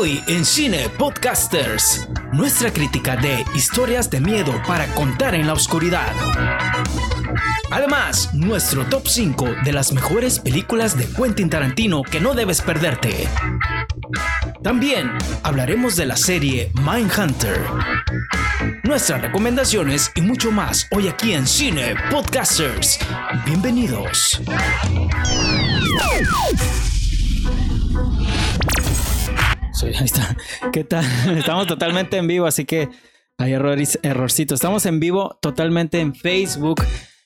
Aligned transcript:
Hoy 0.00 0.24
en 0.28 0.46
Cine 0.46 0.88
Podcasters, 0.88 2.08
nuestra 2.32 2.72
crítica 2.72 3.16
de 3.16 3.44
historias 3.54 4.08
de 4.08 4.18
miedo 4.18 4.54
para 4.66 4.86
contar 4.94 5.34
en 5.34 5.46
la 5.46 5.52
oscuridad. 5.52 6.10
Además, 7.70 8.32
nuestro 8.32 8.86
top 8.86 9.06
5 9.06 9.56
de 9.62 9.74
las 9.74 9.92
mejores 9.92 10.38
películas 10.38 10.96
de 10.96 11.06
Quentin 11.06 11.50
Tarantino 11.50 12.02
que 12.02 12.18
no 12.18 12.32
debes 12.32 12.62
perderte. 12.62 13.28
También 14.62 15.12
hablaremos 15.42 15.96
de 15.96 16.06
la 16.06 16.16
serie 16.16 16.72
Mindhunter, 16.76 17.60
nuestras 18.84 19.20
recomendaciones 19.20 20.12
y 20.14 20.22
mucho 20.22 20.50
más 20.50 20.88
hoy 20.92 21.08
aquí 21.08 21.34
en 21.34 21.46
Cine 21.46 21.94
Podcasters. 22.10 22.98
Bienvenidos. 23.44 24.40
Soy, 29.80 29.94
ahí 29.94 30.04
está. 30.04 30.36
¿Qué 30.74 30.84
tal? 30.84 31.06
Estamos 31.38 31.66
totalmente 31.66 32.18
en 32.18 32.26
vivo, 32.26 32.44
así 32.44 32.66
que 32.66 32.90
hay 33.38 33.54
errores, 33.54 33.98
errorcito. 34.02 34.54
Estamos 34.54 34.84
en 34.84 35.00
vivo 35.00 35.38
totalmente 35.40 36.00
en 36.00 36.14
Facebook. 36.14 36.82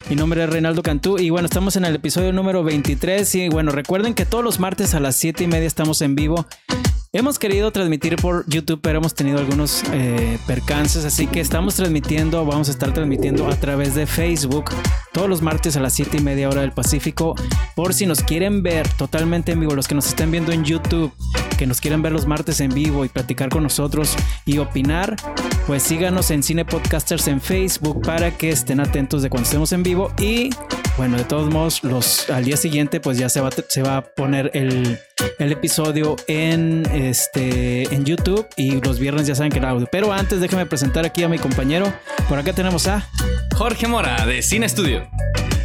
Mi 0.08 0.14
nombre 0.14 0.44
es 0.44 0.48
Reinaldo 0.48 0.80
Cantú 0.80 1.18
y 1.18 1.30
bueno, 1.30 1.46
estamos 1.46 1.74
en 1.74 1.84
el 1.84 1.96
episodio 1.96 2.32
número 2.32 2.62
23 2.62 3.34
y 3.34 3.48
bueno, 3.48 3.72
recuerden 3.72 4.14
que 4.14 4.24
todos 4.24 4.44
los 4.44 4.60
martes 4.60 4.94
a 4.94 5.00
las 5.00 5.16
7 5.16 5.42
y 5.42 5.46
media 5.48 5.66
estamos 5.66 6.00
en 6.00 6.14
vivo 6.14 6.46
Hemos 7.16 7.38
querido 7.38 7.70
transmitir 7.70 8.16
por 8.16 8.44
YouTube, 8.48 8.80
pero 8.82 8.98
hemos 8.98 9.14
tenido 9.14 9.38
algunos 9.38 9.84
eh, 9.92 10.36
percances, 10.48 11.04
así 11.04 11.28
que 11.28 11.38
estamos 11.38 11.76
transmitiendo, 11.76 12.44
vamos 12.44 12.66
a 12.66 12.72
estar 12.72 12.92
transmitiendo 12.92 13.46
a 13.46 13.54
través 13.54 13.94
de 13.94 14.04
Facebook 14.04 14.64
todos 15.12 15.28
los 15.28 15.40
martes 15.40 15.76
a 15.76 15.80
las 15.80 15.92
7 15.92 16.16
y 16.16 16.20
media 16.20 16.48
hora 16.48 16.62
del 16.62 16.72
Pacífico. 16.72 17.36
Por 17.76 17.94
si 17.94 18.04
nos 18.06 18.20
quieren 18.20 18.64
ver 18.64 18.88
totalmente 18.88 19.52
en 19.52 19.60
vivo, 19.60 19.76
los 19.76 19.86
que 19.86 19.94
nos 19.94 20.08
estén 20.08 20.32
viendo 20.32 20.50
en 20.50 20.64
YouTube, 20.64 21.12
que 21.56 21.68
nos 21.68 21.80
quieren 21.80 22.02
ver 22.02 22.10
los 22.10 22.26
martes 22.26 22.60
en 22.60 22.74
vivo 22.74 23.04
y 23.04 23.08
platicar 23.08 23.48
con 23.48 23.62
nosotros 23.62 24.16
y 24.44 24.58
opinar, 24.58 25.14
pues 25.66 25.82
síganos 25.82 26.30
en 26.30 26.42
Cine 26.42 26.64
Podcasters 26.64 27.28
en 27.28 27.40
Facebook 27.40 28.02
para 28.02 28.30
que 28.36 28.50
estén 28.50 28.80
atentos 28.80 29.22
de 29.22 29.30
cuando 29.30 29.44
estemos 29.44 29.72
en 29.72 29.82
vivo 29.82 30.12
y 30.18 30.50
bueno, 30.96 31.16
de 31.16 31.24
todos 31.24 31.52
modos, 31.52 31.82
los, 31.82 32.30
al 32.30 32.44
día 32.44 32.56
siguiente, 32.56 33.00
pues 33.00 33.18
ya 33.18 33.28
se 33.28 33.40
va, 33.40 33.50
se 33.50 33.82
va 33.82 33.96
a 33.96 34.02
poner 34.02 34.52
el, 34.54 34.98
el, 35.40 35.52
episodio 35.52 36.14
en, 36.28 36.86
este, 36.92 37.92
en 37.92 38.04
YouTube 38.04 38.46
y 38.56 38.80
los 38.80 39.00
viernes 39.00 39.26
ya 39.26 39.34
saben 39.34 39.50
que 39.50 39.58
el 39.58 39.64
audio. 39.64 39.88
Pero 39.90 40.12
antes, 40.12 40.40
déjame 40.40 40.66
presentar 40.66 41.04
aquí 41.04 41.24
a 41.24 41.28
mi 41.28 41.38
compañero. 41.38 41.92
Por 42.28 42.38
acá 42.38 42.52
tenemos 42.52 42.86
a 42.86 43.08
Jorge 43.56 43.88
Mora 43.88 44.24
de 44.24 44.40
Cine 44.40 44.68
Studio. 44.68 45.08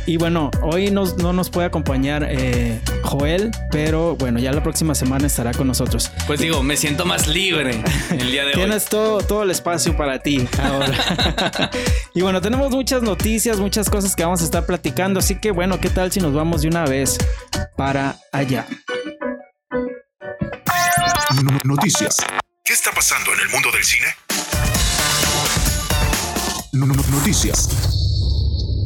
Y 0.10 0.18
bueno, 0.18 0.50
hoy 0.64 0.90
no 0.90 1.34
nos 1.34 1.52
puede 1.52 1.68
acompañar 1.68 2.26
eh, 2.28 2.82
Joel, 3.04 3.52
pero 3.70 4.16
bueno, 4.16 4.40
ya 4.40 4.52
la 4.52 4.64
próxima 4.64 4.96
semana 4.96 5.28
estará 5.28 5.54
con 5.54 5.68
nosotros. 5.68 6.12
Pues 6.26 6.40
digo, 6.40 6.64
me 6.64 6.78
siento 6.78 7.06
más 7.06 7.28
libre 7.28 7.84
el 8.10 8.32
día 8.32 8.42
de 8.42 8.48
hoy. 8.56 8.56
Tienes 8.56 8.86
todo, 8.86 9.20
todo 9.20 9.44
el 9.44 9.52
espacio 9.52 9.96
para 9.96 10.18
ti 10.18 10.48
ahora. 10.64 11.70
y 12.16 12.24
bueno, 12.24 12.42
tenemos 12.42 12.72
muchas 12.72 13.04
noticias, 13.04 13.60
muchas 13.60 13.88
cosas 13.88 14.16
que 14.16 14.24
vamos 14.24 14.42
a 14.42 14.46
estar 14.46 14.66
platicando, 14.66 15.20
así 15.20 15.36
que 15.36 15.52
bueno, 15.52 15.80
¿qué 15.80 15.92
tal 15.92 16.12
si 16.12 16.20
nos 16.20 16.34
vamos 16.34 16.64
de 16.64 16.70
una 16.70 16.86
vez 16.86 17.20
para 17.78 18.18
allá? 18.32 18.66
Noticias. 21.64 22.18
¿Qué 22.66 22.74
está 22.74 22.92
pasando 22.94 23.32
en 23.36 23.42
el 23.42 23.50
mundo 23.50 23.70
del 23.72 23.84
cine? 23.84 24.08
Noticias. 26.74 27.99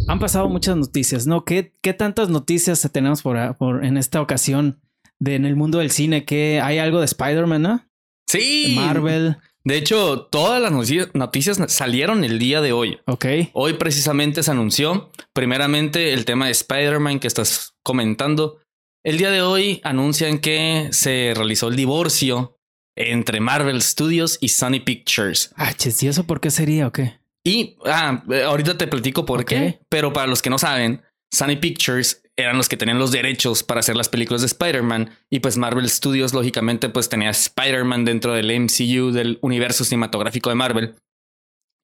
Han 0.08 0.20
pasado 0.20 0.50
muchas 0.50 0.76
noticias, 0.76 1.28
¿no? 1.28 1.46
¿Qué, 1.46 1.72
qué 1.82 1.94
tantas 1.94 2.30
noticias 2.30 2.88
tenemos 2.92 3.22
por, 3.22 3.56
por, 3.58 3.86
en 3.86 3.98
esta 3.98 4.22
ocasión 4.22 4.80
de, 5.20 5.36
en 5.36 5.46
el 5.46 5.56
mundo 5.56 5.80
del 5.80 5.92
cine? 5.92 6.26
Que 6.26 6.60
hay 6.62 6.78
algo 6.78 7.00
de 7.00 7.06
Spider-Man, 7.06 7.62
¿no? 7.62 7.86
Sí. 8.28 8.74
Marvel. 8.76 9.38
De 9.64 9.78
hecho, 9.78 10.28
todas 10.30 10.62
las 10.62 10.72
noticias 11.14 11.60
salieron 11.68 12.24
el 12.26 12.38
día 12.38 12.60
de 12.60 12.74
hoy. 12.74 13.00
Ok. 13.06 13.26
Hoy 13.54 13.74
precisamente 13.74 14.44
se 14.44 14.52
anunció, 14.52 15.12
primeramente, 15.32 16.14
el 16.14 16.26
tema 16.26 16.48
de 16.48 16.52
Spider-Man 16.52 17.20
que 17.20 17.28
estás 17.28 17.76
comentando. 17.82 18.60
El 19.06 19.18
día 19.18 19.32
de 19.32 19.42
hoy 19.42 19.80
anuncian 19.84 20.40
que 20.40 20.90
se 20.92 21.34
realizó 21.36 21.70
el 21.70 21.78
divorcio 21.78 22.58
entre 22.96 23.40
Marvel 23.40 23.82
Studios 23.82 24.38
y 24.42 24.50
Sony 24.50 24.82
Pictures. 24.84 25.54
Ah, 25.56 25.74
¿y 25.74 26.08
eso 26.08 26.26
por 26.26 26.42
qué 26.42 26.52
sería 26.52 26.88
o 26.88 26.92
qué? 26.92 27.23
Y 27.44 27.78
ah, 27.86 28.24
eh, 28.32 28.44
ahorita 28.44 28.78
te 28.78 28.88
platico 28.88 29.26
por 29.26 29.44
qué, 29.46 29.82
pero 29.90 30.14
para 30.14 30.28
los 30.28 30.42
que 30.42 30.50
no 30.50 30.58
saben, 30.58 31.02
Sony 31.32 31.58
Pictures 31.60 32.22
eran 32.36 32.58
los 32.58 32.70
que 32.70 32.78
tenían 32.78 33.00
los 33.00 33.12
derechos 33.12 33.64
para 33.64 33.82
hacer 33.82 33.96
las 33.96 34.10
películas 34.10 34.42
de 34.42 34.48
Spider-Man 34.48 35.12
y 35.30 35.40
pues 35.40 35.58
Marvel 35.58 35.90
Studios 35.90 36.34
lógicamente 36.34 36.90
pues 36.90 37.10
tenía 37.10 37.30
Spider-Man 37.30 38.06
dentro 38.06 38.34
del 38.34 38.52
MCU 38.60 39.12
del 39.12 39.40
universo 39.42 39.84
cinematográfico 39.84 40.50
de 40.50 40.56
Marvel. 40.56 40.96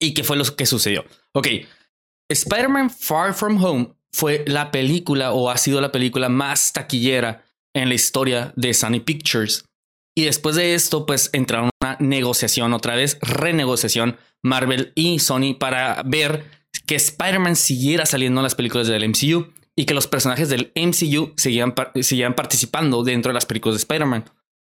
¿Y 0.01 0.13
qué 0.13 0.23
fue 0.23 0.37
lo 0.37 0.45
que 0.55 0.65
sucedió? 0.65 1.03
Ok, 1.33 1.47
Spider-Man 2.29 2.89
Far 2.89 3.33
From 3.33 3.63
Home 3.63 3.93
fue 4.11 4.43
la 4.47 4.71
película 4.71 5.33
o 5.33 5.49
ha 5.49 5.57
sido 5.57 5.81
la 5.81 5.91
película 5.91 6.29
más 6.29 6.73
taquillera 6.73 7.43
en 7.75 7.89
la 7.89 7.95
historia 7.95 8.53
de 8.55 8.73
Sony 8.73 9.01
Pictures. 9.03 9.65
Y 10.19 10.25
después 10.25 10.57
de 10.57 10.73
esto 10.73 11.05
pues 11.05 11.29
entraron 11.31 11.69
una 11.81 11.95
negociación 12.01 12.73
otra 12.73 12.93
vez, 12.93 13.17
renegociación 13.21 14.17
Marvel 14.43 14.91
y 14.93 15.19
Sony 15.19 15.55
para 15.57 16.03
ver 16.03 16.43
que 16.85 16.95
Spider-Man 16.95 17.55
siguiera 17.55 18.05
saliendo 18.05 18.41
en 18.41 18.43
las 18.43 18.53
películas 18.53 18.87
del 18.87 19.07
MCU 19.07 19.53
y 19.77 19.85
que 19.85 19.93
los 19.93 20.07
personajes 20.07 20.49
del 20.49 20.73
MCU 20.75 21.31
siguieran, 21.37 22.35
participando 22.35 23.05
dentro 23.05 23.29
de 23.29 23.35
las 23.35 23.45
películas 23.45 23.75
de 23.75 23.83
Spider-Man. 23.83 24.25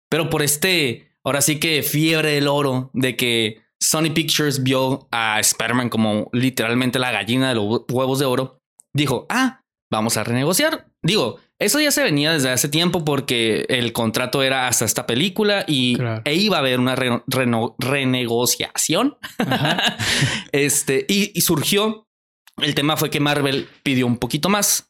Pero 0.08 0.30
por 0.30 0.44
este, 0.44 1.14
ahora 1.24 1.42
sí 1.42 1.60
que 1.60 1.82
fiebre 1.82 2.34
del 2.34 2.48
oro 2.48 2.92
de 2.94 3.16
que 3.16 3.64
Sony 3.80 4.14
Pictures 4.14 4.62
vio 4.62 5.08
a 5.12 5.40
Spider-Man 5.40 5.90
como 5.90 6.30
literalmente 6.32 7.00
la 7.00 7.12
gallina 7.12 7.50
de 7.50 7.56
los 7.56 7.86
huevos 7.92 8.20
de 8.20 8.26
oro, 8.26 8.60
dijo, 8.94 9.26
ah, 9.30 9.64
vamos 9.92 10.16
a 10.16 10.24
renegociar. 10.24 10.92
Digo, 11.02 11.40
eso 11.60 11.82
ya 11.82 11.92
se 11.92 12.02
venía 12.02 12.32
desde 12.32 12.50
hace 12.52 12.70
tiempo 12.70 13.04
porque 13.04 13.66
el 13.68 13.92
contrato 13.92 14.42
era 14.42 14.70
hasta 14.70 14.86
esta 14.86 15.06
película 15.06 15.66
y 15.68 15.98
e 16.24 16.34
iba 16.36 16.56
a 16.56 16.60
haber 16.62 16.80
una 16.80 16.96
renegociación. 17.78 19.18
este, 20.54 21.06
y, 21.10 21.40
surgió. 21.42 22.08
El 22.58 22.76
tema 22.76 22.96
fue 22.96 23.10
que 23.10 23.20
Marvel 23.20 23.68
pidió 23.84 24.08
un 24.08 24.18
poquito 24.18 24.48
más. 24.48 24.90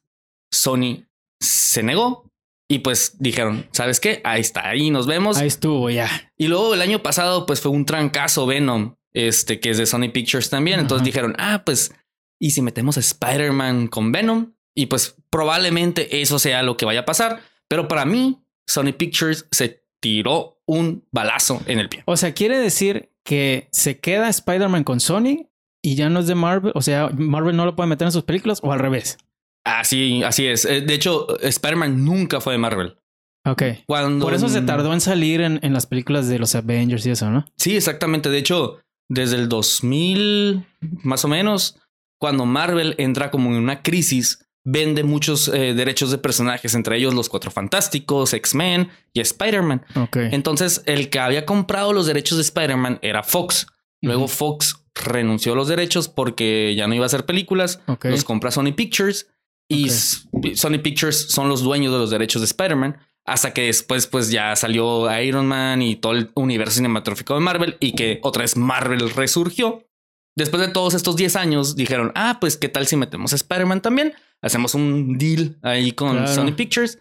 Sony 0.51 1.05
se 1.41 1.81
negó. 1.81 2.29
Y 2.71 2.79
pues 2.79 3.15
dijeron, 3.17 3.67
¿sabes 3.71 3.99
qué? 3.99 4.21
Ahí 4.23 4.41
está, 4.41 4.69
ahí 4.69 4.91
nos 4.91 5.07
vemos. 5.07 5.37
Ahí 5.37 5.47
estuvo 5.47 5.89
ya. 5.89 6.31
Y 6.37 6.49
luego 6.49 6.75
el 6.75 6.83
año 6.83 7.01
pasado, 7.01 7.47
pues 7.47 7.61
fue 7.61 7.71
un 7.71 7.85
trancazo 7.85 8.45
Venom, 8.45 8.93
este, 9.11 9.59
que 9.59 9.71
es 9.71 9.79
de 9.79 9.87
Sony 9.87 10.11
Pictures 10.13 10.51
también. 10.51 10.79
Entonces 10.79 11.03
dijeron, 11.03 11.33
ah, 11.39 11.63
pues, 11.65 11.95
¿y 12.39 12.51
si 12.51 12.61
metemos 12.61 12.97
a 12.97 12.99
Spider-Man 12.99 13.87
con 13.87 14.11
Venom? 14.11 14.53
Y 14.79 14.85
pues 14.85 15.17
probablemente 15.29 16.21
eso 16.21 16.39
sea 16.39 16.63
lo 16.63 16.77
que 16.77 16.85
vaya 16.85 17.01
a 17.01 17.05
pasar. 17.05 17.41
Pero 17.67 17.89
para 17.89 18.05
mí, 18.05 18.39
Sony 18.65 18.93
Pictures 18.97 19.45
se 19.51 19.83
tiró 19.99 20.61
un 20.65 21.05
balazo 21.11 21.61
en 21.65 21.79
el 21.79 21.89
pie. 21.89 22.03
O 22.05 22.15
sea, 22.15 22.33
quiere 22.33 22.57
decir 22.57 23.11
que 23.25 23.67
se 23.73 23.99
queda 23.99 24.29
Spider-Man 24.29 24.85
con 24.85 25.01
Sony 25.01 25.49
y 25.81 25.95
ya 25.95 26.09
no 26.09 26.21
es 26.21 26.27
de 26.27 26.35
Marvel. 26.35 26.71
O 26.75 26.81
sea, 26.81 27.09
Marvel 27.09 27.57
no 27.57 27.65
lo 27.65 27.75
puede 27.75 27.89
meter 27.89 28.05
en 28.07 28.13
sus 28.13 28.23
películas 28.23 28.61
o 28.63 28.71
al 28.71 28.79
revés. 28.79 29.17
Así, 29.65 30.23
así 30.23 30.47
es. 30.47 30.63
Eh, 30.63 30.79
de 30.79 30.93
hecho, 30.93 31.37
Spider-Man 31.41 32.05
nunca 32.05 32.39
fue 32.39 32.53
de 32.53 32.59
Marvel. 32.59 32.97
Ok. 33.45 33.63
Cuando... 33.85 34.23
Por 34.23 34.33
eso 34.33 34.47
se 34.47 34.61
tardó 34.61 34.93
en 34.93 35.01
salir 35.01 35.41
en, 35.41 35.59
en, 35.61 35.73
las 35.73 35.87
películas 35.87 36.29
de 36.29 36.39
los 36.39 36.55
Avengers 36.55 37.05
y 37.05 37.11
eso, 37.11 37.29
¿no? 37.29 37.43
Sí, 37.57 37.75
exactamente. 37.75 38.29
De 38.29 38.37
hecho, 38.37 38.79
desde 39.09 39.35
el 39.35 39.49
2000, 39.49 40.65
más 41.03 41.25
o 41.25 41.27
menos, 41.27 41.77
cuando 42.17 42.45
Marvel 42.45 42.95
entra 42.97 43.29
como 43.29 43.49
en 43.49 43.57
una 43.57 43.81
crisis, 43.81 44.45
vende 44.71 45.03
muchos 45.03 45.47
eh, 45.47 45.73
derechos 45.73 46.11
de 46.11 46.17
personajes, 46.17 46.75
entre 46.75 46.97
ellos 46.97 47.13
los 47.13 47.29
Cuatro 47.29 47.51
Fantásticos, 47.51 48.33
X-Men 48.33 48.89
y 49.13 49.21
Spider-Man. 49.21 49.83
Entonces, 50.13 50.83
el 50.85 51.09
que 51.09 51.19
había 51.19 51.45
comprado 51.45 51.93
los 51.93 52.05
derechos 52.05 52.37
de 52.37 52.43
Spider-Man 52.43 52.99
era 53.01 53.23
Fox. 53.23 53.67
Luego 54.01 54.27
Fox 54.27 54.83
renunció 54.93 55.53
a 55.53 55.55
los 55.55 55.67
derechos 55.67 56.07
porque 56.07 56.75
ya 56.75 56.87
no 56.87 56.93
iba 56.93 57.05
a 57.05 57.07
hacer 57.07 57.25
películas. 57.25 57.81
Los 58.03 58.23
compra 58.23 58.51
Sony 58.51 58.73
Pictures 58.75 59.27
y 59.67 59.89
Sony 59.89 60.79
Pictures 60.83 61.29
son 61.29 61.49
los 61.49 61.61
dueños 61.61 61.91
de 61.91 61.99
los 61.99 62.09
derechos 62.09 62.41
de 62.41 62.45
Spider-Man. 62.45 62.97
Hasta 63.25 63.53
que 63.53 63.63
después, 63.63 64.07
pues 64.07 64.31
ya 64.31 64.55
salió 64.55 65.07
Iron 65.21 65.45
Man 65.45 65.81
y 65.81 65.95
todo 65.95 66.13
el 66.13 66.31
universo 66.35 66.75
cinematográfico 66.75 67.35
de 67.35 67.41
Marvel 67.41 67.77
y 67.79 67.93
que 67.93 68.19
otra 68.23 68.41
vez 68.41 68.55
Marvel 68.57 69.09
resurgió. 69.11 69.85
Después 70.35 70.61
de 70.61 70.69
todos 70.69 70.93
estos 70.93 71.15
10 71.15 71.35
años, 71.35 71.75
dijeron: 71.75 72.11
Ah, 72.15 72.37
pues 72.39 72.57
qué 72.57 72.69
tal 72.69 72.87
si 72.87 72.95
metemos 72.95 73.33
a 73.33 73.35
Spider-Man 73.35 73.81
también 73.81 74.13
hacemos 74.41 74.75
un 74.75 75.17
deal 75.17 75.57
ahí 75.61 75.91
con 75.91 76.27
Sony 76.27 76.53
Pictures. 76.55 76.99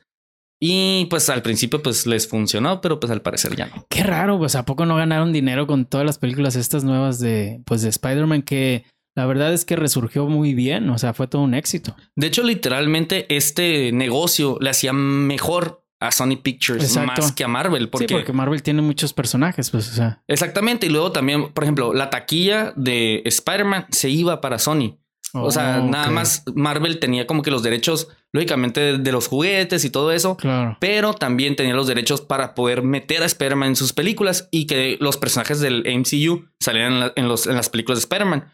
Y 0.61 1.07
pues 1.07 1.31
al 1.31 1.43
principio 1.43 1.83
pues 1.83 2.05
les 2.07 2.27
funcionó, 2.27 2.81
pero 2.81 2.99
pues 2.99 3.13
al 3.13 3.23
parecer 3.23 3.55
ya 3.55 3.67
no. 3.67 3.87
Qué 3.89 4.03
raro, 4.03 4.39
pues 4.39 4.57
a 4.57 4.65
poco 4.65 4.87
no 4.87 4.97
ganaron 4.97 5.33
dinero 5.33 5.69
con 5.69 5.85
todas 5.85 6.05
las 6.05 6.19
películas 6.19 6.57
estas 6.57 6.83
nuevas 6.83 7.21
de 7.21 7.63
pues 7.65 7.83
de 7.83 7.91
Spider-Man 7.91 8.43
que 8.43 8.85
la 9.15 9.27
verdad 9.27 9.53
es 9.53 9.65
que 9.65 9.77
resurgió 9.77 10.27
muy 10.27 10.55
bien, 10.55 10.89
o 10.91 10.99
sea, 10.99 11.13
fue 11.13 11.27
todo 11.27 11.43
un 11.43 11.55
éxito. 11.55 11.97
De 12.15 12.29
hecho, 12.29 12.43
literalmente 12.43 13.27
este 13.35 13.91
negocio 13.93 14.59
le 14.61 14.71
hacía 14.71 14.93
mejor 14.93 15.85
a 16.01 16.13
Sony 16.13 16.37
Pictures 16.41 16.85
Exacto. 16.85 17.23
más 17.23 17.33
que 17.33 17.45
a 17.45 17.49
Marvel. 17.49 17.89
Porque, 17.89 18.07
Sí, 18.07 18.15
porque 18.15 18.33
Marvel 18.33 18.63
tiene 18.63 18.83
muchos 18.83 19.13
personajes, 19.13 19.71
pues, 19.71 19.91
o 19.91 19.95
sea. 19.95 20.23
Exactamente. 20.29 20.87
Y 20.87 20.91
luego 20.91 21.11
también, 21.11 21.53
por 21.53 21.65
ejemplo, 21.65 21.93
la 21.93 22.11
taquilla 22.11 22.73
de 22.77 23.23
Spider-Man 23.25 23.87
se 23.91 24.09
iba 24.11 24.41
para 24.41 24.59
Sony. 24.61 24.99
O 25.35 25.51
sea, 25.51 25.81
Oh, 25.83 25.89
nada 25.89 26.11
más 26.11 26.43
Marvel 26.55 26.99
tenía 26.99 27.27
como 27.27 27.43
que 27.43 27.51
los 27.51 27.63
derechos, 27.63 28.09
lógicamente, 28.33 28.81
de, 28.81 28.99
de 28.99 29.13
los 29.13 29.27
juguetes 29.29 29.85
y 29.85 29.91
todo 29.91 30.11
eso. 30.13 30.37
Claro. 30.37 30.77
Pero 30.81 31.13
también 31.15 31.55
tenía 31.57 31.75
los 31.75 31.87
derechos 31.87 32.21
para 32.21 32.55
poder 32.55 32.83
meter 32.83 33.23
a 33.23 33.27
Spider-Man 33.27 33.71
en 33.71 33.77
sus 33.77 33.93
películas 33.93 34.49
y 34.51 34.67
que 34.67 34.97
los 35.01 35.17
personajes 35.19 35.61
del 35.61 35.85
MCU 35.87 36.47
salieran 36.61 36.93
en, 36.95 37.01
la- 37.01 37.13
en 37.17 37.29
los, 37.29 37.47
en 37.47 37.57
las 37.57 37.69
películas 37.69 37.99
de 37.99 38.05
Spider-Man. 38.05 38.51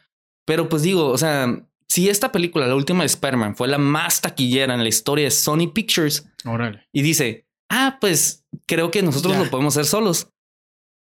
Pero 0.47 0.69
pues 0.69 0.83
digo, 0.83 1.07
o 1.09 1.19
sea, 1.19 1.65
si 1.89 2.09
esta 2.09 2.33
película, 2.33 2.67
la 2.67 2.75
última 2.75 3.01
de 3.01 3.07
Spider-Man, 3.07 3.57
fue 3.57 3.69
la 3.69 3.79
más 3.79 4.21
taquillera 4.21 4.75
en 4.75 4.83
la 4.83 4.89
historia 4.89 5.27
de 5.27 5.31
Sony 5.31 5.69
Pictures 5.73 6.27
Órale. 6.45 6.89
y 6.93 7.03
dice, 7.03 7.47
ah, 7.71 7.99
pues 8.01 8.45
creo 8.67 8.91
que 8.91 9.03
nosotros 9.03 9.35
Ya. 9.35 9.45
lo 9.45 9.51
podemos 9.51 9.75
hacer 9.77 9.87
solos. 9.87 10.29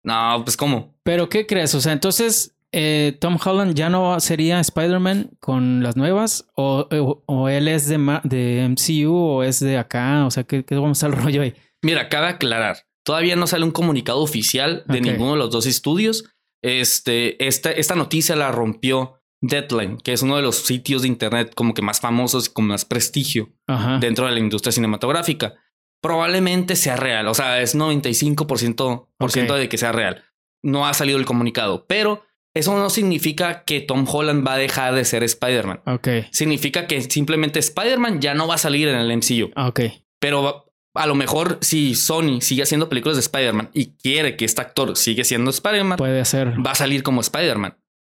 No, 0.03 0.41
pues 0.45 0.57
cómo. 0.57 0.95
Pero, 1.03 1.29
¿qué 1.29 1.47
crees? 1.47 1.75
O 1.75 1.81
sea, 1.81 1.93
entonces, 1.93 2.55
eh, 2.73 3.17
Tom 3.21 3.39
Holland 3.43 3.75
ya 3.75 3.89
no 3.91 4.19
sería 4.21 4.61
Spider-Man 4.61 5.31
con 5.41 5.83
las 5.83 5.97
nuevas, 5.97 6.49
o, 6.55 6.87
o- 6.91 7.23
o 7.27 7.49
él 7.49 7.69
es 7.69 7.89
de, 7.89 7.99
ma- 7.99 8.21
de 8.25 8.69
MCU 8.69 9.13
o 9.15 9.43
es 9.43 9.61
de 9.61 9.79
acá. 9.79 10.27
O 10.27 10.31
sea, 10.31 10.45
¿qué, 10.45 10.65
qué 10.65 10.75
vamos 10.75 11.03
al 11.05 11.13
rollo 11.23 11.43
ahí? 11.43 11.55
Mira, 11.83 12.09
cabe 12.09 12.27
aclarar, 12.29 12.87
todavía 13.05 13.37
no 13.37 13.47
sale 13.47 13.65
un 13.65 13.71
comunicado 13.71 14.21
oficial 14.21 14.85
de 14.89 15.01
ninguno 15.01 15.33
de 15.33 15.39
los 15.39 15.51
dos 15.51 15.67
estudios. 15.67 16.25
Este, 16.63 17.47
esta, 17.47 17.71
esta 17.71 17.95
noticia 17.95 18.35
la 18.37 18.51
rompió 18.51 19.15
Deadline, 19.41 19.99
que 19.99 20.13
es 20.13 20.23
uno 20.23 20.37
de 20.37 20.43
los 20.43 20.57
sitios 20.57 21.03
de 21.03 21.09
internet 21.09 21.53
como 21.55 21.73
que 21.73 21.83
más 21.83 22.01
famosos 22.01 22.49
y 22.49 22.53
con 22.53 22.67
más 22.67 22.85
prestigio 22.85 23.51
Ajá. 23.69 23.99
dentro 23.99 24.27
de 24.27 24.33
la 24.33 24.41
industria 24.41 24.73
cinematográfica. 24.73 25.55
Probablemente 26.03 26.75
sea 26.77 26.97
real, 26.97 27.27
o 27.29 27.35
sea, 27.35 27.61
es 27.61 27.75
95% 27.77 29.09
por 29.17 29.31
ciento 29.31 29.55
Ok. 29.55 29.59
de 29.61 29.69
que 29.69 29.79
sea 29.79 29.93
real. 29.93 30.25
No 30.63 30.87
ha 30.87 30.95
salido 30.95 31.19
el 31.19 31.25
comunicado, 31.25 31.87
pero 31.87 32.25
eso 32.55 32.77
no 32.77 32.91
significa 32.91 33.65
que 33.65 33.81
Tom 33.81 34.07
Holland 34.09 34.47
va 34.47 34.55
a 34.55 34.59
dejar 34.59 34.95
de 34.95 35.05
ser 35.05 35.23
Spider-Man. 35.23 35.81
Ok. 35.87 36.09
Significa 36.33 36.87
que 36.87 37.01
simplemente 37.03 37.59
Spider-Man 37.61 38.21
ya 38.21 38.35
no 38.35 38.47
va 38.49 38.55
a 38.55 38.59
salir 38.59 38.89
en 38.89 38.97
el 38.97 39.17
MCU. 39.17 39.51
Ah, 39.55 39.69
Ok. 39.69 39.81
Pero 40.21 40.73
a 40.95 41.07
lo 41.07 41.15
mejor 41.15 41.59
si 41.61 41.95
Sony 41.95 42.41
sigue 42.41 42.65
haciendo 42.65 42.89
películas 42.89 43.17
de 43.17 43.21
Spider-Man 43.21 43.71
y 43.73 43.93
quiere 43.93 44.37
que 44.37 44.45
este 44.45 44.61
actor 44.61 44.97
sigue 44.97 45.23
siendo 45.23 45.51
Spider-Man, 45.51 45.97
Puede 45.99 46.25
ser. 46.25 46.55
va 46.65 46.73
a 46.73 46.75
salir 46.75 47.03
como 47.05 47.21
Spider-Man. 47.21 47.77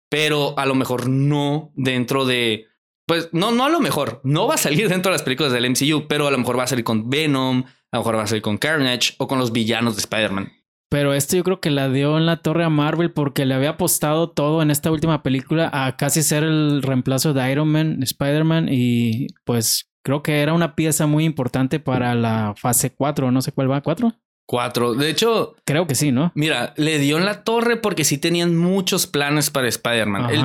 Pero 0.09 0.59
a 0.59 0.65
lo 0.67 0.75
mejor 0.75 1.09
no 1.09 1.73
dentro 1.75 2.25
de... 2.25 2.67
Pues 3.07 3.29
no, 3.33 3.51
no 3.53 3.65
a 3.65 3.69
lo 3.69 3.81
mejor. 3.81 4.21
No 4.25 4.47
va 4.47 4.55
a 4.55 4.59
salir 4.59 4.89
dentro 4.89 5.11
de 5.13 5.17
las 5.17 5.23
películas 5.23 5.53
del 5.53 5.69
MCU, 5.69 6.07
pero 6.09 6.27
a 6.27 6.31
lo 6.31 6.39
mejor 6.39 6.59
va 6.59 6.63
a 6.63 6.69
salir 6.69 6.85
con 6.85 7.11
Venom, 7.11 7.65
a 7.93 7.97
lo 7.97 8.01
mejor 8.01 8.17
va 8.17 8.23
a 8.23 8.27
salir 8.27 8.43
con 8.43 8.57
Carnage 8.57 9.15
o 9.19 9.27
con 9.29 9.39
los 9.39 9.53
villanos 9.53 9.97
de 9.97 10.01
Spider-Man. 10.01 10.53
Pero 10.91 11.15
esto 11.15 11.37
yo 11.37 11.45
creo 11.45 11.61
que 11.61 11.71
la 11.71 11.89
dio 11.89 12.19
en 12.19 12.27
la 12.27 12.39
torre 12.39 12.65
a 12.65 12.69
Marvel 12.69 13.13
porque 13.13 13.47
le 13.47 13.55
había 13.55 13.71
apostado 13.71 14.29
todo 14.31 14.61
en 14.61 14.71
esta 14.71 14.91
última 14.91 15.23
película 15.23 15.71
a 15.73 15.97
casi 15.97 16.23
ser 16.23 16.43
el 16.43 16.83
reemplazo 16.83 17.33
de 17.33 17.51
Iron 17.53 17.69
Man, 17.69 18.03
Spider-Man 18.03 18.69
y 18.71 19.29
pues 19.45 19.89
creo 20.05 20.23
que 20.23 20.41
era 20.41 20.53
una 20.53 20.75
pieza 20.75 21.07
muy 21.07 21.25
importante 21.25 21.79
para 21.79 22.15
la 22.17 22.55
fase 22.57 22.91
4, 22.93 23.31
no 23.31 23.41
sé 23.41 23.53
cuál 23.53 23.71
va, 23.71 23.81
4? 23.83 24.13
Cuatro. 24.47 24.95
De 24.95 25.09
hecho, 25.09 25.55
Creo 25.65 25.87
que 25.87 25.95
sí, 25.95 26.11
¿no? 26.11 26.33
Mira, 26.35 26.75
le 26.77 26.99
dio 26.99 27.19
en 27.19 27.25
la 27.25 27.45
torre 27.45 27.77
porque 27.77 28.03
sí 28.03 28.19
tenían 28.19 28.57
muchos 28.57 29.07
planes 29.07 29.49
para 29.49 29.69
Spider-Man. 29.69 30.29
El, 30.31 30.41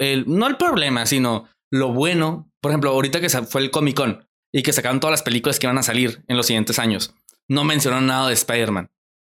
el- 0.00 0.24
no 0.26 0.46
el 0.46 0.58
problema, 0.58 1.06
sino 1.06 1.46
lo 1.72 1.90
bueno. 1.94 2.50
Por 2.60 2.70
ejemplo, 2.70 2.90
ahorita 2.90 3.18
que 3.22 3.30
fue 3.30 3.62
el 3.62 3.70
Comic 3.70 3.96
Con 3.96 4.26
y 4.52 4.62
que 4.62 4.74
sacaron 4.74 5.00
todas 5.00 5.12
las 5.12 5.22
películas 5.22 5.58
que 5.58 5.66
van 5.68 5.78
a 5.78 5.82
salir 5.82 6.22
en 6.28 6.36
los 6.36 6.44
siguientes 6.46 6.78
años, 6.78 7.14
no 7.48 7.64
mencionaron 7.64 8.06
nada 8.06 8.28
de 8.28 8.34
Spider-Man. 8.34 8.88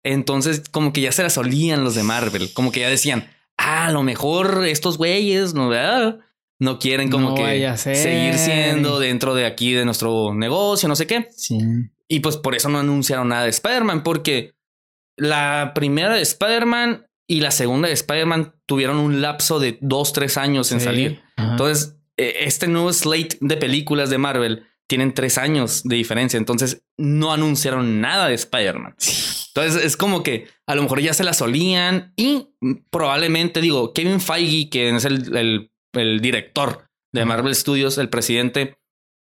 Entonces, 0.04 0.62
como 0.70 0.92
que 0.92 1.00
ya 1.00 1.12
se 1.12 1.22
las 1.22 1.38
olían 1.38 1.84
los 1.84 1.94
de 1.94 2.02
Marvel, 2.02 2.52
como 2.52 2.72
que 2.72 2.80
ya 2.80 2.88
decían, 2.88 3.28
ah, 3.56 3.86
a 3.86 3.92
lo 3.92 4.02
mejor 4.02 4.64
estos 4.66 4.96
güeyes 4.98 5.54
no, 5.54 5.68
¿verdad? 5.68 6.20
no 6.60 6.80
quieren 6.80 7.08
como 7.08 7.30
No 7.30 7.34
que 7.36 7.76
seguir 7.76 8.34
siendo 8.34 8.98
dentro 8.98 9.34
de 9.36 9.46
aquí 9.46 9.74
de 9.74 9.84
nuestro 9.84 10.34
negocio, 10.34 10.88
no 10.88 10.96
sé 10.96 11.06
qué. 11.06 11.28
Sí. 11.36 11.56
Y 12.08 12.18
pues 12.20 12.36
por 12.36 12.56
eso 12.56 12.68
no 12.68 12.80
anunciaron 12.80 13.28
nada 13.28 13.44
de 13.44 13.50
Spider-Man, 13.50 14.02
porque 14.02 14.54
la 15.16 15.72
primera 15.74 16.14
de 16.14 16.22
Spider-Man 16.22 17.06
y 17.28 17.40
la 17.42 17.50
segunda 17.52 17.86
de 17.88 17.94
Spider-Man 17.94 18.54
tuvieron 18.66 18.96
un 18.98 19.20
lapso 19.20 19.60
de 19.60 19.78
dos, 19.80 20.12
tres 20.12 20.36
años 20.36 20.72
en 20.72 20.80
Sí. 20.80 20.84
salir. 20.86 21.22
Ajá. 21.36 21.50
Entonces, 21.52 21.96
eh, 22.16 22.38
este 22.40 22.66
nuevo 22.66 22.92
slate 22.92 23.36
de 23.40 23.56
películas 23.56 24.10
de 24.10 24.18
Marvel 24.18 24.66
tienen 24.88 25.12
tres 25.14 25.38
años 25.38 25.82
de 25.84 25.96
diferencia. 25.96 26.36
Entonces, 26.38 26.82
no 26.96 27.32
anunciaron 27.32 28.00
nada 28.00 28.28
de 28.28 28.34
Spider-Man. 28.34 28.94
Entonces, 29.48 29.84
es 29.84 29.96
como 29.96 30.22
que 30.22 30.46
a 30.66 30.74
lo 30.74 30.82
mejor 30.82 31.00
ya 31.00 31.12
se 31.14 31.24
la 31.24 31.32
solían 31.34 32.12
y 32.16 32.48
probablemente, 32.90 33.60
digo, 33.60 33.92
Kevin 33.92 34.20
Feige, 34.20 34.70
que 34.70 34.88
es 34.94 35.04
el, 35.04 35.36
el- 35.36 35.70
el 35.94 36.20
director 36.20 36.88
de. 37.12 37.24
Marvel 37.24 37.54
Studios, 37.54 37.98
el 37.98 38.08
presidente, 38.08 38.76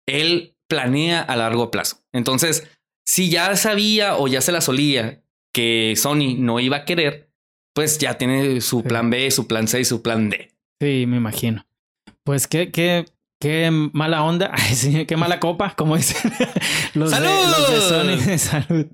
él 0.09 0.57
planea 0.69 1.21
a 1.21 1.37
largo 1.37 1.71
plazo. 1.71 1.99
Entonces, 2.13 2.67
si 3.07 3.29
ya 3.31 3.55
sabía 3.57 4.17
o 4.17 4.29
ya 4.29 4.41
se 4.41 4.51
la 4.53 4.61
solía 4.61 5.23
que 5.53 5.95
Sony 5.97 6.35
no 6.39 6.59
iba 6.61 6.79
a 6.79 6.85
querer, 6.85 7.31
pues 7.75 7.99
ya 7.99 8.17
tiene 8.19 8.61
su 8.61 8.83
plan 8.83 9.11
B, 9.11 9.31
su 9.31 9.47
plan 9.47 9.69
C 9.69 9.81
y 9.81 9.85
su 9.85 10.03
plan 10.03 10.31
D. 10.31 10.51
Sí, 10.81 11.05
me 11.07 11.19
imagino. 11.19 11.67
Pues 12.25 12.49
qué, 12.49 12.71
qué, 12.73 13.05
qué 13.45 13.71
mala 13.93 14.25
onda. 14.25 14.51
Ay, 14.55 14.75
sí, 14.75 15.05
qué 15.05 15.17
mala 15.19 15.39
copa, 15.39 15.75
como 15.77 15.97
dicen 15.97 16.33
los, 16.95 17.11
de, 17.11 17.21
los 17.21 17.71
de 17.71 17.81
Sony. 17.81 18.39
Salud. 18.39 18.87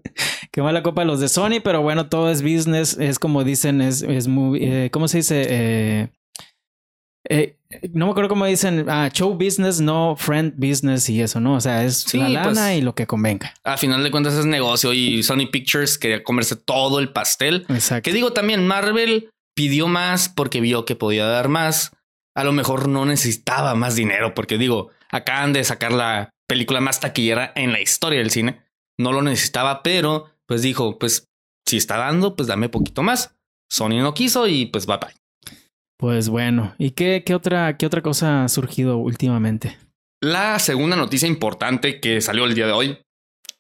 Qué 0.50 0.60
mala 0.60 0.82
copa 0.82 1.04
los 1.04 1.20
de 1.20 1.28
Sony, 1.28 1.60
pero 1.62 1.82
bueno, 1.82 2.08
todo 2.08 2.30
es 2.30 2.42
business. 2.42 2.96
Es 2.98 3.20
como 3.20 3.44
dicen, 3.44 3.80
es, 3.80 4.02
es 4.02 4.26
muy. 4.26 4.58
eh, 4.62 4.90
¿Cómo 4.92 5.06
se 5.06 5.18
dice? 5.18 5.46
Eh, 5.48 6.08
eh, 7.28 7.56
no 7.92 8.06
me 8.06 8.10
acuerdo 8.10 8.28
cómo 8.28 8.44
dicen. 8.46 8.86
Ah, 8.88 9.08
show 9.12 9.34
business, 9.34 9.80
no 9.80 10.16
friend 10.16 10.54
business 10.56 11.08
y 11.08 11.22
eso, 11.22 11.38
¿no? 11.38 11.54
O 11.54 11.60
sea, 11.60 11.84
es 11.84 11.98
Sí, 11.98 12.18
la 12.18 12.28
lana 12.28 12.50
pues. 12.52 12.78
y 12.78 12.80
lo 12.80 12.96
que 12.96 13.06
convenga. 13.06 13.54
A 13.62 13.76
final 13.76 14.02
de 14.02 14.10
cuentas 14.10 14.34
es 14.34 14.46
negocio 14.46 14.92
y 14.92 15.22
Sony 15.22 15.46
Pictures 15.52 15.96
quería 15.96 16.24
comerse 16.24 16.56
todo 16.56 16.98
el 16.98 17.12
pastel. 17.12 17.66
Exacto. 17.68 18.02
Que 18.02 18.12
digo 18.12 18.32
también, 18.32 18.66
Marvel 18.66 19.30
pidió 19.54 19.86
más 19.86 20.28
porque 20.28 20.60
vio 20.60 20.84
que 20.84 20.96
podía 20.96 21.26
dar 21.26 21.48
más. 21.48 21.92
A 22.40 22.44
lo 22.44 22.52
mejor 22.52 22.88
no 22.88 23.04
necesitaba 23.04 23.74
más 23.74 23.96
dinero 23.96 24.32
porque 24.32 24.56
digo, 24.56 24.88
acaban 25.10 25.52
de 25.52 25.62
sacar 25.62 25.92
la 25.92 26.30
película 26.48 26.80
más 26.80 26.98
taquillera 26.98 27.52
en 27.54 27.70
la 27.70 27.82
historia 27.82 28.18
del 28.18 28.30
cine. 28.30 28.62
No 28.98 29.12
lo 29.12 29.20
necesitaba, 29.20 29.82
pero 29.82 30.24
pues 30.46 30.62
dijo, 30.62 30.98
pues 30.98 31.28
si 31.66 31.76
está 31.76 31.98
dando, 31.98 32.36
pues 32.36 32.48
dame 32.48 32.70
poquito 32.70 33.02
más. 33.02 33.36
Sony 33.70 34.00
no 34.00 34.14
quiso 34.14 34.46
y 34.46 34.64
pues 34.64 34.86
bye 34.86 34.96
bye. 34.96 35.14
Pues 35.98 36.30
bueno. 36.30 36.74
¿Y 36.78 36.92
qué, 36.92 37.24
qué, 37.26 37.34
otra, 37.34 37.76
qué 37.76 37.84
otra 37.84 38.00
cosa 38.00 38.44
ha 38.44 38.48
surgido 38.48 38.96
últimamente? 38.96 39.76
La 40.22 40.58
segunda 40.60 40.96
noticia 40.96 41.28
importante 41.28 42.00
que 42.00 42.22
salió 42.22 42.46
el 42.46 42.54
día 42.54 42.66
de 42.66 42.72
hoy 42.72 42.98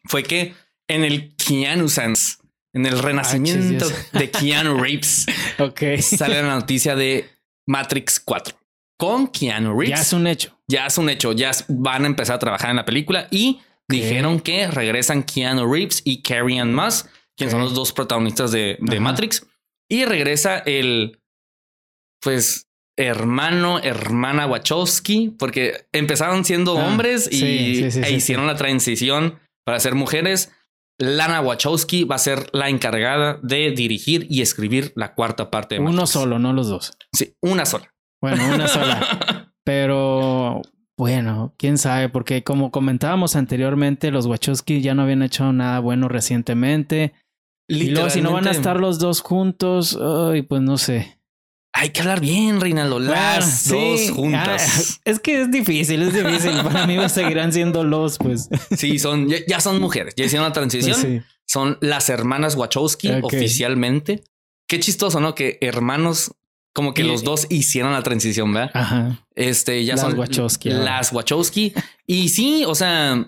fue 0.04 0.22
que 0.22 0.54
en 0.88 1.04
el 1.04 1.36
Keanu 1.36 1.90
Sans, 1.90 2.38
en 2.72 2.86
el 2.86 2.98
renacimiento 2.98 3.86
Dios. 3.86 4.10
de 4.12 4.30
Keanu 4.30 4.82
Reeves, 4.82 5.26
sale 6.16 6.42
la 6.42 6.54
noticia 6.54 6.96
de 6.96 7.28
Matrix 7.66 8.18
4 8.20 8.59
con 9.00 9.28
Keanu 9.28 9.72
Reeves. 9.76 9.98
Ya 9.98 10.02
es 10.02 10.12
un 10.12 10.26
hecho. 10.26 10.56
Ya 10.68 10.86
es 10.86 10.98
un 10.98 11.08
hecho, 11.08 11.32
ya 11.32 11.50
van 11.68 12.04
a 12.04 12.06
empezar 12.06 12.36
a 12.36 12.38
trabajar 12.38 12.70
en 12.70 12.76
la 12.76 12.84
película 12.84 13.26
y 13.30 13.60
dijeron 13.88 14.38
que 14.38 14.68
regresan 14.68 15.24
Keanu 15.24 15.72
Reeves 15.72 16.02
y 16.04 16.22
Carrie 16.22 16.60
Ann 16.60 16.74
Moss, 16.74 17.06
quienes 17.36 17.52
son 17.52 17.62
los 17.62 17.74
dos 17.74 17.92
protagonistas 17.92 18.52
de. 18.52 18.78
Matrix, 19.00 19.46
y 19.88 20.04
regresa 20.04 20.58
el, 20.58 21.18
pues, 22.20 22.66
hermano, 22.96 23.80
hermana 23.80 24.46
Wachowski, 24.46 25.34
porque 25.38 25.86
empezaron 25.92 26.44
siendo 26.44 26.78
Ah, 26.78 26.86
hombres 26.86 27.26
y 27.32 27.36
sí, 27.40 27.74
sí, 27.76 27.90
sí, 27.90 28.00
e 28.04 28.12
hicieron 28.12 28.46
la 28.46 28.54
transición 28.56 29.40
para 29.64 29.80
ser 29.80 29.94
mujeres. 29.94 30.52
Lana 30.98 31.40
Wachowski 31.40 32.04
va 32.04 32.16
a 32.16 32.18
ser 32.18 32.50
la 32.52 32.68
encargada 32.68 33.40
de 33.42 33.70
dirigir 33.70 34.26
y 34.28 34.42
escribir 34.42 34.92
la 34.94 35.14
cuarta 35.14 35.50
parte 35.50 35.76
de 35.76 35.80
Uno 35.80 36.06
solo, 36.06 36.38
no 36.38 36.52
los 36.52 36.68
dos. 36.68 36.92
Sí, 37.14 37.34
una 37.40 37.64
sola. 37.64 37.90
Bueno, 38.20 38.54
una 38.54 38.68
sola. 38.68 39.52
Pero 39.64 40.62
bueno, 40.96 41.54
quién 41.56 41.78
sabe, 41.78 42.08
porque 42.08 42.42
como 42.42 42.70
comentábamos 42.70 43.36
anteriormente, 43.36 44.10
los 44.10 44.26
Wachowski 44.26 44.80
ya 44.80 44.94
no 44.94 45.02
habían 45.02 45.22
hecho 45.22 45.52
nada 45.52 45.80
bueno 45.80 46.08
recientemente. 46.08 47.14
Y 47.68 47.90
luego, 47.90 48.10
si 48.10 48.20
no 48.20 48.32
van 48.32 48.48
a 48.48 48.50
estar 48.50 48.80
los 48.80 48.98
dos 48.98 49.20
juntos, 49.20 49.98
ay, 50.00 50.42
pues 50.42 50.60
no 50.60 50.76
sé. 50.76 51.20
Hay 51.72 51.90
que 51.90 52.00
hablar 52.00 52.20
bien, 52.20 52.60
Reinaldo. 52.60 52.98
Las 52.98 53.68
Bueno, 53.68 53.90
dos 53.90 54.10
juntas. 54.10 54.98
Ah, 54.98 55.02
es 55.04 55.20
que 55.20 55.42
es 55.42 55.50
difícil, 55.50 56.02
es 56.02 56.12
difícil. 56.12 56.52
Para 56.64 56.86
mí 56.86 56.96
seguirán 57.08 57.52
siendo 57.52 57.84
los, 57.84 58.18
pues. 58.18 58.48
Sí, 58.76 58.98
son, 58.98 59.28
ya, 59.28 59.36
ya 59.46 59.60
son 59.60 59.80
mujeres. 59.80 60.14
Ya 60.16 60.24
hicieron 60.24 60.48
la 60.48 60.52
transición. 60.52 61.00
Pues 61.00 61.22
sí. 61.22 61.22
Son 61.46 61.78
las 61.80 62.08
hermanas 62.08 62.56
Wachowski 62.56 63.10
oficialmente. 63.22 64.24
Qué 64.68 64.80
chistoso, 64.80 65.20
¿no? 65.20 65.34
Que 65.34 65.58
hermanos, 65.60 66.32
como 66.74 66.94
que 66.94 67.02
Y- 67.02 67.06
los 67.06 67.24
dos 67.24 67.46
hicieron 67.50 67.92
la 67.92 68.02
transición, 68.02 68.52
¿verdad? 68.52 68.70
Ajá. 68.74 69.26
Este 69.34 69.84
ya 69.84 69.94
Las 69.94 70.02
son 70.02 70.18
Wachowski. 70.18 70.70
Las 70.70 71.12
Wachowski. 71.12 71.72
Y 72.06 72.28
sí, 72.28 72.64
o 72.66 72.74
sea, 72.74 73.26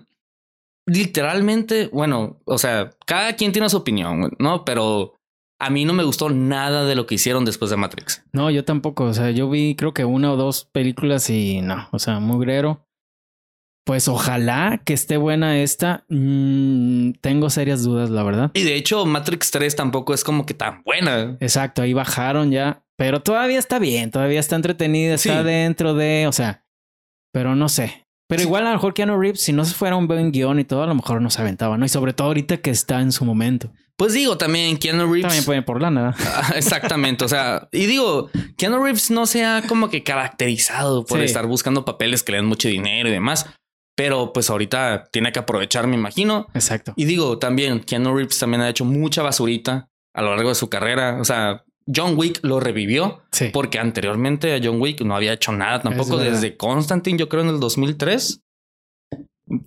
literalmente, 0.86 1.88
bueno, 1.92 2.40
o 2.44 2.58
sea, 2.58 2.90
cada 3.06 3.34
quien 3.34 3.52
tiene 3.52 3.68
su 3.68 3.76
opinión, 3.78 4.32
¿no? 4.38 4.64
Pero 4.64 5.14
a 5.60 5.70
mí 5.70 5.84
no 5.84 5.92
me 5.92 6.02
gustó 6.04 6.28
nada 6.30 6.84
de 6.84 6.94
lo 6.94 7.06
que 7.06 7.14
hicieron 7.14 7.44
después 7.44 7.70
de 7.70 7.76
Matrix. 7.76 8.24
No, 8.32 8.50
yo 8.50 8.64
tampoco. 8.64 9.04
O 9.04 9.14
sea, 9.14 9.30
yo 9.30 9.48
vi 9.48 9.74
creo 9.76 9.94
que 9.94 10.04
una 10.04 10.32
o 10.32 10.36
dos 10.36 10.64
películas 10.64 11.30
y 11.30 11.60
no, 11.62 11.88
o 11.92 11.98
sea, 11.98 12.18
mugrero. 12.20 12.84
Pues 13.84 14.06
ojalá 14.06 14.80
que 14.84 14.92
esté 14.92 15.16
buena 15.16 15.58
esta. 15.60 16.04
Mm, 16.08 17.12
tengo 17.20 17.50
serias 17.50 17.82
dudas, 17.82 18.10
la 18.10 18.22
verdad. 18.22 18.50
Y 18.54 18.62
de 18.62 18.76
hecho, 18.76 19.04
Matrix 19.06 19.50
3 19.50 19.74
tampoco 19.74 20.14
es 20.14 20.22
como 20.22 20.46
que 20.46 20.54
tan 20.54 20.82
buena. 20.84 21.36
Exacto, 21.40 21.82
ahí 21.82 21.92
bajaron 21.92 22.52
ya. 22.52 22.84
Pero 23.02 23.20
todavía 23.20 23.58
está 23.58 23.80
bien, 23.80 24.12
todavía 24.12 24.38
está 24.38 24.54
entretenida, 24.54 25.14
está 25.14 25.42
dentro 25.42 25.92
de, 25.92 26.28
o 26.28 26.32
sea, 26.32 26.64
pero 27.32 27.56
no 27.56 27.68
sé. 27.68 28.06
Pero 28.28 28.42
igual 28.42 28.64
a 28.64 28.70
lo 28.70 28.76
mejor 28.76 28.94
Keanu 28.94 29.18
Reeves, 29.18 29.40
si 29.40 29.52
no 29.52 29.64
se 29.64 29.74
fuera 29.74 29.96
un 29.96 30.06
buen 30.06 30.30
guion 30.30 30.60
y 30.60 30.64
todo, 30.64 30.84
a 30.84 30.86
lo 30.86 30.94
mejor 30.94 31.20
no 31.20 31.28
se 31.28 31.42
aventaba, 31.42 31.76
¿no? 31.76 31.84
Y 31.84 31.88
sobre 31.88 32.12
todo 32.12 32.28
ahorita 32.28 32.58
que 32.58 32.70
está 32.70 33.00
en 33.00 33.10
su 33.10 33.24
momento. 33.24 33.72
Pues 33.96 34.12
digo, 34.12 34.38
también 34.38 34.76
Keanu 34.76 35.12
Reeves. 35.12 35.22
También 35.22 35.44
puede 35.44 35.62
por 35.62 35.82
lana. 35.82 36.14
Ah, 36.16 36.52
exactamente. 36.54 37.24
o 37.24 37.28
sea, 37.28 37.68
y 37.72 37.86
digo, 37.86 38.30
Keanu 38.56 38.80
Reeves 38.80 39.10
no 39.10 39.26
se 39.26 39.44
ha 39.44 39.62
como 39.66 39.90
que 39.90 40.04
caracterizado 40.04 41.04
por 41.04 41.20
estar 41.22 41.48
buscando 41.48 41.84
papeles 41.84 42.22
que 42.22 42.30
le 42.30 42.38
dan 42.38 42.46
mucho 42.46 42.68
dinero 42.68 43.08
y 43.08 43.12
demás. 43.12 43.46
Pero 43.96 44.32
pues 44.32 44.48
ahorita 44.48 45.08
tiene 45.10 45.32
que 45.32 45.40
aprovechar, 45.40 45.88
me 45.88 45.96
imagino. 45.96 46.46
Exacto. 46.54 46.92
Y 46.94 47.06
digo, 47.06 47.40
también 47.40 47.80
Keanu 47.80 48.14
Reeves 48.14 48.38
también 48.38 48.62
ha 48.62 48.68
hecho 48.68 48.84
mucha 48.84 49.22
basurita 49.22 49.90
a 50.14 50.22
lo 50.22 50.36
largo 50.36 50.50
de 50.50 50.54
su 50.54 50.70
carrera. 50.70 51.18
O 51.20 51.24
sea, 51.24 51.64
John 51.86 52.16
Wick 52.16 52.40
lo 52.42 52.60
revivió 52.60 53.22
porque 53.52 53.78
anteriormente 53.78 54.54
a 54.54 54.60
John 54.62 54.80
Wick 54.80 55.00
no 55.02 55.16
había 55.16 55.32
hecho 55.32 55.52
nada 55.52 55.80
tampoco 55.80 56.16
desde 56.18 56.56
Constantine, 56.56 57.18
yo 57.18 57.28
creo 57.28 57.42
en 57.42 57.48
el 57.48 57.60
2003. 57.60 58.42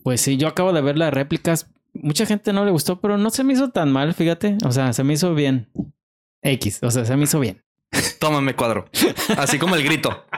Pues 0.04 0.22
sí, 0.22 0.38
yo 0.38 0.48
acabo 0.48 0.74
de 0.74 0.82
ver 0.82 0.98
las 0.98 1.14
réplicas. 1.14 1.68
Mucha 1.94 2.26
gente 2.26 2.54
no 2.54 2.66
le 2.66 2.72
gustó, 2.72 3.00
pero 3.00 3.18
no 3.18 3.30
se 3.30 3.44
me 3.44 3.54
hizo 3.54 3.70
tan 3.70 3.92
mal, 3.92 4.14
fíjate. 4.14 4.58
O 4.66 4.72
sea, 4.72 4.94
se 4.94 5.04
me 5.04 5.14
hizo 5.14 5.34
bien. 5.36 5.70
X, 6.42 6.80
o 6.84 6.92
sea, 6.92 7.06
se 7.06 7.16
me 7.16 7.24
hizo 7.24 7.40
bien. 7.40 7.64
Tómame 8.20 8.56
cuadro. 8.56 8.86
Así 9.38 9.58
como 9.58 9.76
el 9.76 9.84
grito. 9.84 10.26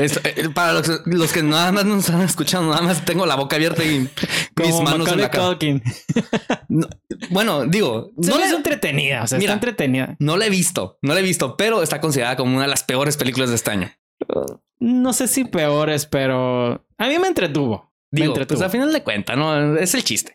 Eh, 0.00 0.48
para 0.54 0.72
los, 0.72 1.32
que 1.32 1.42
nada 1.42 1.72
más 1.72 1.84
nos 1.84 2.06
están 2.06 2.22
escuchando, 2.22 2.70
nada 2.70 2.82
más 2.82 3.04
tengo 3.04 3.26
la 3.26 3.36
boca 3.36 3.56
abierta 3.56 3.84
y 3.84 4.08
mis 4.56 4.80
manos 4.82 5.08
en 5.12 5.20
la 5.20 5.30
cara. 5.30 5.58
bueno, 7.30 7.66
digo, 7.66 8.12
no 8.16 8.38
es 8.38 8.52
entretenida, 8.52 9.22
o 9.22 9.26
sea, 9.26 9.38
está 9.38 9.52
entretenida. 9.52 10.16
No 10.18 10.36
la 10.36 10.46
he 10.46 10.50
visto, 10.50 10.98
no 11.02 11.14
la 11.14 11.20
he 11.20 11.22
visto, 11.22 11.56
pero 11.56 11.82
está 11.82 12.00
considerada 12.00 12.36
como 12.36 12.54
una 12.54 12.62
de 12.62 12.70
las 12.70 12.84
peores 12.84 13.16
películas 13.16 13.50
de 13.50 13.56
este 13.56 13.70
año. 13.70 13.90
No 14.78 15.12
sé 15.12 15.28
si 15.28 15.44
peores, 15.44 16.06
pero 16.06 16.84
a 16.98 17.08
mí 17.08 17.18
me 17.18 17.28
entretuvo. 17.28 17.90
Digo, 18.12 18.34
pues 18.34 18.60
al 18.60 18.70
final 18.70 18.92
de 18.92 19.04
cuentas, 19.04 19.36
¿no? 19.36 19.76
Es 19.76 19.94
el 19.94 20.02
chiste. 20.02 20.34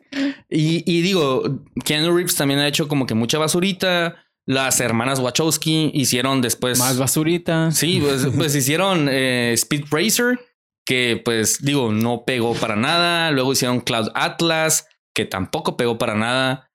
Y, 0.50 0.84
y 0.90 1.02
digo, 1.02 1.44
Keanu 1.84 2.16
Reeves 2.16 2.36
también 2.36 2.62
ha 2.62 2.68
hecho 2.68 2.88
como 2.88 3.06
que 3.06 3.16
mucha 3.16 3.38
basurita. 3.38 4.25
Las 4.48 4.80
hermanas 4.80 5.20
Wachowski 5.20 5.92
hicieron 5.94 6.42
después. 6.42 6.78
Más 6.78 6.98
basurita. 6.98 7.72
Sí, 7.72 8.00
pues, 8.02 8.28
pues 8.38 8.56
hicieron 8.56 9.08
eh, 9.10 9.54
Speed 9.54 9.86
Racer, 9.90 10.40
que 10.86 11.22
pues 11.24 11.64
digo, 11.64 11.92
no 11.92 12.26
pegó 12.26 12.54
para 12.54 12.76
nada. 12.76 13.32
Luego 13.32 13.54
hicieron 13.54 13.82
Cloud 13.82 14.10
Atlas, 14.14 14.88
que 15.16 15.26
tampoco 15.26 15.78
pegó 15.78 15.98
para 15.98 16.16
nada. 16.16 16.72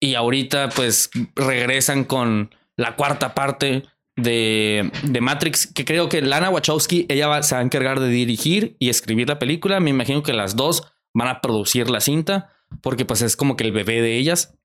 Y 0.00 0.14
ahorita 0.14 0.70
pues 0.70 1.10
regresan 1.36 2.04
con 2.04 2.52
la 2.76 2.96
cuarta 2.96 3.34
parte 3.34 3.84
de, 4.16 4.90
de 5.04 5.20
Matrix, 5.20 5.68
que 5.68 5.84
creo 5.84 6.08
que 6.08 6.22
Lana 6.22 6.50
Wachowski, 6.50 7.06
ella 7.08 7.28
va, 7.28 7.42
se 7.44 7.54
va 7.54 7.60
a 7.60 7.64
encargar 7.64 8.00
de 8.00 8.08
dirigir 8.08 8.76
y 8.80 8.88
escribir 8.88 9.28
la 9.28 9.38
película. 9.38 9.78
Me 9.78 9.90
imagino 9.90 10.24
que 10.24 10.32
las 10.32 10.56
dos 10.56 10.92
van 11.14 11.28
a 11.28 11.40
producir 11.40 11.88
la 11.88 12.00
cinta, 12.00 12.50
porque 12.80 13.04
pues 13.04 13.22
es 13.22 13.36
como 13.36 13.56
que 13.56 13.62
el 13.62 13.72
bebé 13.72 14.02
de 14.02 14.16
ellas 14.16 14.58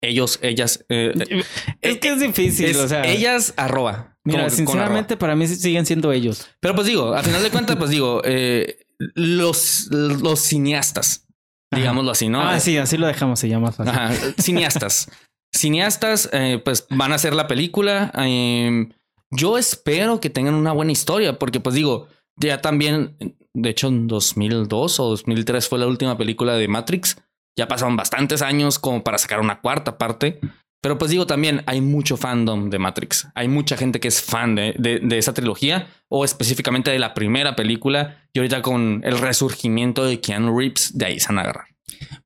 ellos, 0.00 0.38
ellas. 0.42 0.84
Eh, 0.88 1.12
eh, 1.16 1.44
es 1.80 1.98
que 1.98 2.12
es 2.12 2.20
difícil. 2.20 2.76
o 2.76 2.88
sea, 2.88 3.04
ellas 3.04 3.54
arroba. 3.56 4.16
Mira, 4.24 4.50
sinceramente, 4.50 5.16
para 5.16 5.34
mí 5.34 5.46
siguen 5.46 5.86
siendo 5.86 6.12
ellos. 6.12 6.48
Pero 6.60 6.74
pues 6.74 6.86
digo, 6.86 7.14
a 7.14 7.22
final 7.22 7.42
de 7.42 7.50
cuentas, 7.50 7.76
pues 7.76 7.90
digo, 7.90 8.22
eh, 8.24 8.80
los, 8.98 9.88
los 9.90 10.40
cineastas, 10.40 11.26
digámoslo 11.74 12.10
así, 12.10 12.28
¿no? 12.28 12.42
Ah, 12.42 12.60
sí, 12.60 12.76
así 12.76 12.96
lo 12.96 13.06
dejamos, 13.06 13.40
se 13.40 13.48
llama. 13.48 13.72
Ajá, 13.78 14.12
cineastas. 14.38 15.10
cineastas, 15.52 16.30
pues 16.64 16.86
van 16.90 17.12
a 17.12 17.16
hacer 17.16 17.34
la 17.34 17.48
película. 17.48 18.12
Em, 18.14 18.92
yo 19.30 19.58
espero 19.58 20.20
que 20.20 20.30
tengan 20.30 20.54
una 20.54 20.72
buena 20.72 20.92
historia, 20.92 21.38
porque 21.38 21.60
pues 21.60 21.74
digo, 21.74 22.08
ya 22.36 22.60
también, 22.60 23.16
de 23.54 23.70
hecho, 23.70 23.88
en 23.88 24.06
2002 24.06 25.00
o 25.00 25.08
2003 25.08 25.68
fue 25.68 25.78
la 25.78 25.86
última 25.86 26.16
película 26.16 26.54
de 26.54 26.68
Matrix. 26.68 27.16
Ya 27.56 27.68
pasaron 27.68 27.96
bastantes 27.96 28.42
años 28.42 28.78
como 28.78 29.02
para 29.02 29.18
sacar 29.18 29.40
una 29.40 29.60
cuarta 29.60 29.98
parte. 29.98 30.40
Pero 30.82 30.96
pues 30.96 31.10
digo 31.10 31.26
también, 31.26 31.62
hay 31.66 31.82
mucho 31.82 32.16
fandom 32.16 32.70
de 32.70 32.78
Matrix. 32.78 33.28
Hay 33.34 33.48
mucha 33.48 33.76
gente 33.76 34.00
que 34.00 34.08
es 34.08 34.22
fan 34.22 34.54
de, 34.54 34.74
de, 34.78 35.18
esa 35.18 35.34
trilogía 35.34 35.88
o 36.08 36.24
específicamente 36.24 36.90
de 36.90 36.98
la 36.98 37.12
primera 37.12 37.54
película. 37.54 38.16
Y 38.32 38.38
ahorita 38.38 38.62
con 38.62 39.02
el 39.04 39.18
resurgimiento 39.18 40.04
de 40.04 40.20
Keanu 40.20 40.58
Reeves, 40.58 40.96
de 40.96 41.04
ahí 41.04 41.20
se 41.20 41.28
van 41.28 41.38
a 41.38 41.42
agarrar. 41.42 41.66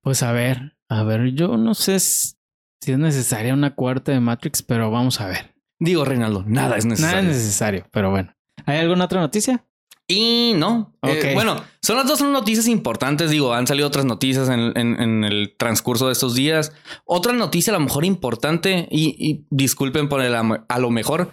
Pues 0.02 0.23
a 0.23 0.31
ver, 0.31 0.76
a 0.88 1.02
ver, 1.02 1.33
yo 1.33 1.57
no 1.57 1.75
sé 1.75 1.99
si 1.99 2.93
es 2.93 2.99
necesaria 2.99 3.54
una 3.54 3.75
cuarta 3.75 4.12
de 4.12 4.21
Matrix, 4.21 4.62
pero 4.62 4.90
vamos 4.90 5.21
a 5.21 5.26
ver. 5.26 5.54
Digo, 5.81 6.04
Reinaldo, 6.04 6.45
nada 6.47 6.76
es 6.76 6.85
necesario. 6.85 7.16
Nada 7.16 7.31
es 7.31 7.37
necesario, 7.37 7.87
pero 7.90 8.11
bueno. 8.11 8.35
¿Hay 8.66 8.78
alguna 8.78 9.07
otra 9.07 9.21
noticia? 9.21 9.64
Y 10.07 10.53
no. 10.57 10.95
Eh, 11.03 11.33
bueno, 11.33 11.63
son 11.81 11.97
las 11.97 12.07
dos 12.07 12.21
noticias 12.21 12.69
importantes. 12.69 13.31
Digo, 13.31 13.55
han 13.55 13.67
salido 13.67 13.89
otras 13.89 14.05
noticias 14.05 14.49
en, 14.51 15.25
el 15.25 15.55
transcurso 15.57 16.07
de 16.07 16.13
estos 16.13 16.35
días. 16.35 16.73
Otra 17.07 17.33
noticia, 17.33 17.73
a 17.73 17.79
lo 17.79 17.85
mejor 17.85 18.05
importante, 18.05 18.87
y, 18.91 19.47
disculpen 19.51 20.09
por 20.09 20.21
el 20.21 20.35
a 20.35 20.79
lo 20.79 20.91
mejor, 20.91 21.33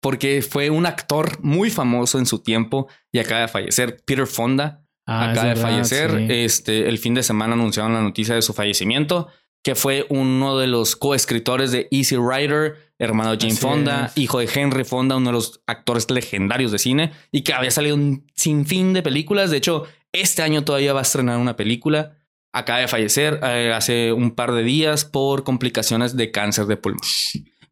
porque 0.00 0.42
fue 0.42 0.70
un 0.70 0.86
actor 0.86 1.38
muy 1.42 1.70
famoso 1.70 2.18
en 2.18 2.26
su 2.26 2.40
tiempo 2.40 2.88
y 3.10 3.18
acaba 3.18 3.40
de 3.40 3.48
fallecer. 3.48 4.02
Peter 4.04 4.26
Fonda 4.26 4.84
ah, 5.06 5.30
acaba 5.30 5.48
de 5.48 5.56
fallecer. 5.56 6.30
Este, 6.30 6.88
el 6.88 6.98
fin 6.98 7.14
de 7.14 7.22
semana 7.24 7.54
anunciaron 7.54 7.94
la 7.94 8.02
noticia 8.02 8.36
de 8.36 8.42
su 8.42 8.52
fallecimiento, 8.52 9.28
que 9.64 9.74
fue 9.74 10.06
uno 10.08 10.58
de 10.58 10.68
los 10.68 10.94
coescritores 10.94 11.72
de 11.72 11.88
Easy 11.90 12.16
Rider 12.16 12.83
hermano 12.98 13.32
de 13.32 13.38
Jane 13.38 13.56
Fonda, 13.56 14.12
hijo 14.14 14.38
de 14.38 14.48
Henry 14.52 14.84
Fonda, 14.84 15.16
uno 15.16 15.30
de 15.30 15.32
los 15.32 15.60
actores 15.66 16.10
legendarios 16.10 16.72
de 16.72 16.78
cine 16.78 17.12
y 17.32 17.42
que 17.42 17.52
había 17.52 17.70
salido 17.70 17.96
un 17.96 18.26
sinfín 18.34 18.92
de 18.92 19.02
películas. 19.02 19.50
De 19.50 19.56
hecho, 19.56 19.84
este 20.12 20.42
año 20.42 20.64
todavía 20.64 20.92
va 20.92 21.00
a 21.00 21.02
estrenar 21.02 21.38
una 21.38 21.56
película. 21.56 22.16
Acaba 22.52 22.78
de 22.78 22.88
fallecer 22.88 23.40
eh, 23.42 23.72
hace 23.74 24.12
un 24.12 24.30
par 24.32 24.52
de 24.52 24.62
días 24.62 25.04
por 25.04 25.42
complicaciones 25.42 26.16
de 26.16 26.30
cáncer 26.30 26.66
de 26.66 26.76
pulmón. 26.76 27.00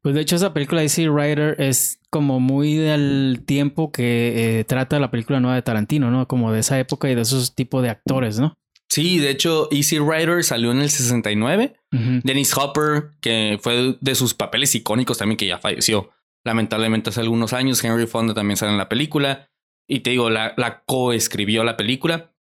Pues 0.02 0.17
de 0.17 0.21
hecho 0.21 0.35
esa 0.35 0.52
película 0.52 0.83
Easy 0.83 1.07
Rider 1.07 1.55
es 1.61 2.00
como 2.11 2.41
muy 2.41 2.75
del 2.75 3.45
tiempo 3.47 3.93
que 3.93 4.59
eh, 4.59 4.64
trata 4.64 4.99
la 4.99 5.12
película 5.12 5.38
nueva 5.38 5.55
de 5.55 5.62
Tarantino, 5.62 6.11
¿no? 6.11 6.26
Como 6.26 6.50
de 6.50 6.59
esa 6.59 6.79
época 6.81 7.09
y 7.09 7.14
de 7.14 7.23
esos 7.23 7.55
tipos 7.55 7.85
de 7.85 7.91
actores, 7.91 8.41
¿no? 8.41 8.59
Sí, 8.93 9.21
de 9.21 9.31
hecho, 9.31 9.69
Easy 9.71 9.99
Rider 9.99 10.45
salió 10.45 10.71
en 10.71 10.83
el 10.83 10.91
69. 10.91 11.75
Dennis 11.91 12.55
Hopper, 12.55 13.13
que 13.23 13.59
fue 13.63 13.97
de 13.99 14.15
sus 14.15 14.35
papeles 14.35 14.75
icónicos 14.75 15.17
también, 15.17 15.39
que 15.39 15.47
ya 15.47 15.59
falleció 15.59 16.11
lamentablemente 16.45 17.09
hace 17.09 17.23
algunos 17.23 17.55
años. 17.55 17.83
Henry 17.83 18.07
Fonda 18.07 18.35
también 18.35 18.59
sale 18.59 18.73
en 18.73 18.77
la 18.77 18.91
película. 18.91 19.49
Y 19.89 20.01
te 20.01 20.11
digo, 20.11 20.29
la, 20.29 20.53
la 20.59 20.83
coescribió 20.85 21.65
la 21.65 21.79
película. 21.79 22.35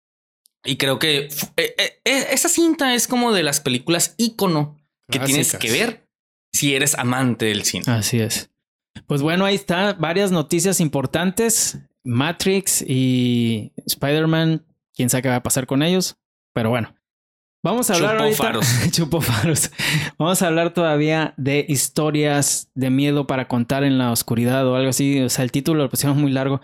Y 0.65 0.79
creo 0.79 0.99
que 0.99 1.29
eh, 1.59 1.75
eh, 1.77 2.01
eh, 2.07 2.27
esa 2.31 2.49
cinta 2.49 2.95
es 2.95 3.09
como 3.09 3.35
de 3.35 3.43
las 3.43 3.61
películas 3.61 4.15
ícono 4.17 4.81
que 5.11 5.19
tienes 5.19 5.55
que 5.55 5.71
ver 5.71 6.09
si 6.51 6.75
eres 6.75 6.95
amante 6.95 7.45
del 7.45 7.65
cine. 7.65 7.85
Así 7.89 8.21
es. 8.21 8.49
Pues 9.07 9.21
bueno, 9.21 9.45
ahí 9.45 9.55
está. 9.55 9.93
Varias 9.93 10.33
noticias 10.33 10.81
importantes. 10.81 11.77
Matrix 12.05 12.81
y 12.81 13.71
Spider-Man. 13.85 14.65
Quién 14.95 15.11
sabe 15.11 15.25
qué 15.25 15.29
va 15.29 15.37
a 15.37 15.43
pasar 15.43 15.67
con 15.67 15.83
ellos. 15.83 16.17
Pero 16.59 16.71
bueno, 16.71 16.93
vamos 17.63 17.89
a 17.89 17.95
hablar 17.95 18.19
Chupó 18.19 18.35
faros. 18.35 18.67
Chupó 18.91 19.21
faros. 19.21 19.71
Vamos 20.19 20.43
a 20.43 20.49
hablar 20.49 20.75
todavía 20.75 21.35
de 21.37 21.65
historias 21.69 22.69
de 22.75 22.91
miedo 22.91 23.29
para 23.29 23.47
contar 23.47 23.85
en 23.85 23.97
la 23.97 24.11
oscuridad 24.11 24.67
o 24.67 24.75
algo 24.75 24.91
así. 24.91 25.21
O 25.21 25.29
sea, 25.29 25.45
el 25.45 25.53
título 25.53 25.85
lo 25.85 25.89
pusimos 25.89 26.17
muy 26.17 26.33
largo. 26.33 26.61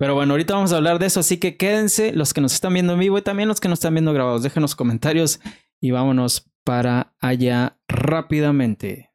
Pero 0.00 0.16
bueno, 0.16 0.32
ahorita 0.32 0.54
vamos 0.54 0.72
a 0.72 0.78
hablar 0.78 0.98
de 0.98 1.06
eso, 1.06 1.20
así 1.20 1.36
que 1.36 1.56
quédense 1.56 2.12
los 2.12 2.34
que 2.34 2.40
nos 2.40 2.54
están 2.54 2.74
viendo 2.74 2.94
en 2.94 2.98
vivo 2.98 3.18
y 3.18 3.22
también 3.22 3.48
los 3.48 3.60
que 3.60 3.68
nos 3.68 3.78
están 3.78 3.94
viendo 3.94 4.12
grabados. 4.12 4.42
Déjenos 4.42 4.74
comentarios 4.74 5.38
y 5.80 5.92
vámonos 5.92 6.50
para 6.64 7.14
allá 7.20 7.78
rápidamente. 7.86 9.12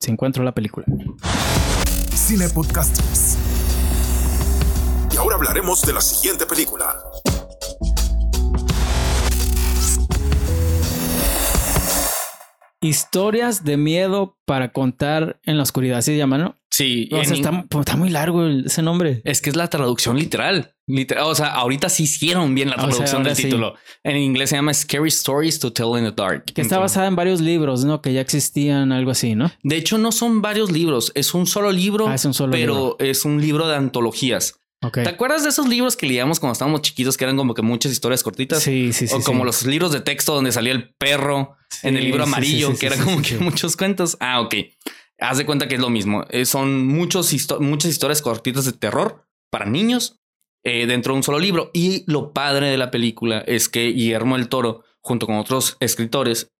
Si 0.00 0.10
encuentro 0.10 0.42
la 0.42 0.54
película. 0.56 0.86
Cine 2.12 2.48
Podcast. 2.48 2.98
Y 5.14 5.16
ahora 5.18 5.36
hablaremos 5.36 5.82
de 5.82 5.92
la 5.92 6.00
siguiente 6.00 6.46
película. 6.46 6.96
Historias 12.80 13.64
de 13.64 13.76
miedo 13.76 14.38
para 14.44 14.72
contar 14.72 15.40
en 15.44 15.56
la 15.56 15.64
oscuridad, 15.64 16.00
¿sí 16.00 16.12
se 16.12 16.16
llama, 16.16 16.38
no? 16.38 16.54
Sí. 16.70 17.08
está, 17.10 17.96
muy 17.96 18.08
largo 18.08 18.46
ese 18.46 18.82
nombre. 18.82 19.20
Es 19.24 19.42
que 19.42 19.50
es 19.50 19.56
la 19.56 19.68
traducción 19.68 20.16
literal. 20.16 20.76
Literal, 20.86 21.24
o 21.24 21.34
sea, 21.34 21.48
ahorita 21.48 21.88
sí 21.88 22.04
hicieron 22.04 22.54
bien 22.54 22.70
la 22.70 22.76
O 22.76 22.78
sea, 22.78 22.88
traducción 22.88 23.24
del 23.24 23.34
sí. 23.34 23.44
título. 23.44 23.74
En 24.04 24.16
inglés 24.16 24.50
se 24.50 24.56
llama 24.56 24.72
Scary 24.72 25.08
Stories 25.08 25.58
to 25.58 25.72
Tell 25.72 25.98
in 25.98 26.04
the 26.04 26.12
Dark. 26.12 26.44
Que 26.44 26.62
está 26.62 26.78
basada 26.78 27.08
en 27.08 27.16
varios 27.16 27.40
libros, 27.40 27.84
¿no? 27.84 28.00
Que 28.00 28.12
ya 28.12 28.20
existían, 28.20 28.92
algo 28.92 29.10
así, 29.10 29.34
¿no? 29.34 29.50
De 29.64 29.76
hecho, 29.76 29.98
no 29.98 30.12
son 30.12 30.40
varios 30.40 30.70
libros, 30.70 31.10
es 31.16 31.34
un 31.34 31.46
solo 31.46 31.72
libro, 31.72 32.06
Ah, 32.06 32.14
es 32.14 32.24
un 32.24 32.32
solo 32.32 32.52
pero 32.52 32.74
libro. 32.74 32.96
es 33.00 33.24
un 33.24 33.40
libro 33.40 33.66
de 33.66 33.74
antologías. 33.74 34.60
Ok. 34.82 34.94
¿Te 35.02 35.08
acuerdas 35.08 35.42
de 35.42 35.48
esos 35.48 35.66
libros 35.68 35.96
que 35.96 36.06
leíamos 36.06 36.38
cuando 36.38 36.52
estábamos 36.52 36.82
chiquitos 36.82 37.16
que 37.16 37.24
eran 37.24 37.36
como 37.36 37.52
que 37.54 37.62
muchas 37.62 37.90
historias 37.92 38.22
cortitas? 38.22 38.62
Sí, 38.62 38.92
sí, 38.92 39.08
sí. 39.08 39.14
o 39.14 39.20
como 39.22 39.40
sí. 39.40 39.46
los 39.46 39.66
libros 39.66 39.92
de 39.92 40.00
texto 40.00 40.34
donde 40.34 40.52
salía 40.52 40.72
el 40.72 40.94
perro 40.94 41.56
en 41.82 41.96
el 41.96 42.02
Sí, 42.02 42.06
libro 42.06 42.24
sí, 42.24 42.28
amarillo, 42.30 42.68
sí, 42.68 42.74
sí, 42.74 42.80
que 42.80 42.86
era 42.86 42.96
sí, 42.96 43.02
como 43.02 43.16
sí, 43.18 43.22
que 43.22 43.38
sí. 43.38 43.44
muchos 43.44 43.76
cuentos. 43.76 44.16
Ah, 44.20 44.40
ok. 44.40 44.54
Haz 45.20 45.38
de 45.38 45.46
cuenta 45.46 45.66
que 45.66 45.74
es 45.74 45.80
lo 45.80 45.90
mismo. 45.90 46.24
Eh, 46.30 46.44
son 46.44 46.86
muchos 46.86 47.32
histo- 47.32 47.58
muchas 47.60 47.90
historias 47.90 48.22
cortitas 48.22 48.64
de 48.66 48.72
terror 48.72 49.24
para 49.50 49.66
niños 49.66 50.16
eh, 50.64 50.86
dentro 50.86 51.12
de 51.12 51.16
un 51.18 51.22
solo 51.24 51.40
libro. 51.40 51.70
Y 51.74 52.04
lo 52.06 52.32
padre 52.32 52.68
de 52.68 52.78
la 52.78 52.92
película 52.92 53.38
es 53.40 53.68
que 53.68 53.88
Guillermo 53.88 54.36
el 54.36 54.48
Toro, 54.48 54.84
junto 55.02 55.26
con 55.26 55.36
otros 55.36 55.76
escritores, 55.80 56.50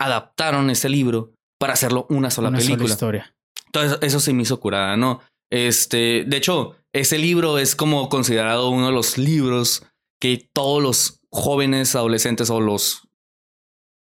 adaptaron 0.00 0.70
ese 0.70 0.88
libro 0.88 1.32
para 1.60 1.74
hacerlo 1.74 2.06
una 2.10 2.30
sola 2.30 2.48
Una 2.48 2.58
sola 2.60 2.70
película. 2.70 2.92
historia. 2.92 3.34
Entonces, 3.66 3.98
eso 4.02 4.18
se 4.20 4.32
me 4.32 4.42
hizo 4.42 4.58
curada, 4.60 4.96
¿no? 4.96 5.20
Este, 5.52 6.24
de 6.26 6.36
hecho, 6.36 6.76
ese 6.98 7.18
libro 7.18 7.58
es 7.58 7.76
como 7.76 8.08
considerado 8.08 8.70
uno 8.70 8.86
de 8.86 8.92
los 8.92 9.18
libros 9.18 9.84
que 10.20 10.48
todos 10.52 10.82
los 10.82 11.20
jóvenes, 11.30 11.94
adolescentes 11.94 12.50
o 12.50 12.60
los 12.60 13.08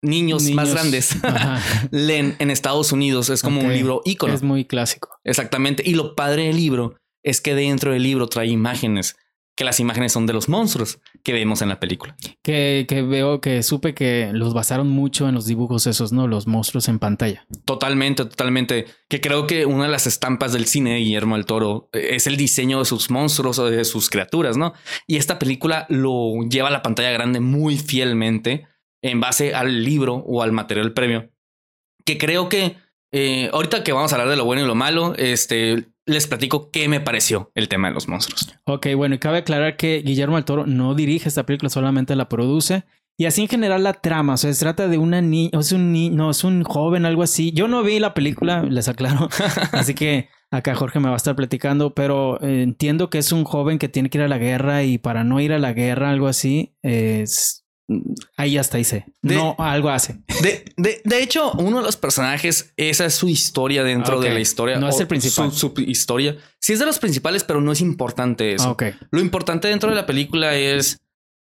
niños, 0.01 0.43
más 0.51 0.71
grandes 0.71 1.17
leen 1.91 2.35
en 2.39 2.51
Estados 2.51 2.91
Unidos. 2.91 3.29
Es 3.29 3.41
como 3.41 3.61
un 3.61 3.73
libro 3.73 4.01
ícono. 4.05 4.33
Es 4.33 4.43
muy 4.43 4.65
clásico. 4.65 5.09
Exactamente. 5.23 5.83
Y 5.85 5.93
lo 5.93 6.15
padre 6.15 6.47
del 6.47 6.57
libro 6.57 6.95
es 7.23 7.41
que 7.41 7.55
dentro 7.55 7.91
del 7.91 8.03
libro 8.03 8.27
trae 8.27 8.47
imágenes, 8.47 9.15
que 9.57 9.63
las 9.63 9.79
imágenes 9.79 10.13
son 10.13 10.27
de 10.27 10.33
los 10.33 10.49
monstruos 10.49 10.99
que 11.23 11.33
vemos 11.33 11.63
en 11.63 11.69
la 11.69 11.79
película. 11.79 12.15
Que, 12.43 12.85
que 12.87 13.01
veo 13.01 13.41
que 13.41 13.63
supe 13.63 13.95
que 13.95 14.29
los 14.31 14.53
basaron 14.53 14.87
mucho 14.87 15.27
en 15.27 15.33
los 15.33 15.47
dibujos 15.47 15.87
esos, 15.87 16.13
¿no? 16.13 16.27
Los 16.27 16.45
monstruos 16.45 16.87
en 16.87 16.99
pantalla. 16.99 17.47
Totalmente, 17.65 18.23
totalmente. 18.23 18.85
Que 19.09 19.19
creo 19.19 19.47
que 19.47 19.65
una 19.65 19.85
de 19.85 19.89
las 19.89 20.05
estampas 20.05 20.53
del 20.53 20.67
cine 20.67 20.91
de 20.91 20.99
Guillermo 20.99 21.35
del 21.35 21.47
Toro 21.47 21.89
eh, 21.91 22.09
es 22.11 22.27
el 22.27 22.37
diseño 22.37 22.77
de 22.77 22.85
sus 22.85 23.09
monstruos 23.09 23.57
o 23.57 23.67
de 23.67 23.83
sus 23.83 24.11
criaturas, 24.11 24.57
¿no? 24.57 24.73
Y 25.07 25.17
esta 25.17 25.39
película 25.39 25.87
lo 25.89 26.43
lleva 26.47 26.67
a 26.67 26.71
la 26.71 26.83
pantalla 26.83 27.09
grande 27.09 27.39
muy 27.39 27.79
fielmente 27.79 28.67
en 29.01 29.19
base 29.19 29.55
al 29.55 29.83
libro 29.83 30.17
o 30.27 30.43
al 30.43 30.51
material 30.51 30.93
previo. 30.93 31.31
Que 32.05 32.19
creo 32.19 32.47
que 32.47 32.77
eh, 33.11 33.49
ahorita 33.51 33.83
que 33.83 33.91
vamos 33.91 34.11
a 34.13 34.17
hablar 34.17 34.29
de 34.29 34.35
lo 34.35 34.45
bueno 34.45 34.61
y 34.61 34.67
lo 34.67 34.75
malo, 34.75 35.15
este 35.15 35.87
les 36.07 36.25
platico 36.25 36.71
qué 36.71 36.87
me 36.87 37.01
pareció 37.01 37.51
el 37.53 37.67
tema 37.67 37.89
de 37.89 37.93
los 37.93 38.07
monstruos. 38.07 38.55
Ok, 38.63 38.87
bueno, 38.95 39.15
y 39.15 39.19
cabe 39.19 39.39
aclarar 39.39 39.77
que 39.77 40.01
Guillermo 40.03 40.37
del 40.37 40.45
Toro 40.45 40.65
no 40.65 40.95
dirige 40.95 41.29
esta 41.29 41.45
película, 41.45 41.69
solamente 41.69 42.15
la 42.15 42.29
produce. 42.29 42.85
Y 43.19 43.25
así 43.25 43.41
en 43.41 43.47
general 43.47 43.83
la 43.83 43.93
trama, 43.93 44.35
o 44.35 44.37
sea, 44.37 44.53
se 44.53 44.59
trata 44.59 44.87
de 44.87 44.97
una 44.97 45.21
niña, 45.21 45.49
es 45.59 45.71
un 45.71 45.91
niño, 45.91 46.15
no, 46.15 46.29
es 46.29 46.43
un 46.43 46.63
joven, 46.63 47.05
algo 47.05 47.23
así. 47.23 47.51
Yo 47.51 47.67
no 47.67 47.83
vi 47.83 47.99
la 47.99 48.13
película, 48.13 48.63
les 48.63 48.87
aclaro. 48.87 49.27
así 49.71 49.95
que 49.95 50.29
acá 50.51 50.75
Jorge 50.75 50.99
me 50.99 51.07
va 51.07 51.15
a 51.15 51.17
estar 51.17 51.35
platicando, 51.35 51.93
pero 51.93 52.39
eh, 52.41 52.61
entiendo 52.61 53.09
que 53.09 53.17
es 53.17 53.31
un 53.31 53.43
joven 53.43 53.79
que 53.79 53.89
tiene 53.89 54.09
que 54.09 54.19
ir 54.19 54.23
a 54.23 54.27
la 54.27 54.37
guerra 54.37 54.83
y 54.83 54.99
para 54.99 55.23
no 55.23 55.39
ir 55.39 55.51
a 55.51 55.59
la 55.59 55.73
guerra, 55.73 56.11
algo 56.11 56.27
así, 56.27 56.75
es... 56.83 57.66
Ahí 58.35 58.57
hasta 58.57 58.79
hice. 58.79 59.05
De- 59.21 59.35
No, 59.35 59.55
algo 59.59 59.89
hace. 59.89 60.19
De, 60.41 60.65
de, 60.75 61.01
de 61.03 61.23
hecho, 61.23 61.51
uno 61.53 61.77
de 61.77 61.83
los 61.83 61.95
personajes, 61.95 62.73
esa 62.75 63.05
es 63.05 63.15
su 63.15 63.29
historia 63.29 63.83
dentro 63.83 64.17
Ok. 64.17 64.23
de 64.23 64.29
la 64.33 64.39
historia. 64.39 64.77
No 64.77 64.89
es 64.89 64.99
el 64.99 65.07
principal. 65.07 65.51
Su, 65.51 65.73
su 65.75 65.81
historia. 65.81 66.35
Sí 66.59 66.73
es 66.73 66.79
de 66.79 66.85
los 66.85 66.99
principales, 66.99 67.43
pero 67.43 67.61
no 67.61 67.71
es 67.71 67.79
importante 67.81 68.53
eso. 68.53 68.75
Ah. 68.79 68.91
Lo 69.11 69.21
importante 69.21 69.67
dentro 69.69 69.89
de 69.89 69.95
la 69.95 70.05
película 70.05 70.53
es, 70.55 70.99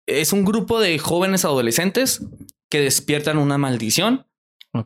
es 0.06 0.32
un 0.32 0.44
grupo 0.44 0.80
de 0.80 0.98
jóvenes 0.98 1.44
adolescentes 1.44 2.22
que 2.68 2.80
despiertan 2.80 3.38
una 3.38 3.56
maldición 3.58 4.26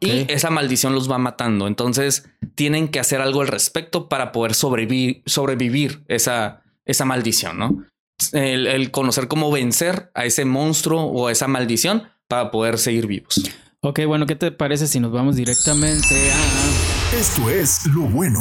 y 0.00 0.31
esa 0.31 0.50
maldición 0.50 0.95
los 0.95 1.11
va 1.11 1.17
matando. 1.17 1.67
Entonces 1.67 2.28
tienen 2.55 2.88
que 2.88 3.00
hacer 3.00 3.23
algo 3.23 3.40
al 3.40 3.49
respecto 3.49 4.11
para 4.11 4.33
poder 4.33 4.53
sobrevivir, 4.53 5.23
sobrevivir 5.25 6.05
esa, 6.09 6.62
esa 6.85 7.07
maldición, 7.07 7.59
¿no? 7.59 7.85
El, 8.33 8.66
el 8.66 8.90
conocer 8.90 9.28
cómo 9.28 9.50
vencer 9.50 10.11
a 10.14 10.24
ese 10.24 10.44
monstruo 10.44 11.04
o 11.04 11.28
a 11.28 11.33
esa 11.33 11.48
maldición 11.48 12.09
para 12.26 12.50
poder 12.50 12.78
seguir 12.78 13.07
vivos. 13.07 13.42
Ok, 13.81 14.00
bueno, 14.07 14.26
¿qué 14.26 14.35
te 14.35 14.50
parece 14.50 14.87
si 14.87 14.98
nos 14.98 15.12
vamos 15.12 15.37
directamente 15.37 16.33
a... 16.33 17.16
Esto 17.16 17.48
es 17.48 17.87
lo 17.87 18.02
bueno. 18.02 18.40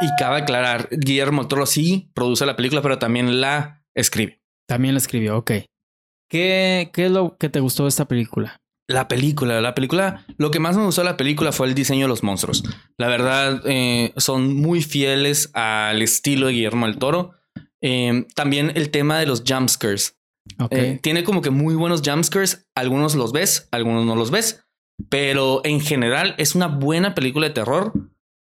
Y 0.00 0.06
cabe 0.18 0.42
aclarar, 0.42 0.88
Guillermo 0.90 1.42
del 1.42 1.48
Toro 1.48 1.66
sí 1.66 2.10
produce 2.14 2.46
la 2.46 2.56
película, 2.56 2.80
pero 2.80 2.98
también 2.98 3.40
la 3.40 3.84
escribe. 3.94 4.40
También 4.66 4.94
la 4.94 4.98
escribió, 4.98 5.36
ok. 5.38 5.50
¿Qué, 6.30 6.90
¿Qué 6.92 7.06
es 7.06 7.10
lo 7.10 7.36
que 7.36 7.48
te 7.48 7.60
gustó 7.60 7.84
de 7.84 7.90
esta 7.90 8.06
película? 8.06 8.60
La 8.86 9.08
película, 9.08 9.60
la 9.60 9.74
película, 9.74 10.26
lo 10.36 10.50
que 10.50 10.60
más 10.60 10.76
me 10.76 10.84
gustó 10.84 11.02
de 11.02 11.10
la 11.10 11.16
película 11.16 11.52
fue 11.52 11.66
el 11.66 11.74
diseño 11.74 12.02
de 12.02 12.08
los 12.08 12.22
monstruos. 12.22 12.64
La 12.98 13.08
verdad, 13.08 13.62
eh, 13.66 14.12
son 14.16 14.54
muy 14.54 14.82
fieles 14.82 15.50
al 15.54 16.02
estilo 16.02 16.46
de 16.46 16.52
Guillermo 16.52 16.86
del 16.86 16.98
Toro. 16.98 17.32
Eh, 17.86 18.24
también 18.34 18.72
el 18.76 18.90
tema 18.90 19.18
de 19.18 19.26
los 19.26 19.44
jumpscares. 19.46 20.16
Eh, 20.70 20.98
tiene 21.02 21.22
como 21.22 21.42
que 21.42 21.50
muy 21.50 21.74
buenos 21.74 22.00
jumpscares. 22.02 22.66
Algunos 22.74 23.14
los 23.14 23.32
ves, 23.32 23.68
algunos 23.72 24.06
no 24.06 24.16
los 24.16 24.30
ves. 24.30 24.64
Pero 25.10 25.60
en 25.64 25.80
general 25.80 26.34
es 26.38 26.54
una 26.54 26.68
buena 26.68 27.14
película 27.14 27.48
de 27.48 27.54
terror. 27.54 27.92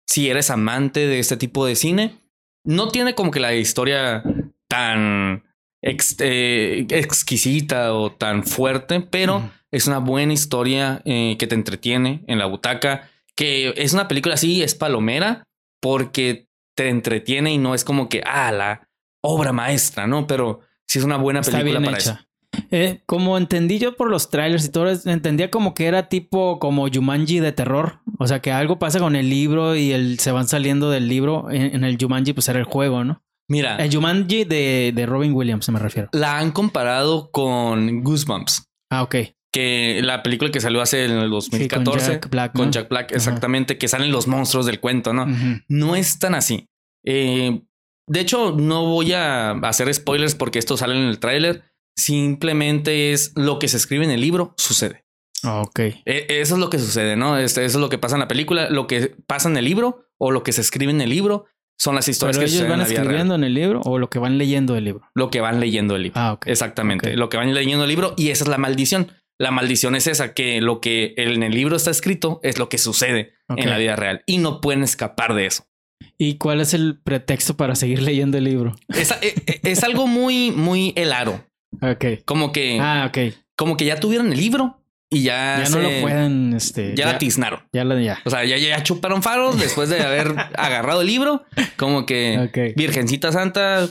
Si 0.09 0.29
eres 0.29 0.51
amante 0.51 1.07
de 1.07 1.19
este 1.21 1.37
tipo 1.37 1.67
de 1.67 1.77
cine. 1.77 2.19
No 2.65 2.89
tiene 2.89 3.15
como 3.15 3.31
que 3.31 3.39
la 3.41 3.55
historia 3.55 4.23
tan 4.67 5.45
ex- 5.83 6.17
eh, 6.19 6.87
exquisita 6.91 7.95
o 7.95 8.11
tan 8.13 8.43
fuerte, 8.45 9.01
pero 9.01 9.51
es 9.71 9.87
una 9.87 9.99
buena 9.99 10.33
historia 10.33 11.01
eh, 11.05 11.37
que 11.39 11.47
te 11.47 11.55
entretiene 11.55 12.25
en 12.27 12.39
la 12.39 12.47
butaca. 12.47 13.09
Que 13.37 13.73
es 13.77 13.93
una 13.93 14.09
película 14.09 14.35
así, 14.35 14.63
es 14.63 14.75
palomera, 14.75 15.45
porque 15.81 16.49
te 16.77 16.89
entretiene 16.89 17.53
y 17.53 17.59
no 17.59 17.75
es 17.75 17.85
como 17.85 18.09
que, 18.09 18.23
ah, 18.27 18.51
la 18.51 18.88
obra 19.23 19.53
maestra, 19.53 20.07
¿no? 20.07 20.27
Pero 20.27 20.61
sí 20.87 20.99
es 20.99 21.05
una 21.05 21.17
buena 21.17 21.41
Está 21.41 21.59
película 21.59 21.81
bien 21.81 21.85
para 21.93 21.99
eso. 21.99 22.11
hecha. 22.13 22.25
Eh, 22.71 23.03
como 23.07 23.37
entendí 23.37 23.79
yo 23.79 23.95
por 23.97 24.11
los 24.11 24.31
trailers 24.31 24.65
y 24.65 24.71
todo, 24.71 24.89
entendía 25.05 25.51
como 25.51 25.75
que 25.75 25.87
era 25.87 26.09
tipo 26.09 26.59
como 26.59 26.89
Jumanji 26.89 27.41
de 27.41 27.53
terror. 27.53 28.01
O 28.19 28.27
sea, 28.27 28.41
que 28.41 28.51
algo 28.53 28.79
pasa 28.79 28.99
con 28.99 29.17
el 29.17 29.29
libro 29.29 29.77
y 29.77 29.93
el, 29.93 30.19
se 30.19 30.33
van 30.33 30.49
saliendo 30.49 30.91
del 30.91 31.09
libro. 31.09 31.51
En, 31.51 31.75
en 31.77 31.85
el 31.85 31.99
Jumanji, 32.01 32.33
pues 32.33 32.49
era 32.49 32.59
el 32.59 32.65
juego, 32.65 33.05
¿no? 33.05 33.23
Mira, 33.51 33.77
El 33.77 33.95
Jumanji 33.95 34.45
de, 34.45 34.93
de 34.95 35.07
Robin 35.07 35.33
Williams, 35.33 35.69
me 35.71 35.79
refiero. 35.79 36.09
la 36.13 36.39
han 36.39 36.53
comparado 36.53 37.31
con 37.31 38.03
Goosebumps, 38.03 38.65
Ah, 38.91 39.03
ok. 39.03 39.17
que 39.53 40.01
la 40.03 40.23
película 40.23 40.51
que 40.51 40.61
salió 40.61 40.83
hace 40.83 41.05
en 41.07 41.13
el 41.13 41.31
Sí, 41.41 41.69
con 41.69 41.85
2014 41.85 42.13
Jack 42.13 42.29
Black. 42.31 42.53
con 42.55 42.67
¿no? 42.67 42.71
Jack 42.73 42.89
Black, 42.91 43.13
exactamente, 43.13 43.79
que 43.79 43.89
salen 43.89 44.11
los 44.13 44.27
monstruos 44.27 44.67
del 44.67 44.81
cuento, 44.81 45.15
¿no? 45.15 45.27
No 45.69 45.97
es 45.97 46.19
tan 46.19 46.35
así. 46.35 46.69
Eh, 47.05 47.63
de 48.09 48.21
hecho, 48.21 48.53
no 48.57 48.87
voy 48.87 49.13
a 49.13 49.53
hacer 49.53 49.93
spoilers 49.93 50.35
porque 50.35 50.59
esto 50.59 50.77
sale 50.77 50.95
en 50.97 51.05
el 51.09 51.19
tráiler. 51.19 51.63
Simplemente 51.97 53.13
es 53.13 53.33
lo 53.37 53.59
que 53.59 53.69
se 53.69 53.77
escribe 53.77 54.05
en 54.05 54.11
el 54.11 54.21
libro, 54.21 54.55
sucede. 54.57 55.05
Ah, 55.45 55.61
Ok. 55.63 55.79
E- 55.81 56.27
Eso 56.29 56.55
es 56.55 56.61
lo 56.61 56.71
que 56.71 56.79
sucede, 56.79 57.17
¿no? 57.17 57.37
Este, 57.39 57.65
eso 57.65 57.79
es 57.79 57.81
lo 57.83 57.89
que 57.89 57.99
pasa 57.99 58.17
en 58.17 58.21
la 58.21 58.29
película. 58.29 58.71
Lo 58.71 58.87
que 58.87 59.15
pasa 59.27 59.49
en 59.49 59.57
el 59.57 59.65
libro 59.65 60.07
o 60.19 60.31
lo 60.31 60.43
que 60.43 60.53
se 60.53 60.61
escribe 60.63 60.91
en 60.91 61.01
el 61.01 61.11
libro 61.11 61.47
son 61.79 61.95
las 61.95 62.09
historias 62.09 62.39
¿Pero 62.39 62.49
que 62.49 62.55
ellos 62.57 62.69
van 62.69 62.73
en 62.73 62.79
la 62.81 62.85
vida 62.87 62.95
real. 63.01 63.07
escribiendo 63.07 63.35
en 63.37 63.45
el 63.45 63.55
libro 63.55 63.81
o 63.85 63.99
lo 63.99 64.09
que 64.11 64.19
van 64.19 64.37
leyendo 64.39 64.75
del 64.75 64.85
libro? 64.85 65.09
Lo 65.15 65.31
que 65.31 65.41
van 65.41 65.61
leyendo 65.61 65.95
el 65.97 66.03
libro. 66.05 66.21
Ah, 66.21 66.33
ok. 66.33 66.47
Exactamente. 66.49 67.15
Lo 67.17 67.29
que 67.29 67.37
van 67.37 67.55
leyendo 67.55 67.85
el 67.85 67.89
libro 67.91 68.15
y 68.17 68.31
esa 68.31 68.45
es 68.45 68.49
la 68.49 68.59
maldición. 68.59 69.13
La 69.41 69.53
maldición 69.53 69.95
es 69.95 70.09
esa, 70.09 70.35
que 70.35 70.61
lo 70.61 70.81
que 70.81 71.15
en 71.17 71.45
el 71.45 71.53
libro 71.53 71.77
está 71.77 71.93
escrito 71.93 72.41
es 72.43 72.59
lo 72.59 72.69
que 72.69 72.79
sucede 72.79 73.35
en 73.49 73.71
la 73.71 73.79
vida 73.79 73.95
real 73.95 74.23
y 74.27 74.39
no 74.39 74.61
pueden 74.61 74.83
escapar 74.83 75.35
de 75.35 75.47
eso. 75.47 75.68
¿Y 76.17 76.37
cuál 76.37 76.61
es 76.61 76.75
el 76.75 76.99
pretexto 76.99 77.57
para 77.57 77.75
seguir 77.75 78.03
leyendo 78.03 78.39
el 78.39 78.45
libro? 78.45 78.75
Es, 78.89 79.11
e- 79.23 79.35
e- 79.47 79.61
es 79.65 79.83
algo 79.85 80.07
muy, 80.07 80.51
muy 80.51 80.93
helado. 80.97 81.45
Ok. 81.83 82.25
Como 82.25 82.53
que, 82.53 82.79
Ah, 82.81 83.07
ok. 83.09 83.35
como 83.57 83.77
que 83.77 83.85
ya 83.85 84.01
tuvieron 84.01 84.33
el 84.33 84.39
libro 84.39 84.83
y 85.11 85.23
ya, 85.23 85.63
Ya 85.65 85.71
no 85.71 85.79
lo 85.81 85.89
pueden, 86.03 86.53
este... 86.55 86.95
ya, 86.97 87.07
la 87.07 87.19
tiznaron. 87.19 87.61
ya 87.73 87.85
lo 87.85 87.99
ya. 87.99 88.19
O 88.25 88.31
sea, 88.31 88.45
ya, 88.45 88.57
ya 88.59 88.83
chuparon 88.83 89.23
faros 89.23 89.59
después 89.61 89.89
de 89.89 90.01
haber 90.01 90.35
agarrado 90.59 91.01
el 91.03 91.07
libro. 91.07 91.45
Como 91.77 92.05
que 92.07 92.39
Ok. 92.39 92.77
Virgencita 92.77 93.33
Santa, 93.33 93.89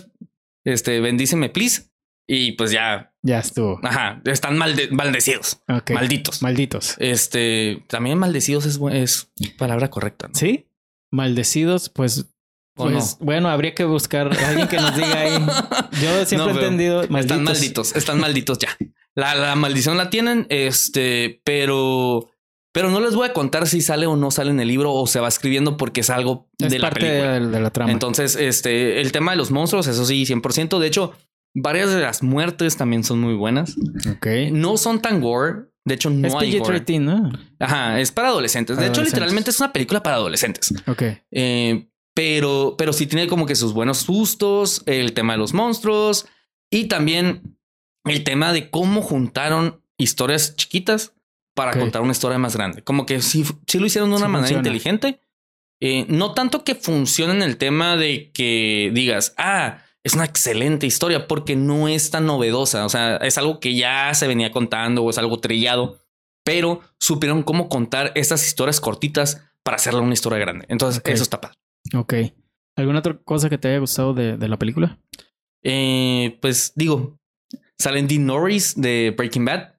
este, 0.65 0.99
bendíceme, 0.99 1.49
please. 1.49 1.89
Y 2.29 2.51
pues 2.53 2.71
ya, 2.71 3.13
Ya 3.23 3.39
estuvo. 3.39 3.79
ajá, 3.83 4.21
están 4.25 4.57
malde- 4.57 4.89
maldecidos, 4.91 5.61
Ok. 5.69 5.91
malditos. 5.91 6.41
Malditos. 6.41 6.95
Este, 6.99 7.83
también 7.87 8.17
maldecidos 8.17 8.65
es, 8.65 8.77
es 8.91 9.29
palabra 9.57 9.89
correcta. 9.89 10.27
¿no? 10.27 10.35
¿Sí? 10.35 10.66
Maldecidos, 11.11 11.89
pues... 11.89 12.25
¿O 12.79 12.85
pues 12.89 13.17
bueno, 13.19 13.49
habría 13.49 13.73
que 13.73 13.85
buscar 13.85 14.31
a 14.31 14.49
alguien 14.49 14.67
que 14.67 14.77
nos 14.77 14.95
diga 14.95 15.19
ahí. 15.19 15.33
Yo 16.01 16.25
siempre 16.25 16.53
No, 16.53 16.59
he 16.59 16.63
entendido... 16.63 17.01
Están 17.01 17.43
malditos, 17.43 17.95
están 17.95 18.19
malditos 18.19 18.59
ya. 18.59 18.69
La, 19.15 19.33
la 19.33 19.55
maldición 19.55 19.97
la 19.97 20.11
tienen, 20.11 20.45
este, 20.49 21.41
pero, 21.43 22.29
pero 22.71 22.91
no 22.91 22.99
les 22.99 23.15
voy 23.15 23.27
a 23.27 23.33
contar 23.33 23.65
si 23.65 23.81
sale 23.81 24.05
o 24.05 24.15
no 24.15 24.29
sale 24.29 24.51
en 24.51 24.59
el 24.59 24.67
libro 24.67 24.93
o 24.93 25.07
se 25.07 25.19
va 25.19 25.27
escribiendo 25.27 25.75
porque 25.75 26.01
es 26.01 26.11
algo 26.11 26.51
Es 26.59 26.69
de 26.69 26.77
la 26.77 26.89
parte 26.91 27.07
película. 27.07 27.39
de, 27.39 27.47
de 27.47 27.59
la 27.59 27.71
trama. 27.71 27.91
Entonces, 27.91 28.35
este, 28.35 29.01
el 29.01 29.11
tema 29.11 29.31
de 29.31 29.37
los 29.37 29.49
monstruos, 29.49 29.87
eso 29.87 30.05
sí, 30.05 30.23
100%. 30.25 30.77
De 30.77 30.87
hecho, 30.87 31.13
Varias 31.59 31.91
de 31.91 32.01
las 32.01 32.21
muertes 32.21 32.77
también 32.77 33.03
son 33.03 33.19
muy 33.19 33.33
buenas. 33.33 33.75
Ok. 34.11 34.27
No 34.51 34.77
son 34.77 35.01
tan 35.01 35.19
gore. 35.21 35.71
De 35.87 35.93
hecho, 35.95 36.09
no 36.09 36.27
es 36.27 36.35
hay 36.35 36.59
gore. 36.59 36.81
PG-13, 36.83 36.99
¿no? 37.01 37.31
Ajá, 37.59 37.99
es 37.99 38.11
para 38.11 38.27
adolescentes. 38.27 38.77
De 38.77 38.87
hecho, 38.87 39.01
literalmente 39.01 39.51
es 39.51 39.59
una 39.59 39.71
película 39.71 40.03
para 40.03 40.17
adolescentes. 40.17 40.73
Ok. 40.85 41.03
Eh, 41.31 41.87
pero, 42.13 42.75
pero 42.77 42.91
sí 42.93 43.07
tiene 43.07 43.27
como 43.27 43.45
que 43.45 43.55
sus 43.55 43.73
buenos 43.73 43.99
sustos, 43.99 44.83
el 44.85 45.13
tema 45.13 45.33
de 45.33 45.39
los 45.39 45.53
monstruos 45.53 46.25
y 46.69 46.85
también 46.85 47.57
el 48.03 48.23
tema 48.23 48.51
de 48.51 48.69
cómo 48.69 49.01
juntaron 49.01 49.81
historias 49.97 50.55
chiquitas 50.55 51.13
para 51.53 51.71
contar 51.77 52.01
una 52.01 52.11
historia 52.11 52.37
más 52.37 52.55
grande. 52.55 52.83
Como 52.83 53.05
que 53.05 53.21
sí, 53.21 53.45
sí 53.67 53.79
lo 53.79 53.85
hicieron 53.85 54.09
de 54.09 54.17
una 54.17 54.25
Sí 54.25 54.31
manera 54.31 54.47
funciona. 54.47 54.59
inteligente. 54.59 55.21
Eh, 55.79 56.05
no 56.09 56.33
tanto 56.33 56.63
que 56.63 56.75
funcione 56.75 57.33
en 57.33 57.41
el 57.43 57.57
tema 57.57 57.95
de 57.97 58.31
que 58.33 58.91
digas, 58.93 59.33
ah, 59.37 59.83
es 60.07 60.13
una 60.13 60.23
excelente 60.25 60.87
historia 60.87 61.27
porque 61.27 61.55
no 61.55 61.87
es 61.87 62.09
tan 62.09 62.25
novedosa. 62.25 62.85
O 62.85 62.89
sea, 62.89 63.17
es 63.17 63.37
algo 63.37 63.59
que 63.59 63.75
ya 63.75 64.13
se 64.13 64.27
venía 64.27 64.51
contando 64.51 65.03
o 65.03 65.09
es 65.09 65.17
algo 65.17 65.39
trillado, 65.39 65.99
pero 66.45 66.79
supieron 66.97 67.43
cómo 67.43 67.67
contar 67.67 68.13
estas 68.15 68.45
historias 68.47 68.79
cortitas 68.79 69.43
para 69.63 69.75
hacerla 69.75 69.99
una 69.99 70.13
historia 70.13 70.39
grande. 70.39 70.65
Entonces, 70.69 71.01
eso 71.05 71.23
está 71.23 71.41
padre. 71.41 71.57
Ok. 71.93 72.13
¿Alguna 72.77 72.99
otra 72.99 73.17
cosa 73.17 73.49
que 73.49 73.57
te 73.57 73.67
haya 73.67 73.79
gustado 73.79 74.13
de, 74.13 74.37
de 74.37 74.47
la 74.47 74.57
película? 74.57 74.97
Eh, 75.61 76.37
pues 76.41 76.71
digo, 76.75 77.19
salen 77.77 78.07
Dean 78.07 78.25
Norris 78.25 78.79
de 78.79 79.13
Breaking 79.17 79.43
Bad. 79.43 79.73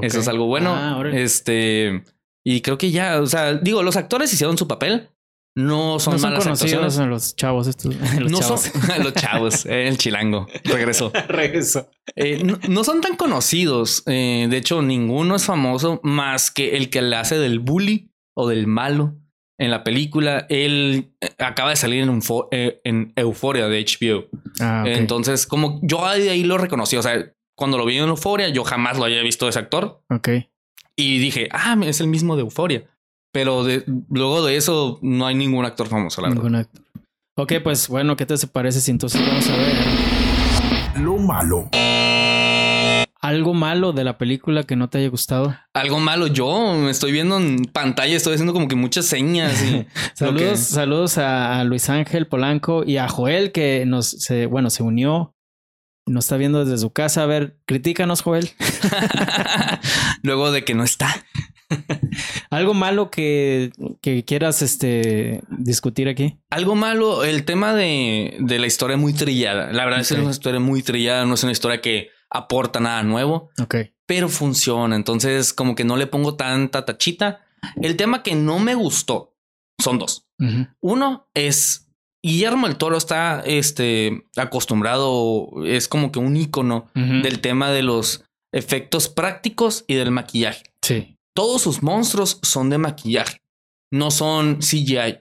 Eso 0.00 0.20
es 0.20 0.28
algo 0.28 0.46
bueno. 0.46 0.72
Ah, 0.74 1.02
este, 1.12 2.04
y 2.42 2.62
creo 2.62 2.78
que 2.78 2.90
ya, 2.90 3.20
o 3.20 3.26
sea, 3.26 3.52
digo, 3.52 3.82
los 3.82 3.96
actores 3.96 4.32
hicieron 4.32 4.56
su 4.56 4.66
papel. 4.66 5.10
No 5.58 5.98
son, 5.98 6.12
no 6.12 6.18
son 6.20 6.30
malas 6.30 6.44
conocidos 6.44 6.98
en 6.98 7.10
los 7.10 7.34
chavos 7.34 7.66
estos. 7.66 7.92
Los 8.20 8.30
no 8.30 8.38
chavos. 8.38 8.60
son 8.60 9.02
los 9.02 9.12
chavos, 9.12 9.66
el 9.68 9.98
chilango 9.98 10.46
regresó. 10.62 11.10
Regreso. 11.26 11.90
Eh, 12.14 12.44
no, 12.44 12.60
no 12.68 12.84
son 12.84 13.00
tan 13.00 13.16
conocidos. 13.16 14.04
eh, 14.06 14.46
de 14.48 14.56
hecho, 14.56 14.82
ninguno 14.82 15.34
es 15.34 15.44
famoso 15.44 16.00
más 16.04 16.52
que 16.52 16.76
el 16.76 16.90
que 16.90 17.02
le 17.02 17.16
hace 17.16 17.38
del 17.38 17.58
bully 17.58 18.12
o 18.36 18.48
del 18.48 18.68
malo 18.68 19.16
en 19.58 19.72
la 19.72 19.82
película. 19.82 20.46
Él 20.48 21.12
eh, 21.20 21.30
acaba 21.38 21.70
de 21.70 21.76
salir 21.76 22.04
en, 22.04 22.10
un 22.10 22.22
eh, 22.52 22.80
en 22.84 23.12
Euforia 23.16 23.66
de 23.66 23.84
HBO. 23.84 24.26
Ah. 24.60 24.84
Entonces, 24.86 25.44
como 25.44 25.80
yo 25.82 26.08
de 26.08 26.30
ahí 26.30 26.44
lo 26.44 26.56
reconocí, 26.56 26.96
o 26.96 27.02
sea, 27.02 27.32
cuando 27.56 27.78
lo 27.78 27.84
vi 27.84 27.98
en 27.98 28.08
Euforia, 28.08 28.48
yo 28.48 28.62
jamás 28.62 28.96
lo 28.96 29.06
había 29.06 29.22
visto 29.22 29.48
ese 29.48 29.58
actor 29.58 30.04
ok. 30.08 30.28
y 30.94 31.18
dije, 31.18 31.48
ah, 31.50 31.76
es 31.84 32.00
el 32.00 32.06
mismo 32.06 32.36
de 32.36 32.42
Euforia. 32.42 32.84
Pero 33.38 33.62
de- 33.62 33.84
luego 34.10 34.44
de 34.44 34.56
eso 34.56 34.98
no 35.00 35.24
hay 35.24 35.36
ningún 35.36 35.64
actor 35.64 35.86
famoso, 35.86 36.20
la 36.20 36.28
verdad. 36.30 36.42
Ningún 36.42 36.58
actor. 36.58 36.82
Ok, 37.36 37.52
pues 37.62 37.86
bueno, 37.86 38.16
¿qué 38.16 38.26
te 38.26 38.34
parece 38.48 38.80
si 38.80 38.90
entonces 38.90 39.20
vamos 39.24 39.48
a 39.48 39.56
ver 39.56 39.76
Lo 41.00 41.16
malo. 41.18 41.68
algo 43.20 43.54
malo 43.54 43.92
de 43.92 44.02
la 44.02 44.18
película 44.18 44.64
que 44.64 44.74
no 44.74 44.88
te 44.88 44.98
haya 44.98 45.08
gustado? 45.08 45.54
Algo 45.72 46.00
malo, 46.00 46.26
yo 46.26 46.74
me 46.74 46.90
estoy 46.90 47.12
viendo 47.12 47.36
en 47.36 47.64
pantalla, 47.66 48.16
estoy 48.16 48.34
haciendo 48.34 48.52
como 48.52 48.66
que 48.66 48.74
muchas 48.74 49.06
señas 49.06 49.62
y 49.62 49.86
Saludos, 50.14 50.40
que- 50.50 50.56
saludos 50.56 51.18
a, 51.18 51.60
a 51.60 51.64
Luis 51.64 51.88
Ángel 51.90 52.26
Polanco 52.26 52.82
y 52.84 52.96
a 52.96 53.06
Joel 53.08 53.52
que 53.52 53.84
nos, 53.86 54.08
se, 54.08 54.46
bueno, 54.46 54.68
se 54.70 54.82
unió. 54.82 55.32
Nos 56.06 56.24
está 56.24 56.38
viendo 56.38 56.64
desde 56.64 56.78
su 56.78 56.90
casa. 56.90 57.22
A 57.22 57.26
ver, 57.26 57.58
critícanos, 57.66 58.22
Joel. 58.22 58.48
luego 60.22 60.50
de 60.50 60.64
que 60.64 60.74
no 60.74 60.82
está. 60.82 61.14
Algo 62.50 62.74
malo 62.74 63.10
que, 63.10 63.70
que 64.00 64.24
quieras 64.24 64.62
este, 64.62 65.42
discutir 65.48 66.08
aquí. 66.08 66.38
Algo 66.50 66.74
malo, 66.74 67.24
el 67.24 67.44
tema 67.44 67.74
de, 67.74 68.36
de 68.40 68.58
la 68.58 68.66
historia 68.66 68.96
muy 68.96 69.12
trillada. 69.12 69.72
La 69.72 69.84
verdad 69.84 70.00
es 70.00 70.08
que 70.08 70.14
Ok. 70.14 70.18
es 70.20 70.24
una 70.24 70.32
historia 70.32 70.60
muy 70.60 70.82
trillada, 70.82 71.24
no 71.26 71.34
es 71.34 71.42
una 71.42 71.52
historia 71.52 71.80
que 71.80 72.08
aporta 72.30 72.80
nada 72.80 73.02
nuevo. 73.02 73.50
Ok. 73.60 73.76
pero 74.06 74.28
funciona. 74.30 74.96
Entonces, 74.96 75.52
como 75.52 75.74
que 75.74 75.84
no 75.84 75.96
le 75.98 76.06
pongo 76.06 76.34
tanta 76.36 76.84
tachita. 76.86 77.40
El 77.82 77.96
tema 77.96 78.22
que 78.22 78.34
no 78.34 78.58
me 78.58 78.74
gustó 78.74 79.36
son 79.80 79.98
dos. 79.98 80.26
Uno 80.80 81.28
es 81.34 81.84
Guillermo 82.22 82.66
el 82.66 82.76
Toro 82.76 82.96
está 82.96 83.42
este, 83.44 84.24
acostumbrado, 84.36 85.50
es 85.66 85.88
como 85.88 86.10
que 86.12 86.18
un 86.18 86.36
icono 86.36 86.90
del 86.94 87.40
tema 87.40 87.70
de 87.70 87.82
los 87.82 88.24
efectos 88.52 89.08
prácticos 89.08 89.84
y 89.88 89.94
del 89.94 90.10
maquillaje. 90.10 90.62
Sí. 90.82 91.17
Todos 91.38 91.62
sus 91.62 91.84
monstruos 91.84 92.40
son 92.42 92.68
de 92.68 92.78
maquillaje, 92.78 93.38
no 93.92 94.10
son 94.10 94.56
CGI. 94.56 95.20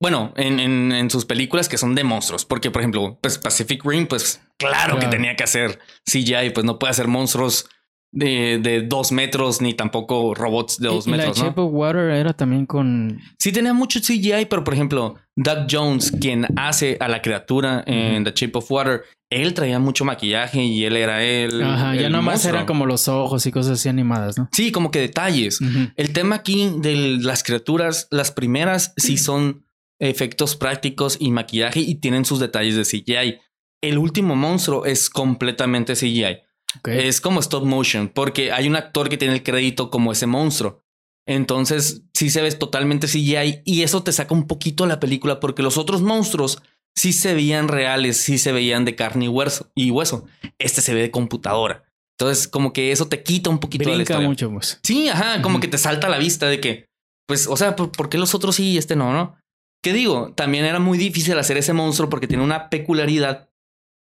Bueno, 0.00 0.32
en, 0.36 0.58
en- 0.58 0.90
en 0.90 1.10
sus 1.10 1.26
películas 1.26 1.68
que 1.68 1.76
son 1.76 1.94
de 1.94 2.02
monstruos, 2.02 2.46
porque 2.46 2.70
por 2.70 2.80
ejemplo, 2.80 3.18
pues 3.20 3.36
Pacific 3.36 3.84
Rim, 3.84 4.06
pues 4.06 4.40
claro, 4.58 4.98
que 4.98 5.08
tenía 5.08 5.36
que 5.36 5.44
hacer 5.44 5.78
CGI, 6.10 6.48
pues 6.54 6.64
no 6.64 6.78
puede 6.78 6.92
hacer 6.92 7.08
monstruos 7.08 7.68
de, 8.10 8.58
de 8.62 8.80
dos 8.82 9.12
metros 9.12 9.60
ni 9.60 9.74
tampoco 9.74 10.34
robots 10.34 10.78
de 10.78 10.88
dos 10.88 11.06
y, 11.06 11.10
la 11.10 11.16
metros. 11.18 11.36
Shape 11.38 11.60
¿no? 11.60 11.66
of 11.66 11.74
Water 11.74 12.10
era 12.10 12.32
también 12.32 12.64
con. 12.64 13.20
Sí 13.38 13.52
tenía 13.52 13.74
mucho 13.74 14.00
CGI, 14.00 14.46
pero 14.48 14.64
por 14.64 14.72
ejemplo, 14.72 15.16
Doug 15.36 15.66
Jones, 15.70 16.10
quien 16.20 16.46
hace 16.56 16.96
a 17.00 17.08
la 17.08 17.20
criatura 17.20 17.84
en 17.86 18.24
The 18.24 18.32
Shape 18.34 18.56
of 18.58 18.70
Water, 18.70 19.02
él 19.40 19.54
traía 19.54 19.78
mucho 19.78 20.04
maquillaje 20.04 20.62
y 20.62 20.84
él 20.84 20.96
era 20.96 21.22
él. 21.22 21.62
Ajá, 21.62 21.94
ya 21.94 22.08
nomás 22.08 22.34
monstruo. 22.34 22.54
eran 22.54 22.66
como 22.66 22.86
los 22.86 23.08
ojos 23.08 23.46
y 23.46 23.52
cosas 23.52 23.78
así 23.78 23.88
animadas, 23.88 24.36
¿no? 24.36 24.48
Sí, 24.52 24.72
como 24.72 24.90
que 24.90 25.00
detalles. 25.00 25.60
El 25.96 26.12
tema 26.12 26.36
aquí 26.36 26.70
de 26.78 27.18
las 27.20 27.42
criaturas, 27.42 28.08
las 28.10 28.30
primeras 28.30 28.92
sí 28.96 29.16
son 29.16 29.64
efectos 29.98 30.56
prácticos 30.56 31.16
y 31.20 31.30
maquillaje 31.30 31.80
y 31.80 31.94
tienen 31.96 32.24
sus 32.24 32.40
detalles 32.40 32.76
de 32.76 32.84
CGI. 32.84 33.38
El 33.80 33.98
último 33.98 34.36
monstruo 34.36 34.84
es 34.84 35.08
completamente 35.08 35.94
CGI. 35.94 36.42
Es 36.84 37.20
como 37.20 37.40
stop 37.40 37.64
motion 37.64 38.08
porque 38.08 38.52
hay 38.52 38.66
un 38.66 38.76
actor 38.76 39.08
que 39.08 39.18
tiene 39.18 39.34
el 39.34 39.42
crédito 39.42 39.90
como 39.90 40.12
ese 40.12 40.26
monstruo. 40.26 40.80
Entonces 41.26 42.02
sí 42.14 42.30
se 42.30 42.42
ve 42.42 42.50
totalmente 42.52 43.06
CGI 43.06 43.62
y 43.64 43.82
eso 43.82 44.02
te 44.02 44.12
saca 44.12 44.34
un 44.34 44.46
poquito 44.46 44.86
la 44.86 44.98
película 44.98 45.38
porque 45.38 45.62
los 45.62 45.78
otros 45.78 46.02
monstruos 46.02 46.60
sí 46.96 47.12
se 47.12 47.34
veían 47.34 47.68
reales, 47.68 48.16
sí 48.18 48.38
se 48.38 48.52
veían 48.52 48.84
de 48.84 48.94
carne 48.94 49.26
y 49.26 49.28
hueso. 49.28 49.70
Y 49.74 49.90
hueso. 49.90 50.26
Este 50.58 50.80
se 50.80 50.94
ve 50.94 51.02
de 51.02 51.10
computadora. 51.10 51.84
Entonces 52.18 52.46
como 52.48 52.72
que 52.72 52.92
eso 52.92 53.08
te 53.08 53.22
quita 53.22 53.50
un 53.50 53.58
poquito 53.58 53.84
de 53.84 53.90
la 53.90 53.96
Brinca 53.96 54.12
historia. 54.14 54.28
mucho, 54.28 54.50
pues. 54.50 54.78
Sí, 54.82 55.08
ajá, 55.08 55.42
como 55.42 55.60
que 55.60 55.68
te 55.68 55.78
salta 55.78 56.06
a 56.06 56.10
la 56.10 56.18
vista 56.18 56.46
de 56.48 56.60
que, 56.60 56.86
pues, 57.26 57.46
o 57.46 57.56
sea, 57.56 57.74
¿por, 57.74 57.90
por 57.90 58.08
qué 58.08 58.18
los 58.18 58.34
otros 58.34 58.56
sí 58.56 58.72
y 58.72 58.78
este 58.78 58.94
no, 58.96 59.12
no? 59.12 59.36
¿Qué 59.82 59.92
digo? 59.92 60.32
También 60.34 60.64
era 60.64 60.78
muy 60.78 60.96
difícil 60.98 61.36
hacer 61.38 61.56
ese 61.56 61.72
monstruo 61.72 62.08
porque 62.08 62.28
tiene 62.28 62.44
una 62.44 62.68
peculiaridad 62.70 63.48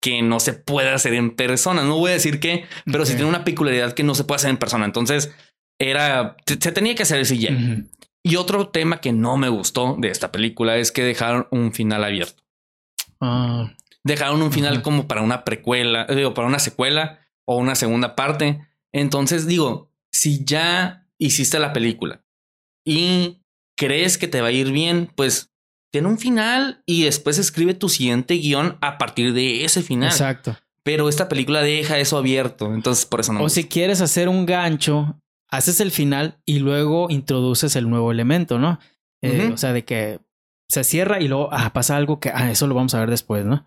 que 0.02 0.22
no 0.22 0.40
se 0.40 0.54
puede 0.54 0.90
hacer 0.92 1.14
en 1.16 1.32
persona. 1.36 1.84
No 1.84 1.98
voy 1.98 2.12
a 2.12 2.14
decir 2.14 2.40
qué, 2.40 2.66
pero 2.86 3.06
sí 3.06 3.14
Ok. 3.14 3.18
tiene 3.18 3.30
una 3.30 3.44
peculiaridad 3.44 3.94
que 3.94 4.04
no 4.04 4.16
se 4.16 4.24
puede 4.24 4.38
hacer 4.38 4.52
en 4.52 4.58
persona. 4.58 4.86
Entonces, 4.86 5.32
era, 5.80 6.38
se 6.46 6.72
tenía 6.72 6.96
que 6.96 7.04
hacer 7.04 7.18
el 7.20 7.26
CGI. 7.28 7.90
Y 8.24 8.36
otro 8.38 8.70
tema 8.70 9.02
que 9.02 9.12
no 9.12 9.36
me 9.38 9.50
gustó 9.50 9.96
de 10.00 10.10
esta 10.10 10.32
película 10.32 10.78
es 10.78 10.92
que 10.92 11.04
dejaron 11.04 11.48
un 11.52 11.74
final 11.74 12.04
abierto. 12.04 12.44
Ah, 13.20 13.74
Dejaron 14.04 14.42
un 14.42 14.52
final 14.52 14.82
como 14.82 15.08
para 15.08 15.22
una 15.22 15.44
precuela, 15.44 16.06
digo, 16.06 16.34
para 16.34 16.48
una 16.48 16.60
secuela 16.60 17.20
o 17.46 17.58
una 17.58 17.76
segunda 17.76 18.16
parte. 18.16 18.66
Entonces 18.94 19.48
digo, 19.48 19.92
si 20.12 20.46
ya 20.46 21.08
hiciste 21.18 21.60
la 21.60 21.74
película 21.74 22.24
y 22.86 23.42
crees 23.76 24.18
que 24.18 24.28
te 24.28 24.42
va 24.42 24.48
a 24.48 24.52
ir 24.52 24.72
bien, 24.72 25.12
pues 25.16 25.52
tiene 25.92 26.08
un 26.08 26.18
final 26.20 26.84
y 26.86 27.04
después 27.04 27.38
escribe 27.38 27.74
tu 27.74 27.90
siguiente 27.90 28.36
guion 28.36 28.78
a 28.82 28.98
partir 28.98 29.34
de 29.34 29.66
ese 29.66 29.82
final. 29.82 30.10
exacto. 30.10 30.58
Pero 30.84 31.10
esta 31.10 31.28
película 31.28 31.62
deja 31.62 31.98
eso 31.98 32.18
abierto. 32.18 32.74
Entonces 32.74 33.06
por 33.06 33.20
eso 33.20 33.34
no. 33.34 33.44
O 33.44 33.50
si 33.50 33.66
quieres 33.66 34.00
hacer 34.00 34.30
un 34.30 34.46
gancho, 34.46 35.20
haces 35.50 35.82
el 35.82 35.92
final 35.92 36.40
y 36.46 36.60
luego 36.60 37.08
introduces 37.10 37.76
el 37.76 37.90
nuevo 37.90 38.12
elemento, 38.12 38.58
¿no? 38.58 38.80
Eh. 39.22 39.50
O 39.52 39.58
sea, 39.58 39.74
de 39.74 39.84
que 39.84 40.20
se 40.70 40.84
cierra 40.84 41.20
y 41.22 41.28
luego 41.28 41.50
ah, 41.52 41.72
pasa 41.74 41.96
algo 41.98 42.20
que 42.20 42.30
ah, 42.34 42.52
eso 42.52 42.68
lo 42.68 42.76
vamos 42.76 42.94
a 42.94 43.00
ver 43.00 43.10
después, 43.10 43.46
¿no? 43.46 43.66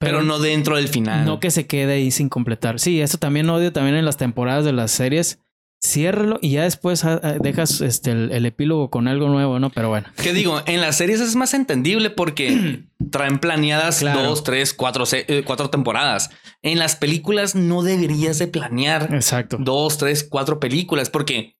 pero, 0.00 0.22
no 0.22 0.38
dentro 0.38 0.76
del 0.76 0.88
final. 0.88 1.24
No 1.26 1.40
que 1.40 1.50
se 1.50 1.66
quede 1.66 1.94
ahí 1.94 2.10
sin 2.10 2.28
completar. 2.28 2.78
Sí, 2.78 3.00
eso 3.00 3.18
también 3.18 3.50
odio 3.50 3.72
también 3.72 3.96
en 3.96 4.04
las 4.04 4.16
temporadas 4.16 4.64
de 4.64 4.72
las 4.72 4.92
series. 4.92 5.40
Ciérralo 5.84 6.38
y 6.42 6.50
ya 6.52 6.64
después 6.64 7.04
ah, 7.04 7.20
ah, 7.22 7.34
dejas 7.40 7.80
este, 7.80 8.10
el, 8.10 8.32
el 8.32 8.46
epílogo 8.46 8.90
con 8.90 9.06
algo 9.06 9.28
nuevo, 9.28 9.60
¿no? 9.60 9.70
Pero 9.70 9.88
bueno. 9.88 10.08
Que 10.20 10.32
digo, 10.32 10.60
en 10.66 10.80
las 10.80 10.96
series 10.96 11.20
es 11.20 11.36
más 11.36 11.54
entendible 11.54 12.10
porque 12.10 12.84
traen 13.12 13.38
planeadas 13.38 14.00
Claro. 14.00 14.22
dos, 14.22 14.42
tres, 14.42 14.74
cuatro, 14.74 15.04
eh, 15.12 15.42
cuatro 15.44 15.70
temporadas. 15.70 16.30
En 16.62 16.78
las 16.80 16.96
películas 16.96 17.54
no 17.54 17.82
deberías 17.82 18.38
de 18.38 18.48
planear 18.48 19.14
Exacto. 19.14 19.56
dos, 19.60 19.98
tres, 19.98 20.24
cuatro 20.24 20.58
películas 20.58 21.10
porque 21.10 21.56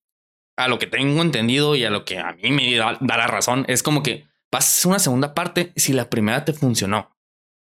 a 0.57 0.67
lo 0.67 0.81
que 0.81 0.87
tengo 0.89 1.23
entendido 1.23 1.77
y 1.77 1.85
a 1.85 1.91
lo 1.91 2.05
que 2.05 2.19
a 2.19 2.33
mí 2.33 2.51
me 2.51 2.75
da, 2.75 2.99
da 3.01 3.17
la 3.17 3.29
razón 3.29 3.65
es 3.69 3.85
como 3.85 4.03
que 4.03 4.25
vas 4.53 4.65
a 4.65 4.69
hacer 4.69 4.89
una 4.91 4.99
segunda 4.99 5.35
parte 5.35 5.73
si 5.77 5.93
la 5.93 6.09
primera 6.11 6.45
te 6.45 6.53
funcionó. 6.53 7.11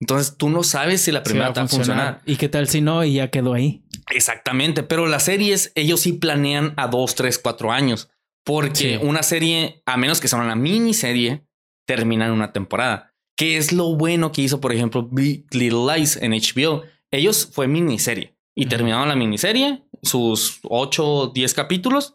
Entonces 0.01 0.37
tú 0.39 0.49
no 0.49 0.63
sabes 0.63 1.03
si 1.03 1.13
la 1.13 1.21
Sí 1.21 1.25
primera 1.25 1.49
a 1.49 1.53
te 1.53 1.61
va 1.61 1.67
a 1.67 1.69
funcionar. 1.69 2.23
¿Y 2.25 2.37
qué 2.37 2.49
tal 2.49 2.69
si 2.69 2.81
no? 2.81 3.05
Y 3.05 3.15
ya 3.15 3.31
quedó 3.31 3.53
ahí. 3.53 3.85
Exactamente, 4.11 4.83
pero 4.83 5.07
las 5.07 5.25
series 5.25 5.73
ellos 5.75 6.01
sí 6.01 6.15
planean 6.15 6.73
a 6.77 6.87
dos, 6.89 7.15
tres, 7.15 7.39
cuatro 7.39 7.71
años. 7.71 8.09
Porque 8.45 8.99
Sí. 8.99 8.99
una 9.03 9.23
serie, 9.23 9.83
a 9.85 9.99
menos 9.99 10.21
que 10.21 10.29
sea 10.29 10.39
una 10.41 10.57
miniserie, 10.57 11.47
termina 11.87 12.27
en 12.27 12.33
una 12.33 12.53
temporada. 12.53 13.13
Que 13.37 13.59
es 13.59 13.73
lo 13.73 13.95
bueno 13.97 14.33
que 14.33 14.41
hizo, 14.43 14.61
por 14.61 14.73
ejemplo, 14.73 15.07
Big 15.11 15.47
Little 15.55 15.95
Lies 15.95 16.17
en 16.17 16.33
HBO, 16.33 16.83
Ellos 17.13 17.49
fue 17.53 17.67
miniserie 17.67 18.37
y 18.55 18.67
terminaron 18.67 19.09
la 19.09 19.17
miniserie, 19.17 19.83
sus 20.01 20.61
8 20.63 21.05
o 21.07 21.27
10 21.33 21.55
capítulos, 21.55 22.15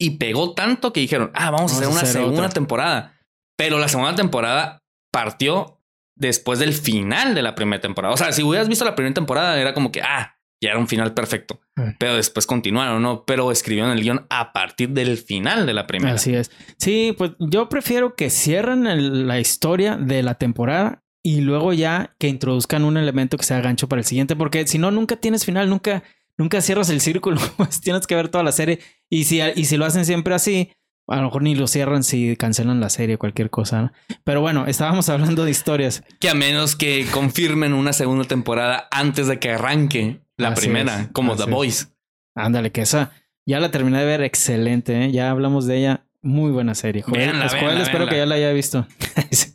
y 0.00 0.18
pegó 0.18 0.52
tanto 0.54 0.92
que 0.92 0.98
dijeron, 1.00 1.30
ah, 1.34 1.50
vamos, 1.50 1.72
a 1.72 1.76
hacer 1.76 1.88
una 1.88 2.04
segunda 2.04 2.40
otra. 2.42 2.48
temporada. 2.54 3.13
Pero 3.56 3.78
la 3.78 3.88
segunda 3.88 4.14
temporada 4.14 4.82
partió 5.12 5.80
después 6.16 6.58
del 6.58 6.72
final 6.72 7.34
de 7.34 7.42
la 7.42 7.54
primera 7.54 7.80
temporada. 7.80 8.14
O 8.14 8.16
sea, 8.16 8.32
si 8.32 8.42
hubieras 8.42 8.68
visto 8.68 8.84
la 8.84 8.94
primera 8.94 9.14
temporada, 9.14 9.60
era 9.60 9.74
como 9.74 9.90
que, 9.92 10.00
ah, 10.02 10.36
ya 10.62 10.70
era 10.70 10.78
un 10.78 10.88
final 10.88 11.12
perfecto. 11.14 11.60
Pero 11.98 12.14
después 12.16 12.46
continuaron, 12.46 13.02
¿no? 13.02 13.24
Pero 13.24 13.50
escribieron 13.52 13.90
el 13.92 14.00
guion 14.02 14.26
a 14.30 14.52
partir 14.52 14.90
del 14.90 15.18
final 15.18 15.66
de 15.66 15.74
la 15.74 15.86
primera. 15.86 16.14
Así 16.14 16.34
es. 16.34 16.50
Sí, 16.78 17.14
pues 17.18 17.32
yo 17.38 17.68
prefiero 17.68 18.14
que 18.14 18.30
cierren 18.30 18.86
el- 18.86 19.26
la 19.26 19.40
historia 19.40 19.96
de 19.96 20.22
la 20.22 20.34
temporada 20.36 21.02
y 21.22 21.40
luego 21.40 21.72
ya 21.72 22.14
que 22.18 22.28
introduzcan 22.28 22.84
un 22.84 22.96
elemento 22.96 23.36
que 23.36 23.44
sea 23.44 23.60
gancho 23.60 23.88
para 23.88 24.00
el 24.00 24.06
siguiente, 24.06 24.36
porque 24.36 24.66
si 24.66 24.78
no, 24.78 24.90
nunca 24.90 25.16
tienes 25.16 25.44
final, 25.44 25.68
nunca, 25.68 26.02
nunca 26.38 26.60
cierras 26.60 26.90
el 26.90 27.00
círculo. 27.00 27.40
Pues 27.56 27.80
tienes 27.80 28.06
que 28.06 28.14
ver 28.14 28.28
toda 28.28 28.44
la 28.44 28.52
serie. 28.52 28.78
Y 29.10 29.24
si, 29.24 29.40
y 29.40 29.64
si 29.64 29.76
lo 29.76 29.84
hacen 29.84 30.04
siempre 30.04 30.34
así, 30.34 30.70
a 31.06 31.16
lo 31.16 31.22
mejor 31.22 31.42
ni 31.42 31.54
lo 31.54 31.66
cierran 31.66 32.02
si 32.02 32.36
cancelan 32.36 32.80
la 32.80 32.90
serie 32.90 33.16
o 33.16 33.18
cualquier 33.18 33.50
cosa. 33.50 33.82
¿no? 33.82 33.92
Pero 34.24 34.40
bueno, 34.40 34.66
estábamos 34.66 35.08
hablando 35.10 35.44
de 35.44 35.50
historias. 35.50 36.02
Que 36.20 36.30
a 36.30 36.34
menos 36.34 36.76
que 36.76 37.06
confirmen 37.10 37.72
una 37.72 37.92
segunda 37.92 38.24
temporada 38.24 38.88
antes 38.90 39.26
de 39.26 39.38
que 39.38 39.52
arranque 39.52 40.20
la 40.36 40.48
Así 40.48 40.62
primera, 40.62 41.02
es, 41.02 41.08
como 41.08 41.36
The. 41.36 41.44
Voice. 41.44 41.86
Ándale, 42.34 42.72
que 42.72 42.82
esa 42.82 43.12
ya 43.46 43.60
la 43.60 43.70
terminé 43.70 44.00
de 44.00 44.06
ver 44.06 44.22
excelente. 44.22 45.04
¿eh? 45.04 45.12
Ya 45.12 45.30
hablamos 45.30 45.66
de 45.66 45.78
ella. 45.78 46.06
Muy 46.22 46.50
buena 46.52 46.74
serie. 46.74 47.04
Véanla, 47.06 47.48
véanla, 47.48 47.82
espero 47.82 48.08
que 48.08 48.16
ya 48.16 48.26
la 48.26 48.36
haya 48.36 48.52
visto. 48.52 48.86
Sí. 49.30 49.52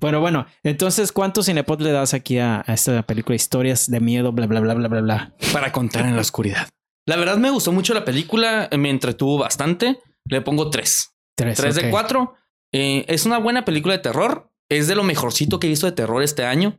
Pero 0.00 0.20
bueno, 0.20 0.46
entonces, 0.64 1.12
¿cuántos 1.12 1.46
cinepod 1.46 1.80
le 1.80 1.92
das 1.92 2.12
aquí 2.12 2.38
a, 2.38 2.64
a 2.66 2.74
esta 2.74 3.02
película? 3.02 3.36
Historias 3.36 3.88
de 3.88 4.00
miedo, 4.00 4.32
bla, 4.32 4.46
bla, 4.46 4.60
bla, 4.60 4.74
bla, 4.74 4.88
bla, 4.88 5.00
bla. 5.00 5.32
para 5.52 5.70
contar 5.70 6.06
en 6.06 6.16
la 6.16 6.22
oscuridad. 6.22 6.68
La 7.06 7.16
verdad 7.16 7.36
me 7.36 7.50
gustó 7.50 7.72
mucho 7.72 7.94
la 7.94 8.04
película, 8.04 8.68
me 8.76 8.90
entretuvo 8.90 9.38
bastante. 9.38 9.98
Le 10.28 10.40
pongo 10.40 10.70
tres. 10.70 11.14
Tres, 11.36 11.56
Tres 11.56 11.76
ok. 11.76 11.82
de 11.84 11.90
cuatro. 11.90 12.34
Eh, 12.72 13.04
es 13.08 13.26
una 13.26 13.38
buena 13.38 13.64
película 13.64 13.94
de 13.94 14.02
terror. 14.02 14.50
Es 14.68 14.86
de 14.88 14.94
lo 14.94 15.02
mejorcito 15.02 15.58
que 15.60 15.66
he 15.66 15.70
visto 15.70 15.86
de 15.86 15.92
terror 15.92 16.22
este 16.22 16.44
año. 16.44 16.78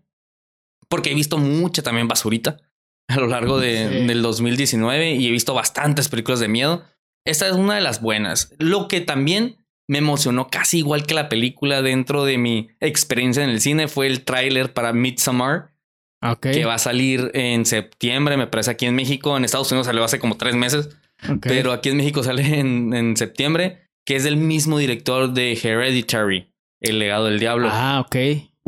Porque 0.90 1.12
he 1.12 1.16
visto 1.16 1.38
mucha 1.38 1.82
también 1.82 2.08
basurita 2.08 2.58
a 3.08 3.18
lo 3.18 3.28
largo 3.28 3.60
de- 3.60 3.90
Sí. 4.02 4.08
del 4.08 4.22
2019 4.22 5.12
y 5.16 5.28
he 5.28 5.32
visto 5.32 5.54
bastantes 5.54 6.10
películas 6.10 6.40
de 6.40 6.48
miedo. 6.48 6.84
Esta 7.26 7.48
es 7.48 7.54
una 7.54 7.76
de 7.76 7.82
las 7.82 8.02
buenas. 8.02 8.54
Lo 8.60 8.88
que 8.88 9.02
también 9.02 9.58
me 9.88 9.98
emocionó 9.98 10.48
casi 10.50 10.80
igual 10.80 11.06
que 11.06 11.14
la 11.14 11.30
película 11.30 11.82
dentro 11.82 12.24
de 12.26 12.38
mi 12.38 12.70
experiencia 12.80 13.44
en 13.44 13.50
el 13.50 13.60
cine 13.62 13.88
fue 13.88 14.08
el 14.08 14.24
tráiler 14.24 14.74
para 14.74 14.94
Midsommar 14.94 15.74
Ok. 16.24 16.40
que 16.52 16.66
va 16.66 16.76
a 16.76 16.80
salir 16.80 17.32
en 17.34 17.66
septiembre, 17.66 18.38
me 18.38 18.48
parece 18.48 18.72
aquí 18.72 18.86
en 18.86 18.96
México. 18.96 19.36
En 19.36 19.44
Estados 19.44 19.70
Unidos 19.72 19.88
salió 19.88 20.04
hace 20.06 20.20
como 20.20 20.38
tres 20.38 20.56
meses, 20.56 20.90
pero 21.42 21.72
aquí 21.72 21.90
en 21.90 21.98
México 21.98 22.24
sale 22.24 22.60
en, 22.60 22.94
en 22.94 23.18
septiembre, 23.18 23.90
que 24.06 24.16
es 24.16 24.24
del 24.24 24.38
mismo 24.38 24.78
director 24.78 25.34
de 25.34 25.54
Hereditary, 25.54 26.54
El 26.82 27.00
legado 27.00 27.26
del 27.26 27.40
diablo. 27.40 27.70
Ah, 27.72 28.04
ok. 28.06 28.16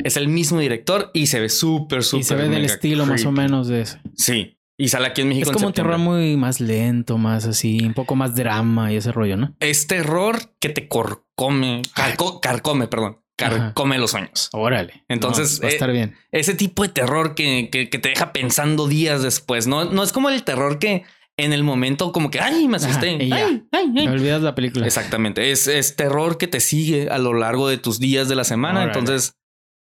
Es 0.04 0.18
el 0.18 0.28
mismo 0.28 0.60
director 0.60 1.12
y 1.14 1.28
se 1.28 1.40
ve 1.40 1.50
súper, 1.50 2.04
súper. 2.04 2.20
Y 2.22 2.24
se 2.24 2.36
ve 2.36 2.50
del 2.50 2.66
estilo 2.66 3.06
más 3.06 3.26
o 3.26 3.32
menos 3.32 3.68
de 3.68 3.82
eso. 3.82 3.98
Sí, 4.16 4.58
y 4.78 4.90
sale 4.90 5.08
aquí 5.08 5.22
en 5.22 5.30
México 5.30 5.44
Es 5.46 5.50
en 5.50 5.54
como 5.54 5.68
un 5.68 5.74
terror 5.74 5.98
muy 5.98 6.36
más 6.36 6.60
lento, 6.60 7.18
más 7.18 7.46
así, 7.46 7.80
un 7.82 7.94
poco 7.94 8.16
más 8.16 8.36
drama 8.36 8.92
y 8.92 8.98
ese 8.98 9.12
rollo, 9.14 9.38
¿no? 9.38 9.56
Es 9.62 9.88
terror 9.88 10.38
que 10.60 10.68
te 10.70 10.90
corcome, 10.90 11.82
carco- 11.96 12.42
carcome, 12.42 12.88
perdón, 12.88 13.20
carcome 13.38 13.98
los 13.98 14.12
sueños. 14.12 14.50
Órale. 14.52 15.06
Entonces, 15.08 15.60
No, 15.60 15.64
va 15.64 15.68
a 15.68 15.72
eh, 15.72 15.74
estar 15.76 15.92
bien. 15.94 16.16
ese 16.32 16.56
tipo 16.56 16.84
de 16.84 16.90
terror 16.90 17.34
que, 17.36 17.70
que, 17.72 17.90
que 17.90 17.98
te 18.00 18.10
deja 18.10 18.34
pensando 18.34 18.88
días 18.90 19.24
después. 19.24 19.66
No, 19.68 19.86
no 19.86 20.04
es 20.04 20.12
como 20.12 20.30
el 20.30 20.44
terror 20.44 20.78
que 20.78 21.04
en 21.38 21.54
el 21.54 21.64
momento 21.64 22.12
como 22.12 22.32
que, 22.32 22.40
ay, 22.40 22.68
me 22.68 22.78
asusté. 22.78 23.16
Ajá, 23.16 23.46
ay, 23.46 23.64
ay, 23.72 23.94
ay. 23.98 24.08
Me 24.08 24.12
olvidas 24.12 24.42
la 24.42 24.56
película. 24.56 24.86
Exactamente. 24.86 25.52
Es, 25.52 25.68
es 25.68 25.96
terror 25.96 26.38
que 26.38 26.48
te 26.48 26.60
sigue 26.60 27.10
a 27.10 27.18
lo 27.18 27.34
largo 27.34 27.68
de 27.68 27.78
tus 27.78 28.00
días 28.00 28.30
de 28.30 28.36
la 28.36 28.44
semana. 28.44 28.84
Entonces, 28.84 29.38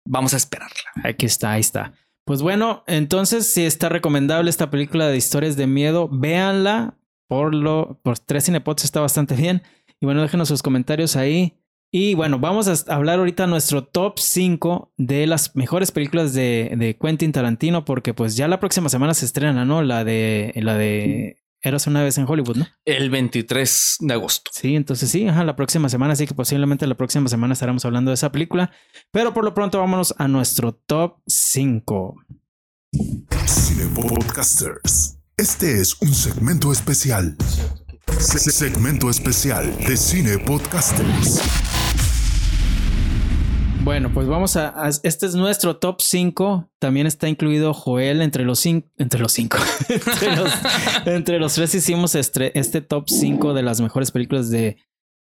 vamos 0.07 0.33
a 0.33 0.37
esperarla. 0.37 0.91
Aquí 1.03 1.25
está, 1.25 1.53
ahí 1.53 1.61
está. 1.61 1.93
Pues 2.25 2.41
bueno, 2.41 2.83
entonces 2.85 3.51
si 3.51 3.65
está 3.65 3.89
recomendable 3.89 4.49
esta 4.49 4.69
película 4.69 5.07
de 5.07 5.17
historias 5.17 5.57
de 5.57 5.67
miedo, 5.67 6.07
véanla. 6.11 6.97
Por 7.27 7.55
lo, 7.55 7.99
por 8.03 8.19
tres 8.19 8.45
cinepods 8.45 8.83
está 8.83 8.99
bastante 8.99 9.35
bien. 9.35 9.63
Y 9.99 10.05
bueno, 10.05 10.21
déjenos 10.21 10.49
sus 10.49 10.61
comentarios 10.61 11.15
ahí. 11.15 11.60
Y 11.93 12.13
bueno, 12.13 12.39
vamos 12.39 12.67
a 12.67 12.93
hablar 12.95 13.19
ahorita 13.19 13.47
nuestro 13.47 13.83
top 13.83 14.17
5 14.17 14.93
de 14.97 15.27
las 15.27 15.55
mejores 15.57 15.91
películas 15.91 16.33
de, 16.33 16.73
de 16.77 16.97
Quentin 16.97 17.33
Tarantino, 17.33 17.83
porque 17.83 18.13
pues 18.13 18.37
ya 18.37 18.47
la 18.47 18.61
próxima 18.61 18.87
semana 18.87 19.13
se 19.13 19.25
estrena, 19.25 19.65
¿no? 19.65 19.81
La 19.81 20.05
de 20.05 20.53
la 20.55 20.77
de 20.77 21.41
Eras 21.63 21.85
una 21.85 22.01
vez 22.01 22.17
en 22.17 22.25
Hollywood, 22.27 22.57
¿no? 22.57 22.67
El 22.85 23.09
23 23.11 23.97
de 23.99 24.13
agosto. 24.13 24.49
Sí, 24.53 24.75
entonces 24.75 25.11
sí, 25.11 25.27
ajá, 25.27 25.43
la 25.43 25.55
próxima 25.55 25.89
semana, 25.89 26.13
así 26.13 26.25
que 26.25 26.33
posiblemente 26.33 26.87
la 26.87 26.95
próxima 26.95 27.29
semana 27.29 27.53
estaremos 27.53 27.85
hablando 27.85 28.09
de 28.09 28.15
esa 28.15 28.31
película. 28.31 28.71
Pero 29.11 29.33
por 29.33 29.43
lo 29.43 29.53
pronto 29.53 29.77
vámonos 29.77 30.15
a 30.17 30.27
nuestro 30.27 30.73
top 30.73 31.17
5. 31.27 32.15
Cine 33.45 33.85
Podcasters. 33.93 35.19
Este 35.37 35.81
es 35.81 36.01
un 36.01 36.13
segmento 36.13 36.71
especial. 36.71 37.35
Se- 38.19 38.39
segmento 38.51 39.09
especial 39.09 39.75
de 39.87 39.95
Cine 39.97 40.37
Podcasters. 40.39 41.41
Bueno, 43.83 44.13
pues 44.13 44.27
vamos 44.27 44.55
a, 44.57 44.69
a- 44.85 44.89
Este 44.89 45.25
es 45.25 45.33
nuestro 45.35 45.77
top 45.77 46.01
5. 46.01 46.69
También 46.79 47.07
está 47.07 47.27
incluido 47.29 47.73
Joel 47.73 48.21
entre 48.21 48.43
los 48.45 48.59
cinco. 48.59 48.87
Entre 48.97 49.19
los 49.19 49.31
cinco. 49.31 49.57
entre, 49.89 50.35
los, 50.35 50.51
entre 51.05 51.39
los 51.39 51.53
tres 51.53 51.73
hicimos 51.73 52.13
este, 52.15 52.57
este 52.59 52.81
top 52.81 53.05
5 53.09 53.53
de 53.53 53.63
las 53.63 53.81
mejores 53.81 54.11
películas 54.11 54.49
de, 54.51 54.77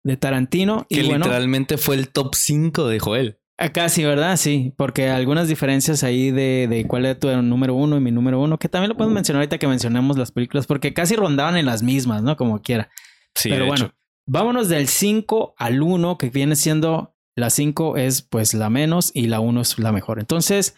de 0.03 0.17
Tarantino. 0.17 0.85
Que 0.89 1.01
y 1.01 1.07
bueno, 1.07 1.25
literalmente 1.25 1.77
fue 1.77 1.95
el 1.95 2.09
top 2.09 2.35
5 2.35 2.87
de 2.87 2.99
Joel. 2.99 3.39
Acá 3.57 3.89
sí, 3.89 4.03
¿verdad? 4.03 4.37
Sí, 4.37 4.73
porque 4.77 5.09
algunas 5.09 5.47
diferencias 5.47 6.03
ahí 6.03 6.31
de, 6.31 6.67
de 6.69 6.85
cuál 6.87 7.05
era 7.05 7.19
tu 7.19 7.29
número 7.41 7.75
uno 7.75 7.97
y 7.97 7.99
mi 7.99 8.11
número 8.11 8.39
uno, 8.39 8.57
que 8.57 8.69
también 8.69 8.89
lo 8.89 8.97
podemos 8.97 9.15
mencionar 9.15 9.41
ahorita 9.41 9.57
que 9.57 9.67
mencionamos 9.67 10.17
las 10.17 10.31
películas, 10.31 10.67
porque 10.67 10.93
casi 10.93 11.15
rondaban 11.15 11.57
en 11.57 11.65
las 11.65 11.83
mismas, 11.83 12.23
¿no? 12.23 12.35
Como 12.37 12.61
quiera. 12.61 12.89
Sí, 13.35 13.49
Pero 13.49 13.65
de 13.65 13.69
bueno, 13.69 13.85
hecho. 13.85 13.95
vámonos 14.27 14.69
del 14.69 14.87
5 14.87 15.55
al 15.57 15.81
1, 15.81 16.17
que 16.17 16.29
viene 16.29 16.55
siendo 16.55 17.15
la 17.35 17.49
5 17.49 17.97
es 17.97 18.21
pues 18.21 18.53
la 18.53 18.69
menos 18.69 19.11
y 19.13 19.27
la 19.27 19.39
1 19.39 19.61
es 19.61 19.79
la 19.79 19.91
mejor. 19.91 20.19
Entonces, 20.19 20.75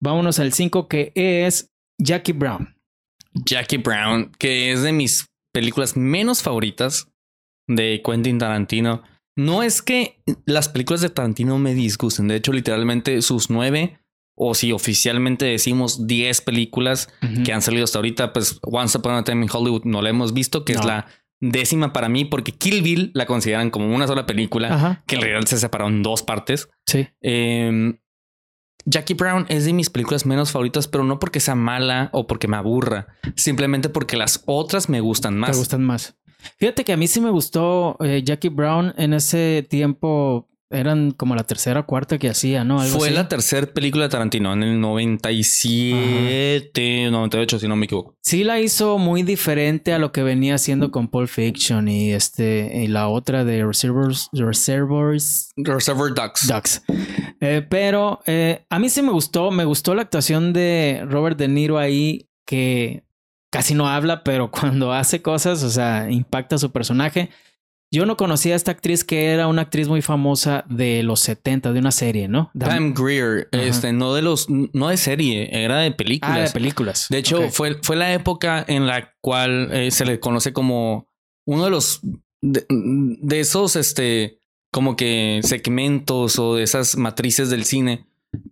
vámonos 0.00 0.38
al 0.38 0.52
5 0.52 0.88
que 0.88 1.12
es 1.14 1.72
Jackie 1.98 2.32
Brown. 2.32 2.76
Jackie 3.44 3.78
Brown, 3.78 4.32
que 4.38 4.72
es 4.72 4.82
de 4.82 4.92
mis 4.92 5.26
películas 5.52 5.96
menos 5.96 6.42
favoritas 6.42 7.08
de 7.66 8.02
Quentin 8.04 8.38
Tarantino. 8.38 9.02
No 9.36 9.62
es 9.62 9.82
que 9.82 10.18
las 10.46 10.68
películas 10.68 11.02
de 11.02 11.10
Tarantino 11.10 11.58
me 11.58 11.74
disgusten. 11.74 12.28
De 12.28 12.36
hecho, 12.36 12.52
literalmente 12.52 13.20
sus 13.22 13.50
nueve, 13.50 13.98
o 14.34 14.54
si 14.54 14.72
oficialmente 14.72 15.44
decimos 15.46 16.06
10 16.06 16.40
películas 16.42 17.08
que 17.44 17.52
han 17.52 17.62
salido 17.62 17.84
hasta 17.84 17.98
ahorita, 17.98 18.32
pues 18.32 18.58
Once 18.62 18.96
Upon 18.98 19.14
a 19.14 19.24
Time 19.24 19.44
in 19.44 19.50
Hollywood 19.52 19.84
no 19.84 20.02
la 20.02 20.10
hemos 20.10 20.34
visto, 20.34 20.64
que 20.64 20.74
es 20.74 20.84
la 20.84 21.06
décima 21.40 21.92
para 21.92 22.08
mí, 22.08 22.24
porque 22.24 22.52
Kill 22.52 22.82
Bill 22.82 23.10
la 23.14 23.26
consideran 23.26 23.70
como 23.70 23.94
una 23.94 24.06
sola 24.06 24.26
película, 24.26 24.74
Ajá. 24.74 25.04
que 25.06 25.16
en 25.16 25.22
realidad 25.22 25.46
se 25.46 25.58
separó 25.58 25.88
en 25.88 26.02
dos 26.02 26.22
partes. 26.22 26.68
Sí. 26.86 27.08
Eh, 27.22 27.98
Jackie 28.84 29.14
Brown 29.14 29.46
es 29.48 29.64
de 29.64 29.72
mis 29.72 29.90
películas 29.90 30.26
menos 30.26 30.52
favoritas, 30.52 30.86
pero 30.86 31.02
no 31.02 31.18
porque 31.18 31.40
sea 31.40 31.54
mala 31.56 32.08
o 32.12 32.26
porque 32.26 32.46
me 32.46 32.56
aburra, 32.56 33.08
simplemente 33.34 33.88
porque 33.88 34.16
las 34.16 34.42
otras 34.46 34.88
me 34.88 35.00
gustan 35.00 35.36
más. 35.36 35.50
Te 35.52 35.56
gustan 35.56 35.82
más. 35.84 36.16
Fíjate 36.58 36.84
que 36.84 36.92
a 36.92 36.96
mí 36.96 37.06
sí 37.06 37.20
me 37.20 37.30
gustó 37.30 37.96
eh, 38.00 38.22
Jackie 38.24 38.48
Brown 38.48 38.92
en 38.96 39.12
ese 39.14 39.64
tiempo. 39.68 40.48
Eran 40.68 41.12
como 41.12 41.36
la 41.36 41.44
tercera 41.44 41.78
o 41.80 41.86
cuarta 41.86 42.18
que 42.18 42.28
hacía, 42.28 42.64
¿no? 42.64 42.80
Algo 42.80 42.98
Fue 42.98 43.06
así. 43.06 43.14
la 43.14 43.28
tercera 43.28 43.68
película 43.68 44.06
de 44.06 44.10
Tarantino 44.10 44.52
en 44.52 44.64
el 44.64 44.80
97, 44.80 47.08
98, 47.10 47.60
si 47.60 47.68
no 47.68 47.76
me 47.76 47.84
equivoco. 47.86 48.16
Sí 48.20 48.42
la 48.42 48.60
hizo 48.60 48.98
muy 48.98 49.22
diferente 49.22 49.92
a 49.92 50.00
lo 50.00 50.10
que 50.10 50.24
venía 50.24 50.56
haciendo 50.56 50.90
con 50.90 51.06
Pulp 51.06 51.28
Fiction 51.28 51.86
y 51.86 52.10
este 52.12 52.82
y 52.82 52.88
la 52.88 53.06
otra 53.06 53.44
de 53.44 53.64
Reservoirs, 53.64 54.28
Reservoirs 54.32 55.52
Reservoir 55.56 56.12
Dogs. 56.14 56.48
Ducks. 56.48 56.82
Eh, 57.40 57.64
pero 57.68 58.18
eh, 58.26 58.64
a 58.68 58.80
mí 58.80 58.88
sí 58.88 59.02
me 59.02 59.12
gustó, 59.12 59.52
me 59.52 59.64
gustó 59.64 59.94
la 59.94 60.02
actuación 60.02 60.52
de 60.52 61.04
Robert 61.08 61.38
De 61.38 61.46
Niro 61.46 61.78
ahí, 61.78 62.28
que 62.44 63.04
casi 63.56 63.74
no 63.74 63.88
habla, 63.88 64.22
pero 64.22 64.50
cuando 64.50 64.92
hace 64.92 65.22
cosas, 65.22 65.62
o 65.62 65.70
sea, 65.70 66.10
impacta 66.10 66.58
su 66.58 66.70
personaje. 66.70 67.30
Yo 67.92 68.04
no 68.04 68.16
conocía 68.16 68.54
a 68.54 68.56
esta 68.56 68.72
actriz 68.72 69.04
que 69.04 69.26
era 69.26 69.46
una 69.46 69.62
actriz 69.62 69.86
muy 69.86 70.02
famosa 70.02 70.64
de 70.68 71.04
los 71.04 71.20
70, 71.20 71.72
de 71.72 71.78
una 71.78 71.92
serie, 71.92 72.26
¿no? 72.26 72.50
Pam 72.58 72.92
Greer, 72.92 73.48
Ajá. 73.52 73.62
este, 73.62 73.92
no 73.92 74.12
de 74.12 74.22
los, 74.22 74.48
no 74.50 74.88
de 74.88 74.96
serie, 74.96 75.48
era 75.52 75.78
de 75.78 75.92
películas. 75.92 76.36
ah, 76.36 76.40
de 76.40 76.50
películas. 76.50 77.06
De 77.08 77.18
hecho, 77.18 77.48
fue, 77.50 77.78
fue 77.82 77.94
la 77.94 78.12
época 78.12 78.64
en 78.66 78.88
la 78.88 79.14
cual 79.20 79.70
eh, 79.72 79.92
se 79.92 80.04
le 80.04 80.18
conoce 80.18 80.52
como 80.52 81.08
uno 81.46 81.64
de 81.64 81.70
los 81.70 82.00
de, 82.42 82.66
de 82.68 83.40
esos, 83.40 83.76
este, 83.76 84.40
como 84.72 84.96
que 84.96 85.40
segmentos 85.44 86.40
o 86.40 86.56
de 86.56 86.64
esas 86.64 86.96
matrices 86.96 87.50
del 87.50 87.64
cine 87.64 88.04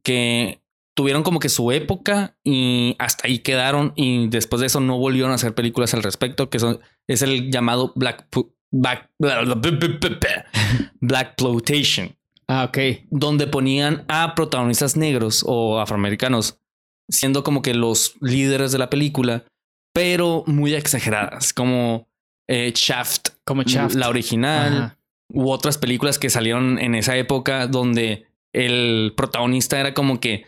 que 0.04 0.62
tuvieron 0.94 1.22
como 1.22 1.40
que 1.40 1.48
su 1.48 1.72
época 1.72 2.36
y 2.44 2.96
hasta 2.98 3.26
ahí 3.26 3.40
quedaron 3.40 3.92
y 3.96 4.28
después 4.28 4.60
de 4.60 4.66
eso 4.66 4.80
no 4.80 4.98
volvieron 4.98 5.32
a 5.32 5.34
hacer 5.34 5.54
películas 5.54 5.92
al 5.94 6.02
respecto, 6.02 6.50
que 6.50 6.58
son, 6.58 6.80
es 7.08 7.22
el 7.22 7.50
llamado 7.50 7.92
Black, 7.96 8.28
Black, 8.70 9.10
Black 11.00 11.34
Plotation. 11.36 12.16
Ah, 12.46 12.64
ok. 12.64 12.78
Donde 13.10 13.46
ponían 13.46 14.04
a 14.08 14.34
protagonistas 14.34 14.96
negros 14.96 15.44
o 15.46 15.80
afroamericanos 15.80 16.60
siendo 17.08 17.42
como 17.44 17.62
que 17.62 17.74
los 17.74 18.14
líderes 18.20 18.72
de 18.72 18.78
la 18.78 18.90
película, 18.90 19.44
pero 19.92 20.44
muy 20.46 20.74
exageradas, 20.74 21.52
como 21.52 22.08
eh, 22.48 22.72
Shaft, 22.74 23.28
como 23.44 23.62
Shaft, 23.62 23.94
la 23.94 24.08
original, 24.08 24.96
u 25.28 25.50
otras 25.50 25.78
películas 25.78 26.18
que 26.18 26.30
salieron 26.30 26.78
en 26.78 26.94
esa 26.94 27.16
época 27.16 27.66
donde 27.66 28.26
el 28.52 29.12
protagonista 29.16 29.80
era 29.80 29.94
como 29.94 30.20
que 30.20 30.46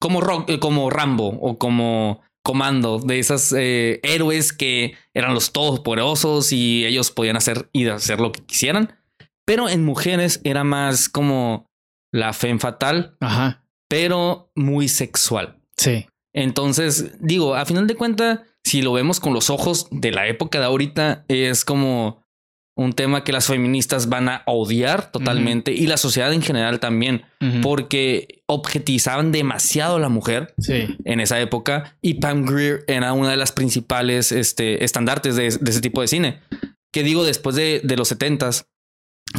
como, 0.00 0.20
eh, 0.48 0.58
como 0.58 0.90
Rambo 0.90 1.28
o 1.40 1.58
como 1.58 2.22
comando 2.44 2.98
de 2.98 3.18
esos 3.18 3.54
eh, 3.56 4.00
héroes 4.02 4.52
que 4.52 4.94
eran 5.14 5.32
los 5.32 5.52
todopoderosos 5.52 6.52
y 6.52 6.84
ellos 6.84 7.10
podían 7.10 7.36
hacer 7.36 7.70
y 7.72 7.88
hacer 7.88 8.20
lo 8.20 8.32
que 8.32 8.44
quisieran. 8.44 8.98
Pero 9.46 9.68
en 9.68 9.84
mujeres 9.84 10.40
era 10.44 10.62
más 10.62 11.08
como 11.08 11.70
la 12.12 12.32
fe 12.32 12.56
fatal, 12.58 13.16
Ajá. 13.20 13.64
pero 13.88 14.50
muy 14.54 14.88
sexual. 14.88 15.60
Sí. 15.76 16.06
Entonces, 16.34 17.12
digo, 17.20 17.54
a 17.54 17.64
final 17.64 17.86
de 17.86 17.94
cuentas, 17.94 18.40
si 18.62 18.82
lo 18.82 18.92
vemos 18.92 19.20
con 19.20 19.34
los 19.34 19.50
ojos 19.50 19.88
de 19.90 20.10
la 20.10 20.26
época 20.26 20.58
de 20.58 20.66
ahorita, 20.66 21.24
es 21.28 21.64
como 21.64 22.23
un 22.76 22.92
tema 22.92 23.22
que 23.22 23.32
las 23.32 23.46
feministas 23.46 24.08
van 24.08 24.28
a 24.28 24.42
odiar 24.46 25.12
totalmente 25.12 25.72
y 25.72 25.86
la 25.86 25.96
sociedad 25.96 26.32
en 26.32 26.42
general 26.42 26.80
también, 26.80 27.22
porque 27.62 28.42
objetizaban 28.46 29.32
demasiado 29.32 29.96
a 29.96 30.00
la 30.00 30.08
mujer 30.08 30.54
en 30.66 31.20
esa 31.20 31.40
época 31.40 31.96
y 32.02 32.14
Pam 32.14 32.44
Greer 32.44 32.84
era 32.88 33.12
una 33.12 33.30
de 33.30 33.36
las 33.36 33.52
principales 33.52 34.32
este, 34.32 34.84
estandartes 34.84 35.36
de, 35.36 35.46
ese 35.46 35.80
tipo 35.80 36.00
de 36.00 36.08
cine. 36.08 36.40
Que 36.92 37.02
digo, 37.02 37.24
después 37.24 37.56
de, 37.56 37.80
de 37.82 37.96
los 37.96 38.08
setentas, 38.08 38.66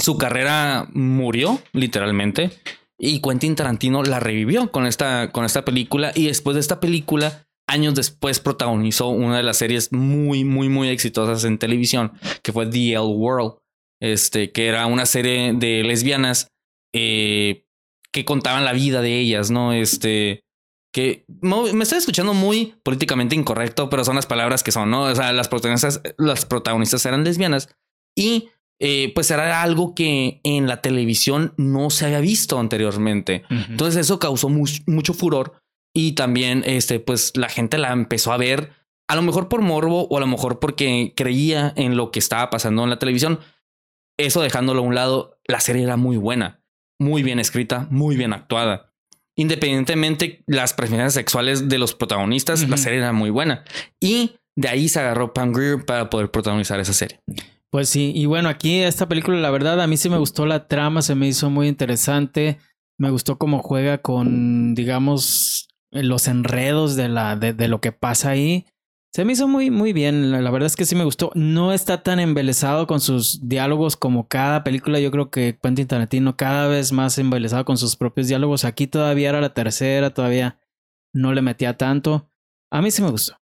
su 0.01 0.17
carrera 0.17 0.87
murió 0.93 1.61
literalmente 1.73 2.51
y 2.97 3.21
Quentin 3.21 3.55
Tarantino 3.55 4.03
la 4.03 4.19
revivió 4.19 4.71
con 4.71 4.85
esta, 4.85 5.31
con 5.31 5.45
esta 5.45 5.65
película 5.65 6.11
y 6.15 6.27
después 6.27 6.55
de 6.55 6.61
esta 6.61 6.79
película 6.79 7.45
años 7.67 7.95
después 7.95 8.39
protagonizó 8.39 9.07
una 9.07 9.37
de 9.37 9.43
las 9.43 9.57
series 9.57 9.91
muy, 9.91 10.43
muy, 10.43 10.69
muy 10.69 10.89
exitosas 10.89 11.43
en 11.43 11.57
televisión, 11.57 12.13
que 12.43 12.51
fue 12.51 12.67
The 12.67 12.93
L 12.93 13.01
World, 13.01 13.55
este, 14.01 14.51
que 14.51 14.67
era 14.67 14.85
una 14.85 15.05
serie 15.05 15.53
de 15.53 15.83
lesbianas 15.83 16.47
eh, 16.93 17.65
que 18.11 18.25
contaban 18.25 18.65
la 18.65 18.73
vida 18.73 19.01
de 19.01 19.19
ellas, 19.19 19.51
¿no? 19.51 19.73
Este, 19.73 20.41
que 20.93 21.25
me 21.27 21.83
estoy 21.83 21.97
escuchando 21.97 22.33
muy 22.33 22.75
políticamente 22.83 23.35
incorrecto, 23.35 23.89
pero 23.89 24.05
son 24.05 24.15
las 24.15 24.27
palabras 24.27 24.63
que 24.63 24.71
son, 24.71 24.89
¿no? 24.89 25.03
O 25.03 25.15
sea, 25.15 25.33
las 25.33 25.49
protagonistas, 25.49 26.01
las 26.17 26.45
protagonistas 26.45 27.05
eran 27.05 27.25
lesbianas 27.25 27.67
y 28.15 28.49
eh, 28.79 29.11
pues 29.13 29.29
era 29.31 29.61
algo 29.61 29.93
que 29.93 30.39
en 30.43 30.67
la 30.67 30.81
televisión 30.81 31.53
no 31.57 31.89
se 31.89 32.05
había 32.05 32.19
visto 32.21 32.59
anteriormente. 32.59 33.43
Entonces 33.49 34.01
eso 34.01 34.19
causó 34.19 34.49
mucho 34.49 35.13
furor 35.13 35.61
y 35.95 36.11
también, 36.11 36.63
este, 36.65 36.99
pues 36.99 37.31
la 37.35 37.47
gente 37.47 37.77
la 37.77 37.93
empezó 37.93 38.33
a 38.33 38.37
ver, 38.37 38.73
a 39.07 39.15
lo 39.15 39.21
mejor 39.21 39.47
por 39.47 39.61
morbo 39.61 40.07
o 40.09 40.17
a 40.17 40.19
lo 40.19 40.27
mejor 40.27 40.59
porque 40.59 41.13
creía 41.15 41.73
en 41.77 41.95
lo 41.95 42.11
que 42.11 42.19
estaba 42.19 42.49
pasando 42.49 42.83
en 42.83 42.89
la 42.89 42.99
televisión. 42.99 43.39
Eso 44.17 44.41
dejándolo 44.41 44.81
a 44.81 44.83
un 44.83 44.93
lado, 44.93 45.39
la 45.47 45.61
serie 45.61 45.83
era 45.83 45.95
muy 45.95 46.17
buena, 46.17 46.61
muy 46.99 47.23
bien 47.23 47.39
escrita, 47.39 47.87
muy 47.89 48.17
bien 48.17 48.33
actuada. 48.33 48.93
Independientemente 49.37 50.43
las 50.47 50.73
preferencias 50.73 51.13
sexuales 51.13 51.69
de 51.69 51.77
los 51.77 51.95
protagonistas, 51.95 52.67
la 52.67 52.77
serie 52.77 52.99
era 52.99 53.13
muy 53.13 53.29
buena. 53.29 53.63
Y 54.01 54.35
de 54.57 54.67
ahí 54.67 54.89
se 54.89 54.99
agarró 54.99 55.33
Pam 55.33 55.53
Grier 55.53 55.85
para 55.85 56.09
poder 56.09 56.29
protagonizar 56.29 56.79
esa 56.81 56.93
serie. 56.93 57.21
Pues 57.69 57.87
sí, 57.87 58.11
y 58.13 58.25
bueno, 58.25 58.49
aquí 58.49 58.79
esta 58.79 59.07
película, 59.07 59.37
la 59.37 59.49
verdad, 59.49 59.81
a 59.81 59.87
mí 59.87 59.95
sí 59.95 60.09
me 60.09 60.17
gustó 60.17 60.45
la 60.45 60.67
trama, 60.67 61.01
se 61.01 61.15
me 61.15 61.27
hizo 61.27 61.49
muy 61.49 61.67
interesante. 61.67 62.57
Me 62.97 63.09
gustó 63.09 63.37
cómo 63.37 63.59
juega 63.59 63.97
con, 63.97 64.75
digamos, 64.75 65.64
los 66.03 66.27
enredos 66.27 66.95
de, 66.95 67.09
la, 67.09 67.35
de, 67.35 67.67
lo 67.67 67.81
que 67.81 67.91
pasa 67.91 68.31
ahí. 68.31 68.65
Se 69.13 69.23
me 69.23 69.33
hizo 69.33 69.47
muy, 69.47 69.71
muy 69.71 69.93
bien. 69.93 70.31
La, 70.31 70.51
verdad 70.51 70.67
es 70.67 70.75
que 70.75 70.85
sí 70.85 70.95
me 70.95 71.05
gustó. 71.05 71.31
No 71.35 71.71
está 71.71 72.03
tan 72.03 72.19
embelesado 72.19 72.85
con 72.85 72.99
sus 72.99 73.47
diálogos 73.47 73.95
como 73.95 74.27
cada 74.27 74.63
película. 74.63 74.99
Yo 74.99 75.09
creo 75.11 75.29
que 75.29 75.57
Quentin 75.61 75.87
Tarantino 75.87 76.35
cada 76.35 76.67
vez 76.67 76.91
más 76.91 77.17
embelesado 77.17 77.63
con 77.63 77.77
sus 77.77 77.95
propios 77.95 78.27
diálogos. 78.27 78.65
Aquí 78.65 78.87
todavía 78.87 79.29
era 79.29 79.39
la 79.41 79.53
tercera, 79.53 80.13
todavía 80.13 80.59
no 81.13 81.33
le 81.33 81.41
metía 81.41 81.77
tanto. 81.77 82.29
A 82.69 82.81
mí 82.81 82.91
sí 82.91 83.01
me 83.01 83.09
gustó. 83.09 83.37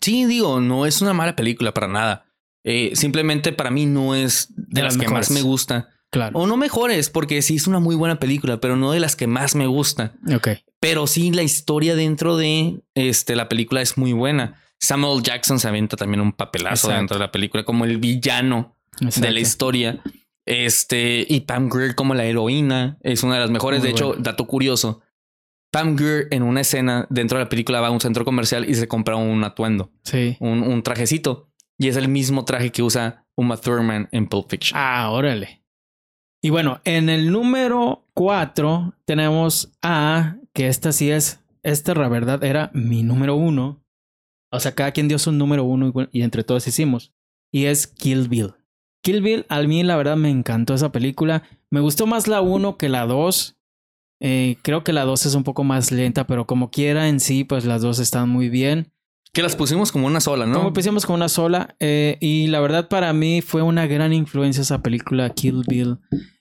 Sí, 0.00 0.24
digo, 0.26 0.60
no 0.60 0.86
es 0.86 1.02
una 1.02 1.12
mala 1.12 1.34
película 1.34 1.74
para 1.74 1.88
nada. 1.88 2.26
Eh, 2.62 2.92
simplemente 2.94 3.52
para 3.52 3.70
mí 3.70 3.86
no 3.86 4.14
es 4.14 4.48
de, 4.56 4.82
las, 4.82 4.96
que 4.96 5.08
más 5.08 5.30
me 5.30 5.42
gusta. 5.42 5.88
Claro. 6.10 6.38
O 6.38 6.46
no 6.46 6.56
mejores, 6.56 7.10
porque 7.10 7.42
sí 7.42 7.56
es 7.56 7.66
una 7.66 7.80
muy 7.80 7.96
buena 7.96 8.20
película, 8.20 8.60
pero 8.60 8.76
no 8.76 8.92
de 8.92 9.00
las 9.00 9.16
que 9.16 9.26
más 9.26 9.54
me 9.54 9.66
gusta. 9.66 10.12
Ok. 10.34 10.48
Pero 10.80 11.06
sí, 11.06 11.30
la 11.30 11.42
historia 11.42 11.94
dentro 11.94 12.36
de 12.36 12.80
este, 12.94 13.36
la 13.36 13.48
película 13.48 13.82
es 13.82 13.98
muy 13.98 14.12
buena. 14.12 14.60
Samuel 14.78 15.22
Jackson 15.22 15.60
se 15.60 15.68
avienta 15.68 15.96
también 15.96 16.22
un 16.22 16.32
papelazo 16.32 16.88
dentro 16.88 17.18
de 17.18 17.24
la 17.24 17.30
película 17.30 17.64
como 17.64 17.84
el 17.84 17.98
villano 17.98 18.76
de 18.98 19.30
la 19.30 19.40
historia. 19.40 20.00
Este, 20.46 21.26
y 21.28 21.40
Pam 21.40 21.68
Grier 21.68 21.94
como 21.94 22.14
la 22.14 22.24
heroína 22.24 22.98
es 23.02 23.22
una 23.22 23.34
de 23.34 23.40
las 23.40 23.50
mejores. 23.50 23.82
de 23.82 23.90
hecho, 23.90 24.14
dato 24.18 24.46
curioso. 24.46 25.02
Pam 25.70 25.96
Grier 25.96 26.28
en 26.30 26.42
una 26.42 26.62
escena 26.62 27.06
dentro 27.10 27.38
de 27.38 27.44
la 27.44 27.50
película 27.50 27.80
va 27.80 27.88
a 27.88 27.90
un 27.90 28.00
centro 28.00 28.24
comercial 28.24 28.68
y 28.68 28.74
se 28.74 28.88
compra 28.88 29.16
un 29.16 29.44
atuendo. 29.44 29.92
Sí. 30.02 30.36
Un, 30.40 30.62
un 30.62 30.82
trajecito. 30.82 31.50
Y 31.78 31.88
es 31.88 31.96
el 31.96 32.08
mismo 32.08 32.44
traje 32.44 32.72
que 32.72 32.82
usa 32.82 33.26
Uma 33.36 33.58
Thurman 33.58 34.08
en 34.12 34.26
Pulp 34.26 34.50
Fiction. 34.50 34.78
Ah, 34.80 35.10
órale. 35.10 35.62
Y 36.42 36.50
bueno, 36.50 36.80
en 36.84 37.08
el 37.10 37.30
número 37.30 38.06
4 38.14 38.94
tenemos 39.04 39.72
a, 39.82 40.36
que 40.54 40.68
esta 40.68 40.92
sí 40.92 41.10
es, 41.10 41.40
esta 41.62 41.94
la 41.94 42.08
verdad 42.08 42.42
era 42.44 42.70
mi 42.74 43.02
número 43.02 43.36
uno. 43.36 43.84
O 44.52 44.60
sea, 44.60 44.74
cada 44.74 44.92
quien 44.92 45.08
dio 45.08 45.18
su 45.18 45.32
número 45.32 45.64
uno 45.64 45.92
y, 46.12 46.22
entre 46.22 46.44
todos 46.44 46.66
hicimos. 46.66 47.12
Y 47.52 47.66
es 47.66 47.86
Kill 47.86 48.28
Bill. 48.28 48.54
Kill 49.02 49.22
Bill, 49.22 49.46
a 49.48 49.62
mí 49.62 49.82
la 49.82 49.96
verdad 49.96 50.16
me 50.16 50.30
encantó 50.30 50.74
esa 50.74 50.92
película. 50.92 51.44
Me 51.70 51.80
gustó 51.80 52.06
más 52.06 52.26
la 52.26 52.40
1 52.40 52.76
que 52.76 52.88
la 52.88 53.06
2. 53.06 53.56
Eh, 54.22 54.56
creo 54.62 54.84
que 54.84 54.92
la 54.92 55.04
2 55.04 55.26
es 55.26 55.34
un 55.34 55.44
poco 55.44 55.64
más 55.64 55.92
lenta, 55.92 56.26
pero 56.26 56.46
como 56.46 56.70
quiera 56.70 57.08
en 57.08 57.20
sí, 57.20 57.44
pues 57.44 57.64
las 57.64 57.80
dos 57.82 57.98
están 58.00 58.28
muy 58.28 58.48
bien. 58.48 58.92
Que 59.32 59.42
las 59.42 59.54
pusimos 59.54 59.92
como 59.92 60.08
una 60.08 60.20
sola, 60.20 60.44
¿no? 60.44 60.58
Como 60.58 60.72
pusimos 60.72 61.06
como 61.06 61.16
una 61.16 61.28
sola. 61.28 61.76
Eh, 61.78 62.18
y 62.20 62.48
la 62.48 62.60
verdad 62.60 62.88
para 62.88 63.12
mí 63.12 63.42
fue 63.42 63.62
una 63.62 63.86
gran 63.86 64.12
influencia 64.12 64.62
esa 64.62 64.82
película 64.82 65.30
Kill 65.30 65.62
Bill. 65.68 65.98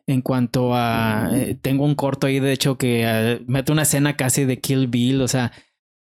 En 0.09 0.21
cuanto 0.21 0.73
a... 0.73 1.29
Eh, 1.33 1.57
tengo 1.61 1.85
un 1.85 1.95
corto 1.95 2.27
ahí, 2.27 2.39
de 2.39 2.51
hecho, 2.51 2.77
que 2.77 3.05
uh, 3.05 3.43
mete 3.51 3.71
una 3.71 3.83
escena 3.83 4.17
casi 4.17 4.45
de 4.45 4.59
Kill 4.59 4.87
Bill. 4.87 5.21
O 5.21 5.27
sea, 5.27 5.51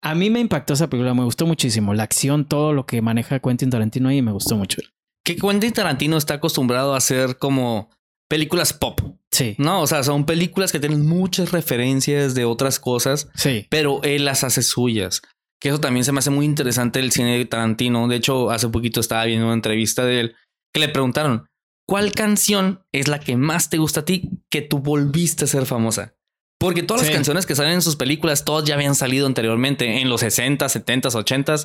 a 0.02 0.14
mí 0.14 0.31
me 0.31 0.40
impactó 0.40 0.74
esa 0.74 0.88
película. 0.88 1.14
Me 1.14 1.24
gustó 1.24 1.46
muchísimo. 1.46 1.92
La 1.92 2.05
acción, 2.05 2.46
todo 2.46 2.72
lo 2.72 2.87
que 2.87 3.02
maneja 3.02 3.40
Quentin 3.40 3.70
Tarantino 3.70 4.09
ahí 4.09 4.22
me 4.22 4.33
gustó 4.33 4.57
mucho. 4.57 4.81
Que 5.24 5.37
Quentin 5.37 5.72
Tarantino 5.72 6.16
está 6.16 6.35
acostumbrado 6.35 6.94
a 6.94 6.96
hacer 6.96 7.37
como 7.37 7.90
películas 8.28 8.72
pop. 8.72 9.00
Sí. 9.31 9.55
No, 9.59 9.83
o 9.83 9.87
sea, 9.87 10.02
son 10.02 10.24
películas 10.24 10.72
que 10.72 10.81
tienen 10.81 11.07
muchas 11.07 11.52
referencias 11.52 12.35
de 12.35 12.44
otras 12.44 12.81
cosas. 12.81 13.28
Sí. 13.35 13.66
Pero 13.70 14.02
él 14.02 14.24
las 14.24 14.42
hace 14.42 14.62
suyas 14.62 15.22
que 15.62 15.68
eso 15.68 15.78
también 15.78 16.02
se 16.02 16.11
me 16.11 16.18
hace 16.18 16.31
muy 16.31 16.44
interesante 16.44 16.98
el 16.98 17.12
cine 17.12 17.38
de 17.38 17.44
Tarantino. 17.44 18.09
De 18.09 18.16
hecho, 18.16 18.50
hace 18.50 18.68
poquito 18.68 18.98
estaba 18.98 19.24
viendo 19.26 19.46
una 19.46 19.55
entrevista 19.55 20.05
de 20.05 20.18
él 20.18 20.35
que 20.74 20.81
le 20.81 20.88
preguntaron, 20.88 21.46
¿cuál 21.87 22.12
canción 22.12 22.85
es 22.92 23.09
la 23.09 23.18
que 23.21 23.37
más 23.37 23.71
te 23.71 23.79
gusta 23.79 24.01
a 24.01 24.05
ti 24.05 24.31
que 24.51 24.62
tú 24.62 24.79
volviste 24.79 25.45
a 25.45 25.49
ser 25.49 25.66
famosa? 25.66 26.14
Porque 26.59 26.85
todas 26.85 27.03
las 27.03 27.11
canciones 27.11 27.45
que 27.45 27.57
salen 27.57 27.73
en 27.73 27.83
sus 27.83 27.97
películas, 27.97 28.45
todas 28.45 28.64
ya 28.64 28.75
habían 28.75 28.95
salido 28.95 29.27
anteriormente 29.27 30.01
en 30.01 30.09
los 30.09 30.21
60, 30.21 30.69
70, 30.69 31.09
80 31.09 31.56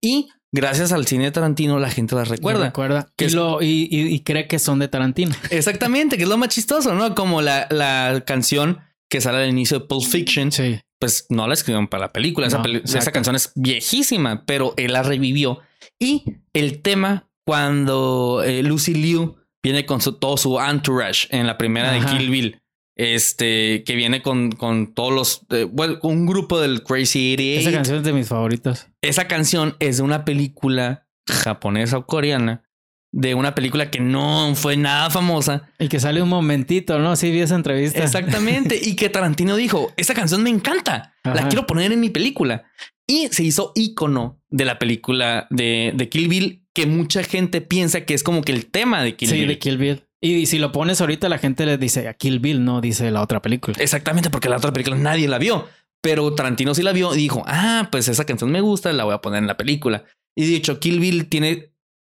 y 0.00 0.28
gracias 0.52 0.92
al 0.92 1.04
cine 1.06 1.24
de 1.24 1.30
Tarantino 1.32 1.80
la 1.80 1.90
gente 1.90 2.14
las 2.14 2.28
recuerda. 2.28 2.66
recuerda 2.66 3.08
que 3.16 3.26
y, 3.26 3.88
y, 3.90 4.20
cree 4.20 4.46
que 4.46 4.60
son 4.60 4.78
de 4.78 4.86
Tarantino. 4.86 5.34
Exactamente, 5.50 6.16
que 6.16 6.22
es 6.22 6.28
lo 6.28 6.38
más 6.38 6.50
chistoso, 6.50 6.94
¿no? 6.94 7.12
Como 7.16 7.42
la, 7.42 7.66
la 7.70 8.22
canción 8.24 8.78
que 9.10 9.20
sale 9.20 9.38
al 9.38 9.50
inicio 9.50 9.80
de 9.80 9.86
Pulp 9.86 10.04
Fiction, 10.04 10.52
sí 10.52 10.78
pues 10.98 11.26
no 11.28 11.46
la 11.46 11.54
escribieron 11.54 11.88
para 11.88 12.06
la 12.06 12.12
película. 12.12 12.46
esa, 12.46 13.12
canción 13.12 13.36
es 13.36 13.52
viejísima, 13.54 14.44
pero 14.46 14.74
él 14.76 14.92
la 14.92 15.02
revivió. 15.02 15.60
Y 15.98 16.24
el 16.52 16.82
tema, 16.82 17.28
cuando 17.44 18.42
eh, 18.42 18.62
Lucy 18.62 18.94
Liu 18.94 19.36
viene 19.66 19.84
con 19.84 20.00
todo 20.00 20.36
su 20.36 20.60
entourage 20.60 21.26
en 21.30 21.44
la 21.48 21.58
primera 21.58 21.90
de 21.90 21.98
Kill 21.98 22.30
Bill, 22.30 22.62
este, 22.94 23.82
que 23.82 23.96
viene 23.96 24.22
con, 24.22 24.52
con 24.52 24.94
todos 24.94 25.12
los, 25.12 25.40
eh, 25.50 25.64
bueno, 25.64 25.98
un 26.02 26.24
grupo 26.24 26.60
del 26.60 26.84
Crazy 26.84 27.34
88. 27.34 27.60
Esa 27.60 27.72
canción 27.72 27.96
es 27.98 28.04
de 28.04 28.12
mis 28.12 28.28
favoritas. 28.28 28.88
Esa 29.02 29.26
canción 29.26 29.74
es 29.80 29.96
de 29.96 30.04
una 30.04 30.24
película 30.24 31.08
japonesa 31.28 31.98
o 31.98 32.06
coreana 32.06 32.62
de 33.10 33.34
una 33.34 33.56
película 33.56 33.90
que 33.90 33.98
no 33.98 34.54
fue 34.54 34.76
nada 34.76 35.10
famosa. 35.10 35.70
Y 35.80 35.88
que 35.88 35.98
sale 35.98 36.22
un 36.22 36.28
momentito, 36.28 37.00
¿no? 37.00 37.16
Sí, 37.16 37.32
vi 37.32 37.40
esa 37.40 37.56
entrevista. 37.56 38.04
Exactamente. 38.04 38.78
y 38.80 38.94
que 38.94 39.08
Tarantino 39.08 39.56
dijo, 39.56 39.92
esta 39.96 40.14
canción 40.14 40.44
me 40.44 40.50
encanta, 40.50 41.16
la 41.24 41.48
quiero 41.48 41.66
poner 41.66 41.90
en 41.90 41.98
mi 41.98 42.10
película. 42.10 42.66
Y 43.04 43.28
se 43.32 43.42
hizo 43.42 43.72
ícono 43.74 44.40
de 44.48 44.64
la 44.64 44.78
película 44.78 45.48
de, 45.50 45.92
de, 45.96 46.08
Kill 46.08 46.28
Bill, 46.28 46.65
que 46.76 46.84
mucha 46.84 47.24
gente 47.24 47.62
piensa 47.62 48.02
que 48.02 48.12
es 48.12 48.22
como 48.22 48.42
que 48.42 48.52
el 48.52 48.66
tema 48.66 49.02
de 49.02 49.16
Kill 49.16 49.30
Bill. 49.30 49.40
Sí, 49.40 49.46
de 49.46 49.58
Kill 49.58 49.78
Bill. 49.78 50.02
Y, 50.20 50.44
si 50.44 50.58
lo 50.58 50.72
pones 50.72 51.00
ahorita, 51.00 51.30
la 51.30 51.38
gente 51.38 51.64
le 51.64 51.78
dice 51.78 52.06
a 52.06 52.12
Kill 52.12 52.38
Bill, 52.38 52.62
no 52.62 52.82
dice 52.82 53.10
la 53.10 53.22
otra 53.22 53.40
película. 53.40 53.78
Exactamente, 53.80 54.28
porque 54.28 54.50
la 54.50 54.58
otra 54.58 54.74
película 54.74 54.94
nadie 54.94 55.26
la 55.26 55.38
vio. 55.38 55.66
Pero 56.02 56.34
Tarantino 56.34 56.74
sí 56.74 56.82
la 56.82 56.92
vio 56.92 57.14
y 57.14 57.16
dijo, 57.16 57.42
ah, 57.46 57.88
pues 57.90 58.08
esa 58.08 58.26
canción 58.26 58.52
me 58.52 58.60
gusta, 58.60 58.92
la 58.92 59.04
voy 59.04 59.14
a 59.14 59.22
poner 59.22 59.38
en 59.38 59.46
la 59.46 59.56
película. 59.56 60.04
Y 60.36 60.50
de 60.50 60.56
hecho, 60.56 60.78
Kill 60.78 61.00
Bill 61.00 61.30
tiene, 61.30 61.72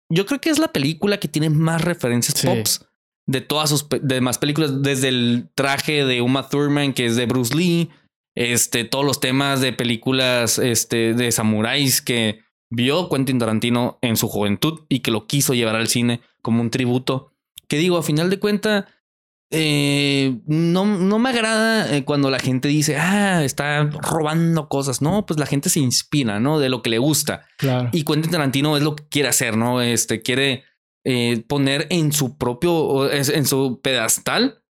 yo 0.09 0.26
creo 0.26 0.39
que 0.39 0.49
es 0.49 0.59
la 0.59 0.70
película 0.70 1.20
que 1.20 1.28
tiene 1.28 1.49
más 1.49 1.82
referencias 1.82 2.41
pops 2.41 2.86
de 3.28 3.41
todas 3.41 3.70
sus 3.70 3.86
demás 4.01 4.38
películas, 4.38 4.82
desde 4.82 5.09
el 5.09 5.49
traje 5.55 6.05
de 6.05 6.22
Uma 6.22 6.47
Thurman, 6.47 6.93
que 6.93 7.05
es 7.07 7.18
de 7.18 7.26
Bruce 7.26 7.53
Lee, 7.53 7.89
este, 8.34 8.86
todos 8.86 9.03
los 9.03 9.20
temas 9.20 9.59
de 9.59 9.74
películas 9.74 10.57
este, 10.57 11.14
de 11.14 11.34
samuráis 11.34 12.01
que 12.01 12.39
vio 12.74 13.07
Quentin 13.07 13.39
Tarantino 13.39 13.99
en 14.01 14.17
su 14.17 14.28
juventud 14.28 14.82
y 14.89 14.99
que 14.99 15.11
lo 15.11 15.28
quiso 15.28 15.53
llevar 15.53 15.76
al 15.76 15.88
cine 15.88 16.21
como 16.41 16.61
un 16.61 16.69
tributo. 16.69 17.32
Que 17.67 17.78
digo, 17.78 17.97
a 17.97 18.03
final 18.03 18.30
de 18.30 18.39
cuentas, 18.39 18.86
eh, 19.51 20.39
no, 20.47 20.86
no 20.86 21.19
me 21.19 21.30
agrada 21.30 21.95
eh, 21.95 22.03
cuando 22.03 22.32
la 22.32 22.39
gente 22.39 22.67
dice, 22.67 22.97
ah, 22.97 23.43
está 23.43 23.84
robando 23.84 24.67
cosas. 24.67 25.01
No, 25.01 25.26
pues 25.26 25.39
la 25.39 25.45
gente 25.45 25.69
se 25.69 25.80
inspira, 25.80 26.39
¿no? 26.39 26.59
De 26.59 26.69
lo 26.69 26.82
que 26.82 26.89
le 26.89 26.97
gusta. 26.97 27.45
Claro. 27.57 27.89
Y 27.91 28.03
Quentin 28.03 28.32
Tarantino 28.32 28.76
es 28.76 28.84
lo 28.84 28.95
que 28.95 29.07
quiere 29.07 29.30
hacer, 29.30 29.55
¿no? 29.55 29.82
Este 29.82 30.21
quiere 30.21 30.63
eh, 31.05 31.43
poner 31.47 31.88
en 31.91 32.11
su 32.11 32.38
propio, 32.38 33.11
en 33.11 33.45
su 33.45 33.80
pedestal 33.84 34.62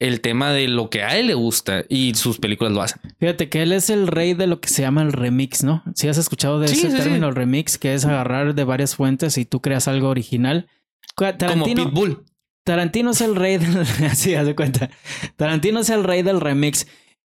el 0.00 0.22
tema 0.22 0.50
de 0.50 0.66
lo 0.66 0.88
que 0.90 1.02
a 1.02 1.16
él 1.18 1.28
le 1.28 1.34
gusta 1.34 1.84
y 1.88 2.14
sus 2.14 2.38
películas 2.38 2.72
lo 2.72 2.82
hacen. 2.82 3.00
Fíjate 3.20 3.50
que 3.50 3.62
él 3.62 3.70
es 3.70 3.90
el 3.90 4.06
rey 4.06 4.32
de 4.32 4.46
lo 4.46 4.60
que 4.60 4.70
se 4.70 4.82
llama 4.82 5.02
el 5.02 5.12
remix, 5.12 5.62
¿no? 5.62 5.84
Si 5.94 6.08
has 6.08 6.16
escuchado 6.16 6.58
de 6.58 6.66
ese 6.66 6.88
término 6.88 7.30
remix, 7.30 7.78
que 7.78 7.94
es 7.94 8.06
agarrar 8.06 8.54
de 8.54 8.64
varias 8.64 8.96
fuentes 8.96 9.36
y 9.38 9.44
tú 9.44 9.60
creas 9.60 9.86
algo 9.88 10.08
original. 10.08 10.68
Como 11.14 11.66
Pitbull. 11.66 12.24
Tarantino 12.64 13.10
es 13.10 13.20
el 13.20 13.36
rey 13.36 13.58
del. 13.58 13.78
así, 14.10 14.34
haz 14.34 14.46
de 14.46 14.56
cuenta. 14.56 14.90
Tarantino 15.36 15.80
es 15.80 15.90
el 15.90 16.02
rey 16.02 16.22
del 16.22 16.40
remix. 16.40 16.86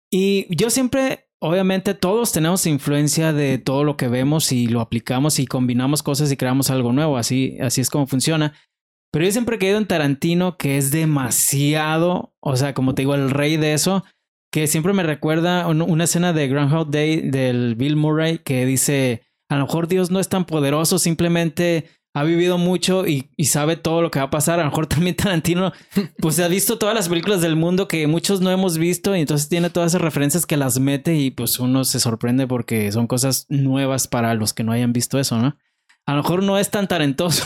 Y 0.09 0.45
yo 0.55 0.70
siempre, 0.70 1.28
obviamente, 1.39 1.93
todos 1.93 2.32
tenemos 2.32 2.66
influencia 2.66 3.34
de 3.34 3.57
todo 3.57 3.84
lo 3.84 3.97
que 3.97 4.07
vemos 4.07 4.51
y 4.51 4.68
lo 4.68 4.80
aplicamos 4.80 5.39
y 5.39 5.47
combinamos 5.47 6.01
cosas 6.01 6.32
y 6.32 6.38
creamos 6.38 6.70
algo 6.70 6.93
nuevo. 6.93 7.18
Así, 7.18 7.57
así 7.59 7.82
es 7.82 7.89
como 7.89 8.07
funciona. 8.07 8.53
Pero 9.14 9.26
yo 9.26 9.32
siempre 9.32 9.57
he 9.57 9.59
creído 9.59 9.78
en 9.78 9.86
Tarantino 9.86 10.57
que 10.57 10.80
es 10.80 10.89
demasiado, 10.89 12.34
o 12.39 12.57
sea, 12.57 12.74
como 12.74 12.95
te 12.95 13.03
digo, 13.03 13.14
el 13.14 13.30
rey 13.30 13.57
de 13.57 13.74
eso, 13.74 14.03
que 14.51 14.66
siempre 14.66 14.91
me 14.91 15.03
recuerda 15.03 15.68
una 15.68 16.03
escena 16.05 16.34
de 16.34 16.47
Groundhog 16.47 16.89
Day 16.89 17.22
del 17.22 17.76
Bill 17.76 17.95
Murray 17.95 18.39
que 18.39 18.66
dice, 18.66 19.22
a 19.49 19.57
lo 19.57 19.66
mejor 19.66 19.88
Dios 19.88 20.09
no 20.09 20.20
es 20.20 20.30
tan 20.30 20.45
poderoso, 20.45 20.97
simplemente 20.97 21.89
ha 22.16 22.24
vivido 22.24 22.57
mucho 22.57 23.05
y, 23.05 23.30
sabe 23.43 23.76
todo 23.76 24.01
lo 24.01 24.09
que 24.09 24.18
va 24.18 24.26
a 24.26 24.30
pasar. 24.32 24.59
A 24.59 24.64
lo 24.64 24.72
mejor 24.72 24.88
también 24.88 25.16
Tarantino, 25.16 25.74
pues 26.18 26.39
ha 26.39 26.47
visto 26.47 26.80
todas 26.80 26.95
las 26.95 27.07
películas 27.07 27.39
del 27.41 27.55
mundo 27.55 27.88
que 27.88 28.07
muchos 28.07 28.41
no 28.41 28.49
hemos 28.49 28.80
visto 28.80 29.16
y 29.16 29.20
entonces 29.20 29.47
tiene 29.47 29.70
todas 29.70 29.91
esas 29.91 30.01
referencias 30.01 30.47
que 30.47 30.57
las 30.57 30.80
mete 30.80 31.14
y 31.16 31.30
pues 31.30 31.59
uno 31.59 31.86
se 31.86 31.99
sorprende 31.99 32.47
porque 32.47 32.91
son 32.91 33.05
cosas 33.05 33.45
nuevas 33.47 34.07
para 34.07 34.34
los 34.34 34.53
que 34.53 34.64
no 34.64 34.72
hayan 34.72 34.91
visto 34.91 35.20
eso, 35.20 35.38
¿no? 35.38 35.55
A 36.05 36.15
lo 36.15 36.21
mejor 36.21 36.43
no 36.43 36.59
es 36.59 36.69
tan 36.69 36.87
talentoso, 36.87 37.45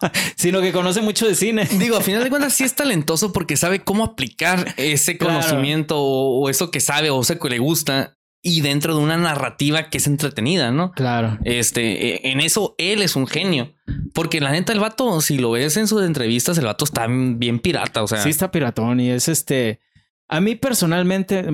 sino 0.36 0.60
que 0.60 0.72
conoce 0.72 1.02
mucho 1.02 1.26
de 1.26 1.34
cine. 1.34 1.64
Digo, 1.78 1.96
a 1.96 2.00
final 2.00 2.22
de 2.22 2.30
cuentas 2.30 2.52
sí 2.52 2.62
es 2.62 2.74
talentoso 2.74 3.32
porque 3.32 3.56
sabe 3.56 3.80
cómo 3.80 4.04
aplicar 4.04 4.74
ese 4.76 5.18
conocimiento 5.18 5.96
o, 5.98 6.48
eso 6.48 6.70
que 6.70 6.78
sabe 6.80 7.10
o 7.10 7.20
eso 7.20 7.38
que 7.38 7.48
le 7.48 7.58
gusta 7.58 8.16
y 8.40 8.60
dentro 8.60 8.96
de 8.96 9.02
una 9.02 9.16
narrativa 9.16 9.90
que 9.90 9.98
es 9.98 10.06
entretenida, 10.06 10.70
¿no? 10.70 10.92
Claro. 10.92 11.38
Este, 11.44 12.14
e, 12.14 12.30
en 12.30 12.40
eso 12.40 12.76
él 12.78 13.02
es 13.02 13.16
un 13.16 13.26
genio. 13.26 13.74
Porque 14.14 14.40
la 14.40 14.52
neta, 14.52 14.72
el 14.72 14.80
vato, 14.80 15.20
si 15.20 15.38
lo 15.38 15.50
ves 15.50 15.76
en 15.76 15.88
sus 15.88 16.02
entrevistas, 16.02 16.56
el 16.58 16.66
vato 16.66 16.84
está 16.84 17.06
bien 17.08 17.58
pirata. 17.58 18.02
O 18.04 18.06
sea, 18.06 18.22
sí, 18.22 18.30
está 18.30 18.52
piratón 18.52 19.00
y 19.00 19.10
es 19.10 19.28
este. 19.28 19.80
A 20.28 20.40
mí 20.40 20.56
personalmente, 20.56 21.44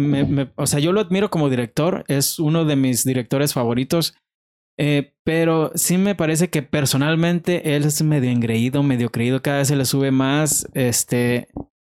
o 0.57 0.67
sea, 0.67 0.81
yo 0.81 0.93
lo 0.93 1.01
admiro 1.01 1.31
como 1.31 1.49
director, 1.49 2.05
es 2.09 2.41
uno 2.41 2.65
de 2.65 2.75
mis 2.75 3.05
directores 3.05 3.55
favoritos, 3.55 4.15
eh, 4.77 5.13
pero 5.25 5.73
sí 5.75 5.99
me 5.99 6.15
parece 6.15 6.51
que 6.51 6.63
personalmente 6.63 7.77
él 7.77 7.85
es 7.85 8.03
medio 8.03 8.31
engreído, 8.31 8.83
medio 8.83 9.11
creído, 9.11 9.43
cada 9.43 9.59
vez 9.59 9.69
se 9.69 9.77
le 9.77 9.85
sube 9.85 10.11
más. 10.11 10.69
Este, 10.75 11.49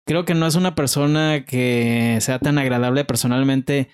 creo 0.06 0.24
que 0.24 0.34
no 0.34 0.46
es 0.46 0.54
una 0.54 0.74
persona 0.74 1.44
que 1.44 2.18
sea 2.20 2.38
tan 2.38 2.58
agradable 2.58 3.04
personalmente 3.04 3.88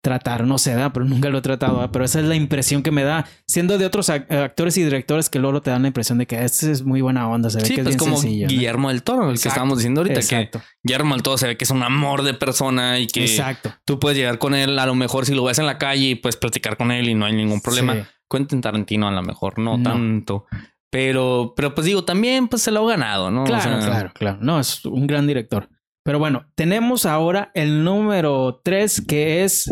tratar, 0.00 0.46
no 0.46 0.58
se 0.58 0.74
da, 0.74 0.92
pero 0.92 1.04
nunca 1.04 1.28
lo 1.28 1.38
he 1.38 1.42
tratado, 1.42 1.90
pero 1.90 2.04
esa 2.04 2.20
es 2.20 2.26
la 2.26 2.36
impresión 2.36 2.82
que 2.82 2.92
me 2.92 3.02
da, 3.02 3.26
siendo 3.46 3.78
de 3.78 3.84
otros 3.84 4.08
actores 4.10 4.76
y 4.78 4.84
directores 4.84 5.28
que 5.28 5.40
luego 5.40 5.60
te 5.60 5.70
dan 5.70 5.82
la 5.82 5.88
impresión 5.88 6.18
de 6.18 6.26
que 6.26 6.42
este 6.44 6.70
es 6.70 6.82
muy 6.82 7.00
buena 7.00 7.28
onda, 7.28 7.50
se 7.50 7.58
ve 7.58 7.64
que 7.64 7.80
es 7.80 7.82
pues 7.82 7.96
bien 7.96 7.98
como 7.98 8.22
Guillermo 8.22 8.88
del 8.90 9.02
Toro, 9.02 9.30
el 9.30 9.40
que 9.40 9.48
estábamos 9.48 9.78
diciendo 9.78 10.02
ahorita, 10.02 10.20
que 10.20 10.50
Guillermo 10.84 11.14
del 11.14 11.22
Toro 11.22 11.36
se 11.36 11.48
ve 11.48 11.56
que 11.56 11.64
es 11.64 11.70
un 11.70 11.82
amor 11.82 12.22
de 12.22 12.34
persona 12.34 13.00
y 13.00 13.08
que 13.08 13.24
Exacto. 13.24 13.72
tú 13.84 13.98
puedes 13.98 14.16
llegar 14.16 14.38
con 14.38 14.54
él, 14.54 14.78
a 14.78 14.86
lo 14.86 14.94
mejor 14.94 15.26
si 15.26 15.34
lo 15.34 15.42
ves 15.44 15.58
en 15.58 15.66
la 15.66 15.78
calle 15.78 16.10
y 16.10 16.14
puedes 16.14 16.36
platicar 16.36 16.76
con 16.76 16.92
él 16.92 17.08
y 17.08 17.14
no 17.14 17.26
hay 17.26 17.34
ningún 17.34 17.60
problema. 17.60 17.94
Sí. 17.94 18.00
Quentin 18.30 18.60
Tarantino 18.60 19.08
a 19.08 19.12
lo 19.12 19.22
mejor 19.22 19.58
no, 19.58 19.82
tanto. 19.82 20.46
Pero, 20.90 21.52
pero 21.56 21.74
pues 21.74 21.86
digo, 21.86 22.04
también 22.04 22.48
pues 22.48 22.62
se 22.62 22.70
lo 22.70 22.86
ha 22.86 22.90
ganado, 22.90 23.30
¿no? 23.30 23.44
Claro, 23.44 23.78
claro, 23.84 24.12
claro. 24.14 24.38
No, 24.40 24.58
es 24.58 24.84
un 24.84 25.06
gran 25.06 25.26
director. 25.26 25.68
Pero 26.04 26.18
bueno, 26.18 26.46
tenemos 26.54 27.04
ahora 27.04 27.50
el 27.54 27.84
número 27.84 28.60
3 28.64 29.02
que 29.06 29.44
es 29.44 29.70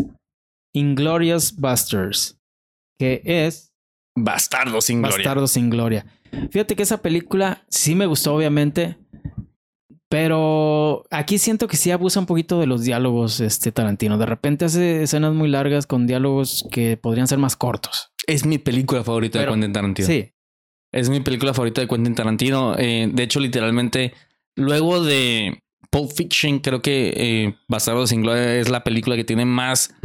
Inglorious 0.75 1.55
Busters, 1.55 2.39
que 2.99 3.21
es 3.25 3.73
Bastardo 4.15 4.81
sin 4.81 5.01
Gloria. 5.01 5.17
Bastardo 5.17 5.47
sin 5.47 5.69
Gloria. 5.69 6.05
Fíjate 6.51 6.75
que 6.75 6.83
esa 6.83 7.01
película 7.01 7.63
sí 7.69 7.95
me 7.95 8.05
gustó, 8.05 8.35
obviamente, 8.35 8.97
pero 10.09 11.05
aquí 11.11 11.37
siento 11.37 11.67
que 11.67 11.77
sí 11.77 11.91
abusa 11.91 12.19
un 12.19 12.25
poquito 12.25 12.59
de 12.59 12.67
los 12.67 12.83
diálogos, 12.83 13.39
este 13.39 13.71
Tarantino. 13.71 14.17
De 14.17 14.25
repente 14.25 14.65
hace 14.65 15.03
escenas 15.03 15.33
muy 15.33 15.49
largas 15.49 15.85
con 15.85 16.07
diálogos 16.07 16.67
que 16.71 16.97
podrían 16.97 17.27
ser 17.27 17.39
más 17.39 17.55
cortos. 17.55 18.11
Es 18.27 18.45
mi 18.45 18.57
película 18.57 19.03
favorita 19.03 19.39
de 19.39 19.47
Quentin 19.47 19.73
Tarantino. 19.73 20.07
Sí. 20.07 20.31
Es 20.91 21.09
mi 21.09 21.21
película 21.21 21.53
favorita 21.53 21.81
de 21.81 21.87
Quentin 21.87 22.13
Tarantino. 22.13 22.75
Eh, 22.77 23.09
de 23.11 23.23
hecho, 23.23 23.39
literalmente, 23.39 24.13
luego 24.55 25.03
de 25.03 25.63
Pulp 25.89 26.11
Fiction, 26.11 26.59
creo 26.59 26.81
que 26.81 27.13
eh, 27.15 27.55
Bastardo 27.67 28.05
sin 28.05 28.21
Gloria 28.21 28.55
es 28.55 28.69
la 28.69 28.83
película 28.83 29.15
que 29.15 29.23
tiene 29.23 29.45
más 29.45 29.95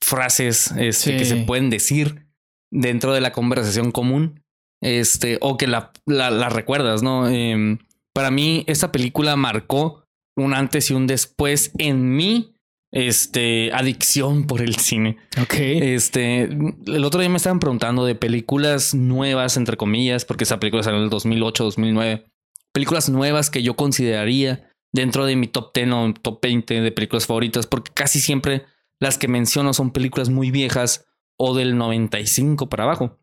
frases 0.00 0.72
este, 0.76 1.16
que 1.16 1.24
se 1.24 1.36
pueden 1.36 1.70
decir 1.70 2.26
dentro 2.70 3.12
de 3.12 3.20
la 3.20 3.32
conversación 3.32 3.92
común. 3.92 4.42
Este, 4.82 5.38
o 5.40 5.56
que 5.56 5.66
la, 5.66 5.92
la, 6.06 6.48
recuerdas, 6.48 7.02
¿no? 7.02 7.28
Em, 7.28 7.78
para 8.14 8.30
mí, 8.30 8.64
esta 8.66 8.90
película 8.90 9.36
marcó 9.36 10.04
un 10.36 10.54
antes 10.54 10.90
y 10.90 10.94
un 10.94 11.06
después 11.06 11.72
en 11.78 12.16
mi 12.16 12.54
este, 12.92 13.72
adicción 13.72 14.46
por 14.46 14.62
el 14.62 14.76
cine. 14.76 15.16
Ok. 15.40 15.54
Este, 15.54 16.42
el 16.42 17.04
otro 17.04 17.20
día 17.20 17.28
me 17.28 17.36
estaban 17.36 17.60
preguntando 17.60 18.04
de 18.04 18.14
películas 18.14 18.94
nuevas, 18.94 19.56
entre 19.56 19.76
comillas, 19.76 20.24
porque 20.24 20.44
esa 20.44 20.60
película 20.60 20.82
salió 20.82 20.98
en 20.98 21.04
el 21.04 21.10
2008, 21.10 21.64
2009. 21.64 22.26
Películas 22.72 23.08
nuevas 23.08 23.50
que 23.50 23.62
yo 23.62 23.74
consideraría 23.74 24.70
dentro 24.92 25.26
de 25.26 25.36
mi 25.36 25.46
top 25.46 25.72
10 25.74 25.92
o 25.92 26.14
top 26.20 26.40
20 26.42 26.80
de 26.80 26.92
películas 26.92 27.26
favoritas, 27.26 27.66
porque 27.66 27.92
casi 27.94 28.20
siempre 28.20 28.64
las 28.98 29.18
que 29.18 29.28
menciono 29.28 29.72
son 29.72 29.92
películas 29.92 30.28
muy 30.28 30.50
viejas 30.50 31.06
o 31.36 31.54
del 31.54 31.76
95 31.76 32.68
para 32.68 32.84
abajo. 32.84 33.18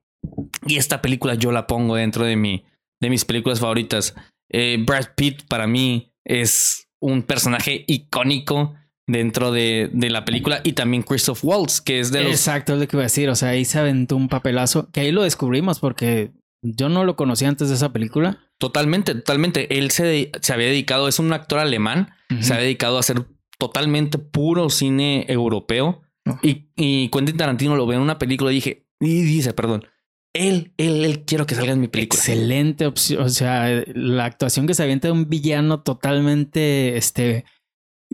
Y 0.66 0.78
esta 0.78 1.02
película 1.02 1.36
yo 1.36 1.52
la 1.52 1.68
pongo 1.68 1.96
dentro 1.96 2.26
de, 2.26 2.36
mi, 2.36 2.66
de 3.00 3.10
mis 3.10 3.26
películas 3.26 3.60
favoritas. 3.60 4.16
Eh, 4.50 4.78
Brad 4.86 5.10
Pitt 5.16 5.44
para 5.48 5.68
mí 5.68 6.14
es 6.26 6.90
un 7.00 7.22
personaje 7.22 7.84
icónico 7.88 8.74
dentro 9.08 9.52
de, 9.52 9.90
de, 9.94 10.10
la 10.10 10.26
película 10.26 10.62
y 10.64 10.74
también 10.74 11.02
Christoph 11.02 11.44
Waltz, 11.44 11.82
que 11.82 12.00
es 12.00 12.12
de 12.12 12.24
los... 12.24 12.32
Exacto, 12.32 12.74
es 12.74 12.80
lo 12.80 12.88
que 12.88 12.98
iba 12.98 13.04
a 13.04 13.06
decir, 13.06 13.30
o 13.30 13.36
sea, 13.36 13.50
ahí 13.50 13.66
se 13.66 13.80
aventó 13.80 14.16
un 14.18 14.28
papelazo, 14.28 14.92
que 14.92 15.00
ahí 15.00 15.12
lo 15.12 15.24
descubrimos 15.24 15.80
porque 15.80 16.32
yo 16.62 16.90
no 16.90 17.06
lo 17.06 17.16
conocía 17.16 17.48
antes 17.48 17.70
de 17.70 17.76
esa 17.76 17.94
película. 17.94 18.40
Totalmente, 18.58 19.16
totalmente. 19.16 19.78
Él 19.78 19.92
se, 19.92 20.32
se 20.42 20.54
había 20.54 20.68
dedicado, 20.68 21.08
es 21.08 21.20
un 21.20 21.32
actor 21.32 21.60
alemán, 21.60 22.10
se 22.42 22.54
ha 22.54 22.58
dedicado 22.58 22.98
a 22.98 23.00
hacer 23.00 23.26
totalmente 23.58 24.18
puro 24.18 24.70
cine 24.70 25.26
europeo. 25.30 26.02
Y, 26.42 26.70
y 26.76 27.10
Quentin 27.10 27.38
Tarantino 27.38 27.76
lo 27.78 27.88
ve 27.88 27.96
en 27.96 28.02
una 28.02 28.20
película 28.20 28.52
y 28.52 28.56
dije, 28.56 28.86
y 29.00 29.22
dice, 29.22 29.54
perdón, 29.54 29.86
él, 30.34 30.74
él, 30.78 31.06
él 31.06 31.24
quiero 31.26 31.46
que 31.46 31.56
salga 31.56 31.72
en 31.72 31.80
mi 31.80 31.88
película. 31.88 32.20
Excelente 32.20 32.86
opción. 32.86 33.24
O 33.24 33.30
sea, 33.30 33.84
la 33.94 34.26
actuación 34.26 34.68
que 34.68 34.74
se 34.74 34.84
avienta 34.84 35.08
de 35.08 35.14
un 35.14 35.30
villano 35.30 35.82
totalmente 35.82 36.98
este 36.98 37.46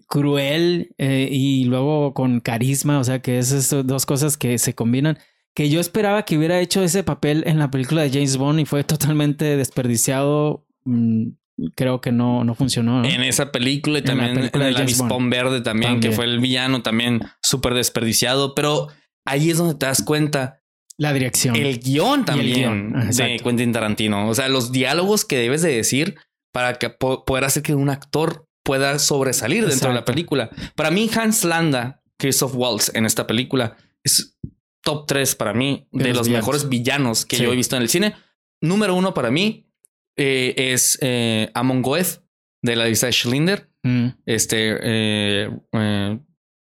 cruel 0.08 0.94
eh, 0.98 1.28
y 1.32 1.66
luego 1.66 2.14
con 2.14 2.40
carisma. 2.40 3.00
O 3.00 3.04
sea, 3.04 3.20
que 3.22 3.40
es 3.40 3.70
dos 3.86 4.06
cosas 4.06 4.38
que 4.38 4.58
se 4.58 4.74
combinan. 4.76 5.18
Que 5.56 5.70
yo 5.70 5.80
esperaba 5.80 6.24
que 6.26 6.38
hubiera 6.38 6.60
hecho 6.60 6.84
ese 6.84 7.04
papel 7.04 7.44
en 7.46 7.60
la 7.60 7.70
película 7.70 8.02
de 8.02 8.10
James 8.10 8.38
Bond 8.38 8.60
y 8.60 8.66
fue 8.66 8.84
totalmente 8.84 9.56
desperdiciado 9.56 10.66
mm, 10.86 11.28
creo 11.76 12.02
que 12.02 12.12
no, 12.12 12.44
no 12.44 12.56
funcionó. 12.56 13.02
¿no? 13.04 13.08
En 13.08 13.22
esa 13.22 13.52
película 13.52 14.00
y 14.00 14.02
En 14.02 14.06
la 14.06 14.12
también 14.14 14.36
película 14.36 14.64
en 14.64 14.68
de 14.68 14.70
el 14.72 14.78
James 14.78 15.00
avispón 15.00 15.30
verde 15.30 15.62
también, 15.62 15.94
que 16.00 16.10
También. 16.10 16.14
fue 16.14 16.26
el 16.26 16.40
villano 16.40 16.82
también 16.82 17.22
súper 17.42 17.76
desperdiciado. 17.76 18.56
Pero 18.56 18.88
ahí 19.26 19.52
es 19.52 19.58
donde 19.60 19.76
te 19.76 19.86
das 19.86 20.02
cuenta 20.02 20.60
La 20.98 21.14
dirección. 21.14 21.56
el 21.56 21.80
guion 21.80 22.26
también 22.26 22.56
guion, 22.94 23.10
de. 23.12 23.38
Quentin 23.44 23.72
Tarantino. 23.72 24.28
O 24.30 24.34
sea, 24.34 24.50
los 24.50 24.72
diálogos 24.72 25.24
que 25.24 25.38
debes 25.38 25.62
de 25.62 25.76
decir 25.76 26.16
para 26.52 26.74
que 26.80 26.90
po- 26.90 27.26
poder 27.26 27.44
hacer 27.44 27.62
que 27.62 27.76
un 27.76 27.90
actor 27.90 28.48
pueda 28.64 28.98
sobresalir 29.00 29.68
dentro 29.68 29.90
de 29.90 29.96
la 29.96 30.06
película. 30.06 30.50
Para 30.76 30.90
mí, 30.92 31.10
Hans 31.16 31.44
Landa, 31.44 32.02
Christoph 32.18 32.56
Waltz 32.56 32.92
en 32.96 33.06
esta 33.06 33.28
película 33.28 33.76
es 34.04 34.38
top 34.82 35.06
3 35.08 35.36
para 35.36 35.54
mí 35.54 35.88
De 35.92 36.04
de, 36.06 36.10
los 36.10 36.18
los, 36.20 36.28
villanos. 36.28 36.44
mejores 36.46 36.70
villanos 36.70 37.26
que 37.26 37.38
Sí. 37.38 37.44
yo 37.44 37.52
he 37.54 37.56
visto 37.56 37.76
en 37.76 37.82
el 37.82 37.90
cine. 37.90 38.16
Número 38.62 38.96
uno 38.96 39.14
para 39.14 39.32
mí 39.32 39.70
eh, 40.18 40.54
es 40.58 40.98
eh, 41.02 41.50
Amon 41.54 41.82
Goeth 41.82 42.22
de 42.62 42.76
la 42.76 42.86
lista 42.86 43.08
de 43.08 43.14
Schlinder. 43.14 43.70
Mm, 43.84 44.08
Este 44.26 44.78
eh, 44.82 45.50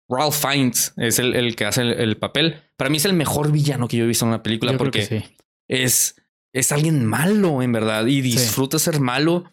Ralph 0.09 0.33
Fiennes 0.33 0.93
es 0.97 1.19
el, 1.19 1.35
el 1.35 1.55
que 1.55 1.65
hace 1.65 1.81
el, 1.81 1.91
el 1.93 2.17
papel. 2.17 2.61
Para 2.77 2.89
mí 2.89 2.97
es 2.97 3.05
el 3.05 3.13
mejor 3.13 3.51
villano 3.51 3.87
que 3.87 3.97
yo 3.97 4.03
he 4.05 4.07
visto 4.07 4.25
en 4.25 4.29
una 4.29 4.43
película 4.43 4.71
yo 4.73 4.77
porque 4.77 5.03
sí. 5.05 5.23
es, 5.67 6.15
es 6.53 6.71
alguien 6.71 7.05
malo 7.05 7.61
en 7.61 7.71
verdad 7.71 8.05
y 8.07 8.21
disfruta 8.21 8.79
ser 8.79 8.99
malo 8.99 9.51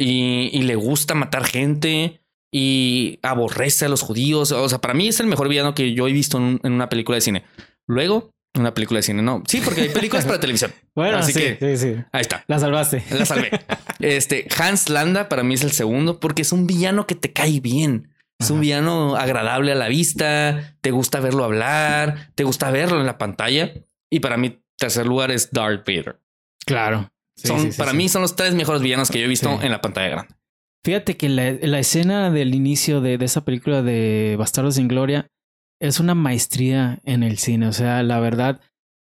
y, 0.00 0.48
y 0.52 0.62
le 0.62 0.74
gusta 0.76 1.14
matar 1.14 1.44
gente 1.44 2.20
y 2.52 3.18
aborrece 3.22 3.84
a 3.84 3.88
los 3.88 4.02
judíos. 4.02 4.50
O 4.52 4.68
sea, 4.68 4.80
para 4.80 4.94
mí 4.94 5.08
es 5.08 5.20
el 5.20 5.26
mejor 5.26 5.48
villano 5.48 5.74
que 5.74 5.92
yo 5.94 6.08
he 6.08 6.12
visto 6.12 6.38
en, 6.38 6.42
un- 6.44 6.60
en 6.64 6.72
una 6.72 6.88
película 6.88 7.16
de 7.16 7.20
cine. 7.20 7.44
Luego, 7.86 8.30
una 8.58 8.74
película 8.74 8.98
de 8.98 9.02
cine, 9.02 9.22
no. 9.22 9.42
Sí, 9.46 9.60
porque 9.64 9.82
hay 9.82 9.88
películas 9.90 10.24
para 10.24 10.40
televisión. 10.40 10.72
Bueno, 10.94 11.18
Así 11.18 11.32
sí, 11.32 11.40
que- 11.40 11.76
sí, 11.76 11.94
sí. 11.94 12.02
Ahí 12.12 12.20
está. 12.22 12.44
La 12.48 12.58
salvaste. 12.58 13.04
La 13.10 13.24
salvé. 13.26 13.50
Este 14.00 14.48
Hans 14.58 14.88
Landa 14.88 15.28
para 15.28 15.42
mí 15.42 15.54
es 15.54 15.62
el 15.62 15.72
segundo 15.72 16.18
porque 16.20 16.42
es 16.42 16.52
un 16.52 16.66
villano 16.66 17.06
que 17.06 17.14
te 17.14 17.32
cae 17.32 17.60
bien. 17.60 18.08
Es 18.38 18.50
un 18.50 18.60
villano 18.62 19.16
agradable 19.16 19.72
a 19.72 19.74
la 19.74 19.88
vista. 19.88 20.74
Te 20.80 20.90
gusta 20.92 21.20
verlo 21.20 21.44
hablar, 21.44 22.32
te 22.34 22.44
gusta 22.44 22.70
verlo 22.70 22.98
en 22.98 23.04
la 23.06 23.18
pantalla. 23.18 23.74
Y 24.10 24.20
para 24.20 24.38
mí, 24.38 24.58
tercer 24.78 25.06
lugar 25.06 25.30
es 25.30 25.50
Darth 25.52 25.86
Vader. 25.86 26.18
Claro. 26.64 27.10
Sí, 27.40 27.48
son, 27.48 27.60
sí, 27.60 27.72
sí, 27.72 27.78
para 27.78 27.92
mí 27.92 28.08
son 28.08 28.22
los 28.22 28.36
tres 28.36 28.54
mejores 28.54 28.82
villanos 28.82 29.10
que 29.10 29.18
yo 29.18 29.24
he 29.24 29.28
visto 29.28 29.60
en 29.62 29.70
la 29.70 29.80
pantalla 29.80 30.08
grande. 30.08 30.34
Fíjate 30.84 31.16
que 31.16 31.28
la, 31.28 31.52
la 31.52 31.78
escena 31.78 32.30
del 32.30 32.54
inicio 32.54 33.00
de, 33.00 33.18
de 33.18 33.24
esa 33.24 33.44
película 33.44 33.82
de 33.82 34.36
Bastardos 34.38 34.76
sin 34.76 34.88
Gloria 34.88 35.30
es 35.80 36.00
una 36.00 36.14
maestría 36.14 37.00
en 37.04 37.22
el 37.22 37.38
cine. 37.38 37.66
O 37.66 37.72
sea, 37.72 38.02
la 38.02 38.20
verdad, 38.20 38.60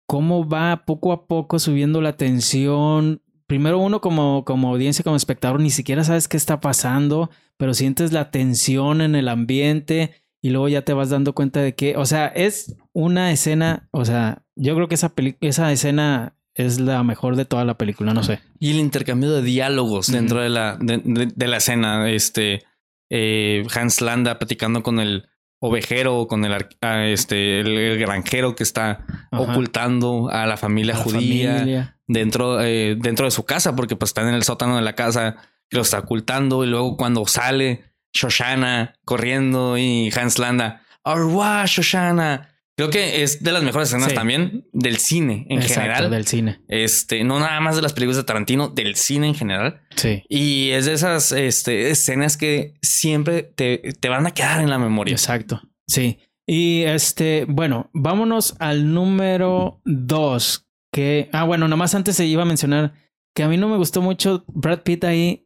cómo 0.06 0.48
va 0.48 0.84
poco 0.86 1.12
a 1.12 1.26
poco 1.26 1.58
subiendo 1.58 2.00
la 2.00 2.16
tensión. 2.16 3.22
Primero 3.46 3.78
uno 3.78 4.00
como, 4.00 4.44
como 4.44 4.70
audiencia, 4.70 5.02
como 5.02 5.16
espectador, 5.16 5.60
ni 5.60 5.70
siquiera 5.70 6.04
sabes 6.04 6.28
qué 6.28 6.36
está 6.36 6.60
pasando, 6.60 7.30
pero 7.56 7.74
sientes 7.74 8.12
la 8.12 8.30
tensión 8.30 9.00
en 9.00 9.16
el 9.16 9.28
ambiente 9.28 10.12
y 10.40 10.50
luego 10.50 10.68
ya 10.68 10.82
te 10.82 10.92
vas 10.92 11.10
dando 11.10 11.34
cuenta 11.34 11.60
de 11.60 11.74
que, 11.74 11.96
o 11.96 12.06
sea, 12.06 12.26
es 12.28 12.76
una 12.92 13.30
escena, 13.30 13.88
o 13.90 14.04
sea, 14.04 14.44
yo 14.56 14.74
creo 14.74 14.88
que 14.88 14.94
esa, 14.94 15.12
esa 15.40 15.70
escena 15.70 16.34
es 16.64 16.80
la 16.80 17.02
mejor 17.02 17.36
de 17.36 17.44
toda 17.44 17.64
la 17.64 17.74
película, 17.78 18.12
no 18.14 18.22
sé. 18.22 18.40
Y 18.58 18.70
el 18.72 18.76
intercambio 18.78 19.30
de 19.32 19.42
diálogos 19.42 20.06
dentro 20.10 20.40
de 20.40 20.48
la, 20.48 20.76
de, 20.80 20.98
de- 21.04 21.32
de 21.34 21.46
la 21.48 21.56
escena. 21.58 22.10
Este 22.10 22.64
eh, 23.10 23.66
Hans 23.74 24.00
Landa 24.00 24.38
platicando 24.38 24.82
con 24.82 25.00
el 25.00 25.28
ovejero, 25.62 26.26
con 26.26 26.44
el, 26.44 26.54
ah, 26.80 27.04
este, 27.06 27.60
el, 27.60 27.76
el 27.76 27.98
granjero 27.98 28.54
que 28.56 28.62
está 28.62 29.04
Ajá. 29.30 29.42
ocultando 29.42 30.28
a 30.30 30.46
la 30.46 30.56
familia 30.56 30.94
La 30.94 31.00
judía. 31.02 31.54
familia. 31.58 31.96
dentro, 32.06 32.60
eh, 32.62 32.96
dentro 32.98 33.26
de 33.26 33.30
su 33.30 33.44
casa, 33.44 33.76
porque 33.76 33.96
pues 33.96 34.10
están 34.10 34.28
en 34.28 34.34
el 34.34 34.42
sótano 34.42 34.76
de 34.76 34.82
la 34.82 34.94
casa 34.94 35.36
que 35.68 35.76
lo 35.76 35.82
está 35.82 35.98
ocultando. 35.98 36.64
Y 36.64 36.68
luego 36.68 36.96
cuando 36.96 37.26
sale 37.26 37.84
Shoshana 38.14 38.94
corriendo 39.04 39.76
y 39.78 40.10
Hans 40.16 40.38
Landa, 40.38 40.82
Arwa 41.04 41.64
Shoshana. 41.66 42.48
Creo 42.80 42.88
que 42.90 43.22
es 43.22 43.42
de 43.42 43.52
las 43.52 43.62
mejores 43.62 43.88
escenas 43.88 44.08
Sí. 44.08 44.14
también 44.14 44.66
del 44.72 44.96
cine 44.96 45.44
en 45.50 45.58
Exacto, 45.60 45.80
general. 45.82 46.10
del 46.10 46.26
cine. 46.26 46.60
Este, 46.66 47.22
no 47.24 47.38
nada 47.38 47.60
más 47.60 47.76
de 47.76 47.82
las 47.82 47.92
películas 47.92 48.16
de 48.16 48.24
Tarantino, 48.24 48.68
del 48.68 48.96
cine 48.96 49.26
en 49.28 49.34
general. 49.34 49.82
Sí. 49.96 50.22
Y 50.30 50.70
es 50.70 50.86
de 50.86 50.94
esas 50.94 51.30
este, 51.32 51.90
escenas 51.90 52.38
que 52.38 52.72
siempre 52.80 53.42
te, 53.42 53.92
te 54.00 54.08
van 54.08 54.26
a 54.26 54.30
quedar 54.30 54.62
en 54.62 54.70
la 54.70 54.78
memoria. 54.78 55.12
Exacto. 55.12 55.60
Sí. 55.86 56.20
Y 56.46 56.84
este, 56.84 57.44
bueno, 57.46 57.90
vámonos 57.92 58.56
al 58.60 58.94
número 58.94 59.82
dos. 59.84 60.66
Que, 60.90 61.28
ah, 61.34 61.44
bueno, 61.44 61.68
nomás 61.68 61.94
antes 61.94 62.16
se 62.16 62.24
iba 62.24 62.44
a 62.44 62.46
mencionar 62.46 62.94
que 63.34 63.42
a 63.42 63.48
mí 63.48 63.58
no 63.58 63.68
me 63.68 63.76
gustó 63.76 64.00
mucho 64.00 64.42
Brad 64.48 64.84
Pitt 64.84 65.04
ahí 65.04 65.44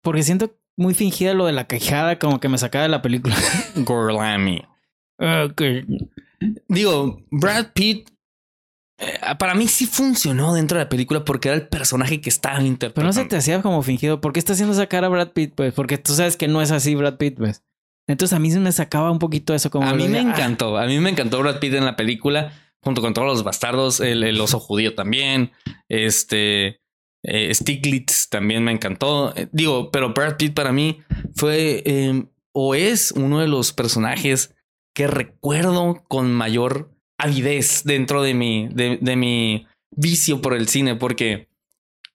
porque 0.00 0.22
siento 0.22 0.56
muy 0.76 0.94
fingida 0.94 1.34
lo 1.34 1.44
de 1.44 1.52
la 1.54 1.66
quejada, 1.66 2.20
como 2.20 2.38
que 2.38 2.48
me 2.48 2.56
sacaba 2.56 2.84
de 2.84 2.88
la 2.88 3.02
película. 3.02 3.34
Gorlami. 3.74 4.62
Ok. 5.18 5.60
Digo, 6.68 7.22
Brad 7.30 7.72
Pitt 7.74 8.10
eh, 8.98 9.18
para 9.38 9.54
mí 9.54 9.66
sí 9.66 9.86
funcionó 9.86 10.54
dentro 10.54 10.78
de 10.78 10.84
la 10.84 10.88
película 10.88 11.24
porque 11.24 11.48
era 11.48 11.56
el 11.56 11.66
personaje 11.66 12.20
que 12.20 12.30
estaba 12.30 12.56
Pero 12.56 12.68
interpretando. 12.68 13.08
no 13.08 13.12
se 13.12 13.28
te 13.28 13.36
hacía 13.36 13.60
como 13.60 13.82
fingido. 13.82 14.20
¿Por 14.20 14.32
qué 14.32 14.38
está 14.38 14.52
haciendo 14.52 14.74
esa 14.74 14.86
cara 14.86 15.08
Brad 15.08 15.32
Pitt? 15.32 15.54
Pues 15.54 15.74
porque 15.74 15.98
tú 15.98 16.12
sabes 16.14 16.36
que 16.36 16.46
no 16.46 16.62
es 16.62 16.70
así 16.70 16.94
Brad 16.94 17.16
Pitt, 17.16 17.36
pues. 17.36 17.64
Entonces 18.06 18.36
a 18.36 18.38
mí 18.38 18.50
se 18.50 18.60
me 18.60 18.70
sacaba 18.70 19.10
un 19.10 19.18
poquito 19.18 19.54
eso 19.54 19.70
como... 19.70 19.88
A 19.88 19.94
mí 19.94 20.04
de, 20.04 20.08
me 20.10 20.18
ah, 20.18 20.22
encantó. 20.22 20.76
A 20.76 20.86
mí 20.86 20.98
me 21.00 21.10
encantó 21.10 21.40
Brad 21.40 21.58
Pitt 21.58 21.74
en 21.74 21.84
la 21.84 21.96
película, 21.96 22.52
junto 22.80 23.00
con 23.00 23.14
todos 23.14 23.26
los 23.26 23.42
bastardos, 23.42 24.00
el, 24.00 24.22
el 24.22 24.40
oso 24.40 24.60
judío 24.60 24.94
también. 24.94 25.52
Este 25.88 26.80
eh, 27.24 27.54
Stiglitz 27.54 28.28
también 28.28 28.62
me 28.64 28.72
encantó. 28.72 29.34
Eh, 29.36 29.48
digo, 29.52 29.90
pero 29.90 30.12
Brad 30.12 30.36
Pitt 30.36 30.54
para 30.54 30.72
mí 30.72 31.00
fue 31.34 31.82
eh, 31.86 32.24
o 32.52 32.74
es 32.74 33.12
uno 33.12 33.40
de 33.40 33.48
los 33.48 33.72
personajes 33.72 34.54
que 34.94 35.06
recuerdo 35.06 36.04
con 36.08 36.32
mayor 36.32 36.90
avidez 37.18 37.82
dentro 37.84 38.22
de 38.22 38.34
mi, 38.34 38.68
de, 38.68 38.98
de 39.00 39.16
mi 39.16 39.66
vicio 39.90 40.40
por 40.42 40.54
el 40.54 40.68
cine, 40.68 40.96
porque 40.96 41.48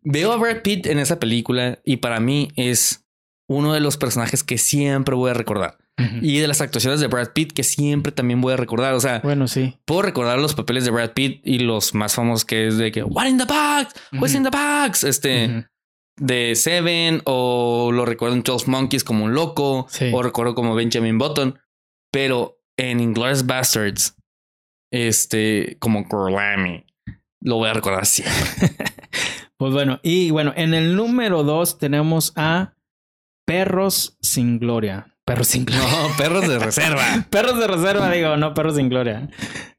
veo 0.01 0.31
a 0.31 0.37
Brad 0.37 0.61
Pitt 0.61 0.85
en 0.87 0.99
esa 0.99 1.19
película 1.19 1.79
y 1.83 1.97
para 1.97 2.19
mí 2.19 2.49
es 2.55 3.05
uno 3.49 3.73
de 3.73 3.79
los 3.79 3.97
personajes 3.97 4.43
que 4.43 4.57
siempre 4.57 5.15
voy 5.15 5.31
a 5.31 5.33
recordar. 5.33 5.77
Y 6.21 6.37
de 6.37 6.47
las 6.47 6.61
actuaciones 6.61 6.99
de 6.99 7.07
Brad 7.07 7.29
Pitt 7.33 7.53
que 7.53 7.63
siempre 7.63 8.11
también 8.11 8.39
voy 8.39 8.53
a 8.53 8.57
recordar. 8.57 8.93
O 8.93 8.99
sea, 8.99 9.19
Bueno, 9.23 9.47
sí. 9.47 9.79
puedo 9.83 10.03
recordar 10.03 10.37
los 10.37 10.53
papeles 10.53 10.85
de 10.85 10.91
Brad 10.91 11.13
Pitt 11.13 11.41
y 11.43 11.57
los 11.57 11.95
más 11.95 12.13
famosos 12.13 12.45
que 12.45 12.67
es 12.67 12.77
de 12.77 12.91
que 12.91 13.01
What 13.01 13.25
in 13.25 13.39
the 13.39 13.45
box? 13.45 13.95
What's 14.13 14.35
in 14.35 14.43
the 14.43 14.51
box? 14.51 15.03
Este 15.03 15.65
de 16.19 16.53
Seven 16.53 17.21
o 17.25 17.89
lo 17.91 18.05
recuerdo 18.05 18.35
en 18.35 18.43
12 18.43 18.69
Monkeys 18.69 19.03
como 19.03 19.25
un 19.25 19.33
loco 19.33 19.87
Sí. 19.89 20.11
o 20.13 20.21
recuerdo 20.21 20.53
como 20.53 20.75
Benjamin 20.75 21.17
Button, 21.17 21.57
pero 22.11 22.56
en 22.77 22.99
Inglourious 22.99 23.45
Bastards, 23.45 24.15
este 24.91 25.77
como 25.79 26.03
Gorlami, 26.05 26.85
lo 27.41 27.55
voy 27.57 27.69
a 27.69 27.73
recordar 27.73 28.05
siempre. 28.05 28.35
Pues 29.59 29.73
bueno, 29.73 29.99
y 30.03 30.29
bueno, 30.29 30.53
en 30.55 30.75
el 30.75 30.95
número 30.95 31.41
dos 31.43 31.79
tenemos 31.79 32.31
a 32.35 32.75
Perros 33.47 34.15
sin 34.21 34.59
Gloria. 34.59 35.15
Perros 35.25 35.47
sin 35.47 35.65
Gloria. 35.65 35.83
No, 35.89 36.15
perros 36.15 36.47
de 36.47 36.59
reserva. 36.59 37.01
Perros 37.31 37.57
de 37.59 37.65
reserva, 37.65 38.11
digo, 38.11 38.37
no 38.37 38.53
perros 38.53 38.75
sin 38.75 38.87
gloria. 38.87 39.29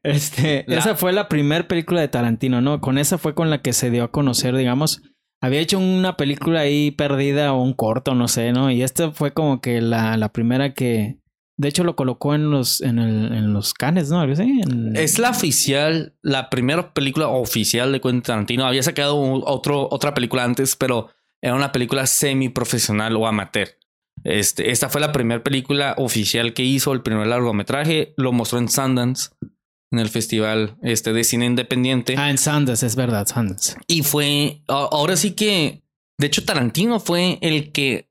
Este, 0.03 0.65
La- 0.67 0.79
esa 0.79 0.95
fue 0.95 1.13
la 1.13 1.29
primera 1.29 1.65
película 1.67 2.01
de 2.01 2.09
Tarantino, 2.09 2.59
¿no? 2.59 2.81
Con 2.81 2.97
esa 2.97 3.17
fue 3.17 3.33
con 3.33 3.49
la 3.49 3.61
que 3.61 3.71
se 3.71 3.89
dio 3.89 4.03
a 4.03 4.11
conocer, 4.11 4.53
digamos. 4.55 5.01
Había 5.41 5.61
hecho 5.61 5.79
una 5.79 6.17
película 6.17 6.59
ahí 6.59 6.91
perdida 6.91 7.53
o 7.53 7.61
un 7.63 7.71
corto, 7.73 8.15
no 8.15 8.27
sé, 8.27 8.51
¿no? 8.51 8.69
Y 8.71 8.83
esta 8.83 9.11
fue 9.11 9.31
como 9.33 9.61
que 9.61 9.79
la, 9.79 10.17
la 10.17 10.27
primera 10.33 10.73
que. 10.73 11.19
De 11.59 11.67
hecho, 11.67 11.83
lo 11.83 11.97
colocó 11.97 12.33
en 12.35 12.51
los, 12.51 12.79
en 12.79 12.99
el, 12.99 13.33
en 13.33 13.51
los 13.51 13.73
canes, 13.73 14.09
¿no? 14.09 14.23
En- 14.23 14.95
Es 14.95 15.19
la 15.19 15.29
oficial, 15.31 16.15
la 16.21 16.49
primera 16.49 16.93
película 16.93 17.27
oficial 17.27 17.91
de 17.91 17.99
Quentin 17.99 18.21
Tarantino. 18.21 18.65
Había 18.65 18.81
sacado 18.81 19.15
un- 19.15 19.43
otro, 19.45 19.89
otra 19.91 20.13
película 20.13 20.45
antes, 20.45 20.77
pero 20.77 21.09
era 21.41 21.55
una 21.55 21.73
película 21.73 22.07
semi 22.07 22.47
profesional 22.47 23.13
o 23.17 23.27
amateur. 23.27 23.67
Este, 24.23 24.71
esta 24.71 24.87
fue 24.87 25.01
la 25.01 25.11
primera 25.11 25.43
película 25.43 25.95
oficial 25.97 26.53
que 26.53 26.63
hizo, 26.63 26.93
el 26.93 27.01
primer 27.01 27.27
largometraje. 27.27 28.13
Lo 28.15 28.31
mostró 28.31 28.59
en 28.59 28.69
Sundance, 28.69 29.31
en 29.91 29.99
el 29.99 30.07
festival 30.07 30.77
este, 30.81 31.11
de 31.11 31.25
cine 31.25 31.45
independiente. 31.45 32.15
Ah, 32.17 32.29
en 32.29 32.37
Sundance, 32.37 32.85
es 32.85 32.95
verdad, 32.95 33.27
Sundance. 33.27 33.75
Y 33.85 34.03
fue, 34.03 34.61
ahora 34.67 35.17
sí 35.17 35.31
que, 35.31 35.83
de 36.17 36.27
hecho, 36.27 36.45
Tarantino 36.45 37.01
fue 37.01 37.37
el 37.41 37.73
que 37.73 38.09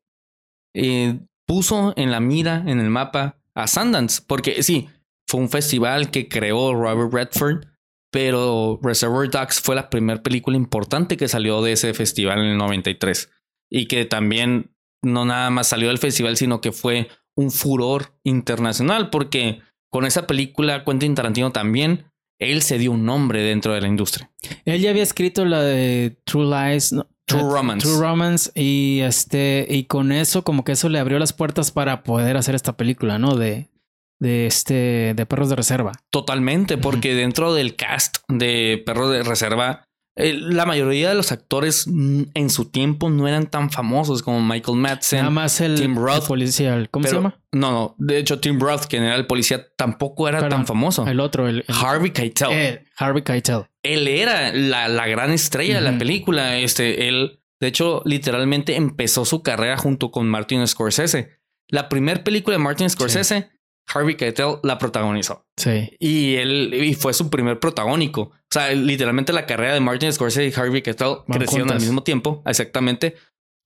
eh, 0.75 1.19
puso 1.47 1.95
en 1.97 2.11
la 2.11 2.21
mira, 2.21 2.63
en 2.67 2.79
el 2.81 2.91
mapa, 2.91 3.37
a 3.59 3.67
Sundance, 3.67 4.23
porque 4.27 4.63
sí, 4.63 4.89
fue 5.27 5.41
un 5.41 5.51
festival 5.51 6.11
que 6.11 6.29
creó 6.29 6.75
Robert 6.75 7.13
Redford, 7.13 7.67
pero 8.11 8.79
Reservoir 8.83 9.29
Dogs 9.29 9.61
fue 9.61 9.75
la 9.75 9.91
primera 9.91 10.23
película 10.23 10.57
importante 10.57 11.17
que 11.17 11.29
salió 11.29 11.61
de 11.61 11.73
ese 11.73 11.93
festival 11.93 12.39
en 12.39 12.47
el 12.47 12.57
93 12.57 13.31
y 13.71 13.87
que 13.87 14.05
también 14.05 14.75
no 15.03 15.25
nada 15.25 15.51
más 15.51 15.69
salió 15.69 15.89
del 15.89 15.99
festival, 15.99 16.37
sino 16.37 16.61
que 16.61 16.73
fue 16.73 17.09
un 17.37 17.51
furor 17.51 18.19
internacional, 18.25 19.11
porque 19.11 19.61
con 19.91 20.07
esa 20.07 20.27
película 20.27 20.85
Quentin 20.85 21.15
Tarantino 21.15 21.53
también, 21.53 22.07
él 22.41 22.63
se 22.63 22.79
dio 22.79 22.93
un 22.93 23.05
nombre 23.05 23.43
dentro 23.43 23.75
de 23.75 23.81
la 23.81 23.89
industria. 23.89 24.31
Él 24.65 24.81
ya 24.81 24.91
había 24.91 25.03
escrito 25.03 25.45
la 25.45 25.63
de 25.63 26.17
True 26.25 26.47
Lies. 26.47 26.95
True 27.29 27.43
Romance. 27.43 27.87
True 27.87 28.01
Romance. 28.01 28.51
Y 28.55 29.01
este, 29.01 29.67
y 29.69 29.85
con 29.85 30.13
eso, 30.13 30.43
como 30.43 30.65
que 30.65 30.73
eso 30.73 30.89
le 30.89 30.99
abrió 30.99 31.19
las 31.19 31.33
puertas 31.33 31.71
para 31.71 32.03
poder 32.03 32.37
hacer 32.37 32.55
esta 32.55 32.77
película, 32.77 33.19
¿no? 33.19 33.37
De, 33.37 33.69
de 34.19 34.47
este, 34.47 35.15
de 35.15 35.27
perros 35.27 35.49
de 35.49 35.57
reserva. 35.57 35.93
Totalmente, 36.11 36.79
porque 36.79 37.15
dentro 37.15 37.55
del 37.55 37.77
cast 37.77 38.19
de 38.29 38.83
Perros 38.85 39.11
de 39.11 39.23
Reserva, 39.23 39.85
la 40.19 40.67
mayoría 40.67 41.09
de 41.11 41.15
los 41.15 41.31
actores 41.33 41.87
en 41.87 42.51
su 42.51 42.67
tiempo 42.71 43.09
no 43.11 43.29
eran 43.29 43.47
tan 43.47 43.71
famosos 43.71 44.23
como 44.23 44.43
Michael 44.43 44.77
Madsen. 44.79 45.21
Nada 45.21 45.31
más 45.31 45.61
el, 45.61 45.77
Tim 45.77 45.97
Roth. 45.97 46.23
el 46.23 46.29
policía, 46.29 46.87
¿cómo 46.91 47.03
pero- 47.05 47.09
se 47.11 47.17
llama? 47.17 47.41
No, 47.53 47.71
no. 47.71 47.95
De 47.99 48.19
hecho, 48.19 48.41
Tim 48.41 48.59
Roth, 48.61 48.87
quien 48.89 49.05
era 49.05 49.15
el 49.15 49.27
policía, 49.27 49.67
tampoco 49.77 50.29
era 50.29 50.39
Pero 50.39 50.51
tan 50.51 50.67
famoso. 50.67 51.07
El 51.07 51.21
otro, 51.21 51.49
el, 51.49 51.65
el- 51.67 51.75
Harvey 51.75 52.11
Keitel. 52.11 52.49
eh, 52.53 52.85
Harvey 52.97 53.23
Keitel. 53.23 53.63
él 53.83 54.09
era 54.09 54.53
la, 54.53 54.89
la 54.89 55.07
gran 55.07 55.31
estrella 55.31 55.77
de 55.77 55.81
la 55.81 55.97
película. 55.99 56.59
Este, 56.59 57.09
él, 57.09 57.41
de 57.61 57.67
hecho, 57.69 58.03
literalmente 58.05 58.77
empezó 58.77 59.25
su 59.25 59.43
carrera 59.43 59.77
junto 59.77 60.11
con 60.11 60.29
Martin 60.29 60.67
Scorsese. 60.67 61.39
La 61.69 61.89
primera 61.89 62.25
película 62.25 62.57
de 62.57 62.63
Martin 62.63 62.91
Scorsese, 62.91 63.51
Harvey 63.93 64.17
Keitel 64.17 64.57
la 64.63 64.79
protagonizó. 64.79 65.47
Sí. 65.57 65.91
Y 65.99 66.37
él 66.37 66.73
y 66.75 66.95
fue 66.95 67.13
su 67.15 67.31
primer 67.31 67.59
protagónico. 67.59 68.21
O 68.23 68.51
sea, 68.51 68.73
literalmente 68.73 69.33
la 69.33 69.47
carrera 69.47 69.75
de 69.75 69.81
Martin 69.81 70.13
Scorsese 70.13 70.47
y 70.47 70.61
Harvey 70.61 70.83
Keitel 70.83 71.19
Van 71.27 71.39
crecieron 71.39 71.71
al 71.71 71.81
mismo 71.81 72.03
tiempo, 72.03 72.43
exactamente. 72.47 73.17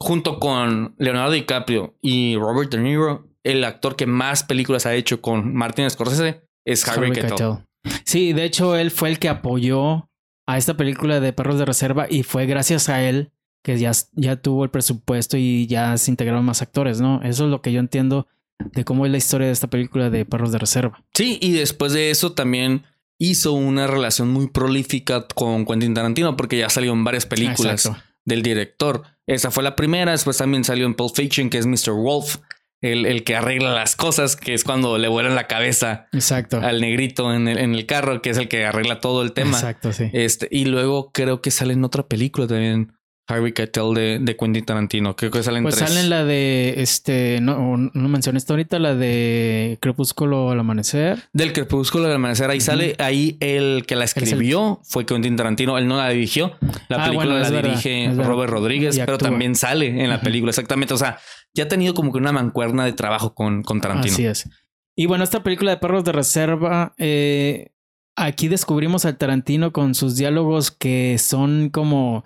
Junto 0.00 0.38
con 0.38 0.94
Leonardo 0.98 1.32
DiCaprio 1.32 1.96
y 2.00 2.36
Robert 2.36 2.70
De 2.72 2.78
Niro, 2.78 3.28
el 3.44 3.64
actor 3.64 3.96
que 3.96 4.06
más 4.06 4.42
películas 4.42 4.86
ha 4.86 4.94
hecho 4.94 5.20
con 5.20 5.54
Martin 5.54 5.88
Scorsese 5.88 6.42
es 6.64 6.86
Harvey, 6.86 7.10
Harvey 7.10 7.22
Keitel. 7.22 7.36
Keitel. 7.36 7.66
Sí, 8.04 8.32
de 8.32 8.44
hecho, 8.44 8.76
él 8.76 8.90
fue 8.90 9.08
el 9.08 9.18
que 9.18 9.28
apoyó 9.28 10.08
a 10.46 10.58
esta 10.58 10.76
película 10.76 11.20
de 11.20 11.32
Perros 11.32 11.58
de 11.58 11.64
Reserva 11.64 12.06
y 12.08 12.22
fue 12.22 12.46
gracias 12.46 12.88
a 12.88 13.02
él 13.02 13.32
que 13.64 13.78
ya, 13.78 13.92
ya 14.12 14.36
tuvo 14.36 14.64
el 14.64 14.70
presupuesto 14.70 15.36
y 15.36 15.66
ya 15.66 15.96
se 15.96 16.10
integraron 16.10 16.44
más 16.44 16.62
actores, 16.62 17.00
¿no? 17.00 17.20
Eso 17.22 17.44
es 17.44 17.50
lo 17.50 17.62
que 17.62 17.72
yo 17.72 17.80
entiendo 17.80 18.26
de 18.58 18.84
cómo 18.84 19.06
es 19.06 19.12
la 19.12 19.18
historia 19.18 19.46
de 19.48 19.52
esta 19.52 19.68
película 19.68 20.10
de 20.10 20.24
Perros 20.24 20.52
de 20.52 20.58
Reserva. 20.58 21.02
Sí, 21.14 21.38
y 21.40 21.52
después 21.52 21.92
de 21.92 22.10
eso 22.10 22.32
también 22.32 22.84
hizo 23.18 23.52
una 23.52 23.86
relación 23.86 24.30
muy 24.30 24.48
prolífica 24.48 25.26
con 25.28 25.64
Quentin 25.64 25.94
Tarantino 25.94 26.36
porque 26.36 26.58
ya 26.58 26.68
salió 26.68 26.92
en 26.92 27.04
varias 27.04 27.26
películas 27.26 27.86
Exacto. 27.86 28.02
del 28.24 28.42
director. 28.42 29.02
Esa 29.26 29.50
fue 29.50 29.62
la 29.62 29.76
primera, 29.76 30.12
después 30.12 30.36
también 30.36 30.64
salió 30.64 30.86
en 30.86 30.94
Pulp 30.94 31.14
Fiction, 31.14 31.48
que 31.48 31.58
es 31.58 31.66
Mr. 31.66 31.92
Wolf, 31.92 32.38
el, 32.80 33.06
el 33.06 33.22
que 33.22 33.36
arregla 33.36 33.72
las 33.72 33.94
cosas, 33.94 34.34
que 34.34 34.54
es 34.54 34.64
cuando 34.64 34.98
le 34.98 35.06
vuelan 35.06 35.36
la 35.36 35.46
cabeza 35.46 36.08
Exacto. 36.12 36.60
al 36.60 36.80
negrito 36.80 37.32
en 37.32 37.46
el, 37.46 37.58
en 37.58 37.74
el 37.76 37.86
carro, 37.86 38.20
que 38.20 38.30
es 38.30 38.38
el 38.38 38.48
que 38.48 38.64
arregla 38.64 38.98
todo 38.98 39.22
el 39.22 39.32
tema. 39.32 39.56
Exacto, 39.56 39.92
sí. 39.92 40.10
Este, 40.12 40.48
y 40.50 40.64
luego 40.64 41.12
creo 41.12 41.40
que 41.40 41.52
sale 41.52 41.74
en 41.74 41.84
otra 41.84 42.08
película 42.08 42.48
también, 42.48 42.92
Harvey 43.28 43.52
Keitel 43.52 43.94
de, 43.94 44.18
de 44.20 44.36
Quentin 44.36 44.64
Tarantino. 44.64 45.14
Creo 45.16 45.30
que 45.30 45.42
salen 45.42 45.62
Pues 45.62 45.76
tres. 45.76 45.88
sale 45.88 46.00
en 46.00 46.10
la 46.10 46.24
de 46.24 46.74
este, 46.78 47.38
no, 47.40 47.76
no 47.76 48.08
mencioné 48.08 48.38
esto 48.38 48.52
ahorita, 48.54 48.78
la 48.78 48.94
de 48.94 49.78
Crepúsculo 49.80 50.50
al 50.50 50.58
amanecer. 50.60 51.22
Del 51.32 51.52
Crepúsculo 51.52 52.04
del 52.04 52.16
Amanecer, 52.16 52.50
ahí 52.50 52.60
sale, 52.60 52.96
ahí 52.98 53.36
el 53.40 53.84
que 53.86 53.94
la 53.94 54.02
el- 54.02 54.04
escribió 54.06 54.80
fue 54.82 55.06
Quentin 55.06 55.36
Tarantino, 55.36 55.78
él 55.78 55.86
no 55.86 55.96
la 55.96 56.08
dirigió, 56.10 56.56
la 56.88 56.96
Ah, 56.96 57.04
película 57.04 57.34
bueno, 57.34 57.38
la 57.38 57.50
dirige 57.62 58.08
verdad. 58.08 58.24
Robert 58.26 58.50
Rodríguez, 58.50 58.98
pero 58.98 59.18
también 59.18 59.54
sale 59.54 60.02
en 60.02 60.10
la 60.10 60.20
película, 60.20 60.50
exactamente, 60.50 60.92
o 60.92 60.98
sea, 60.98 61.18
ya 61.54 61.64
ha 61.64 61.68
tenido 61.68 61.94
como 61.94 62.12
que 62.12 62.18
una 62.18 62.32
mancuerna 62.32 62.84
de 62.84 62.92
trabajo 62.92 63.34
con, 63.34 63.62
con 63.62 63.80
Tarantino. 63.80 64.14
Así 64.14 64.26
es. 64.26 64.48
Y 64.96 65.06
bueno, 65.06 65.22
esta 65.24 65.42
película 65.42 65.70
de 65.70 65.76
Perros 65.78 66.04
de 66.04 66.12
Reserva, 66.12 66.92
eh, 66.98 67.68
aquí 68.16 68.48
descubrimos 68.48 69.04
al 69.06 69.16
Tarantino 69.16 69.72
con 69.72 69.94
sus 69.94 70.16
diálogos 70.16 70.70
que 70.70 71.16
son 71.18 71.70
como, 71.70 72.24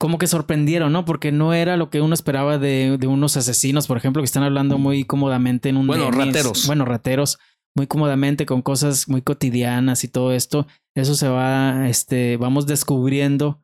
como 0.00 0.16
que 0.16 0.26
sorprendieron, 0.26 0.94
¿no? 0.94 1.04
Porque 1.04 1.30
no 1.30 1.52
era 1.52 1.76
lo 1.76 1.90
que 1.90 2.00
uno 2.00 2.14
esperaba 2.14 2.56
de, 2.56 2.96
de 2.98 3.06
unos 3.06 3.36
asesinos, 3.36 3.86
por 3.86 3.98
ejemplo, 3.98 4.22
que 4.22 4.24
están 4.24 4.42
hablando 4.42 4.78
muy 4.78 5.04
cómodamente 5.04 5.68
en 5.68 5.76
un... 5.76 5.86
Bueno, 5.86 6.10
rateros. 6.10 6.66
Bueno, 6.66 6.86
rateros, 6.86 7.38
muy 7.76 7.86
cómodamente 7.86 8.46
con 8.46 8.62
cosas 8.62 9.10
muy 9.10 9.20
cotidianas 9.20 10.02
y 10.02 10.08
todo 10.08 10.32
esto. 10.32 10.66
Eso 10.94 11.14
se 11.14 11.28
va, 11.28 11.86
este, 11.86 12.38
vamos 12.38 12.66
descubriendo 12.66 13.60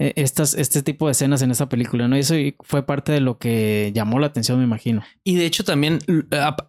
estas, 0.00 0.54
este 0.54 0.82
tipo 0.82 1.06
de 1.06 1.12
escenas 1.12 1.42
en 1.42 1.50
esta 1.50 1.68
película, 1.68 2.08
¿no? 2.08 2.16
Y 2.16 2.20
eso 2.20 2.34
fue 2.60 2.86
parte 2.86 3.12
de 3.12 3.20
lo 3.20 3.36
que 3.36 3.92
llamó 3.94 4.18
la 4.18 4.28
atención, 4.28 4.58
me 4.58 4.64
imagino. 4.64 5.02
Y 5.24 5.36
de 5.36 5.44
hecho 5.44 5.62
también, 5.62 5.98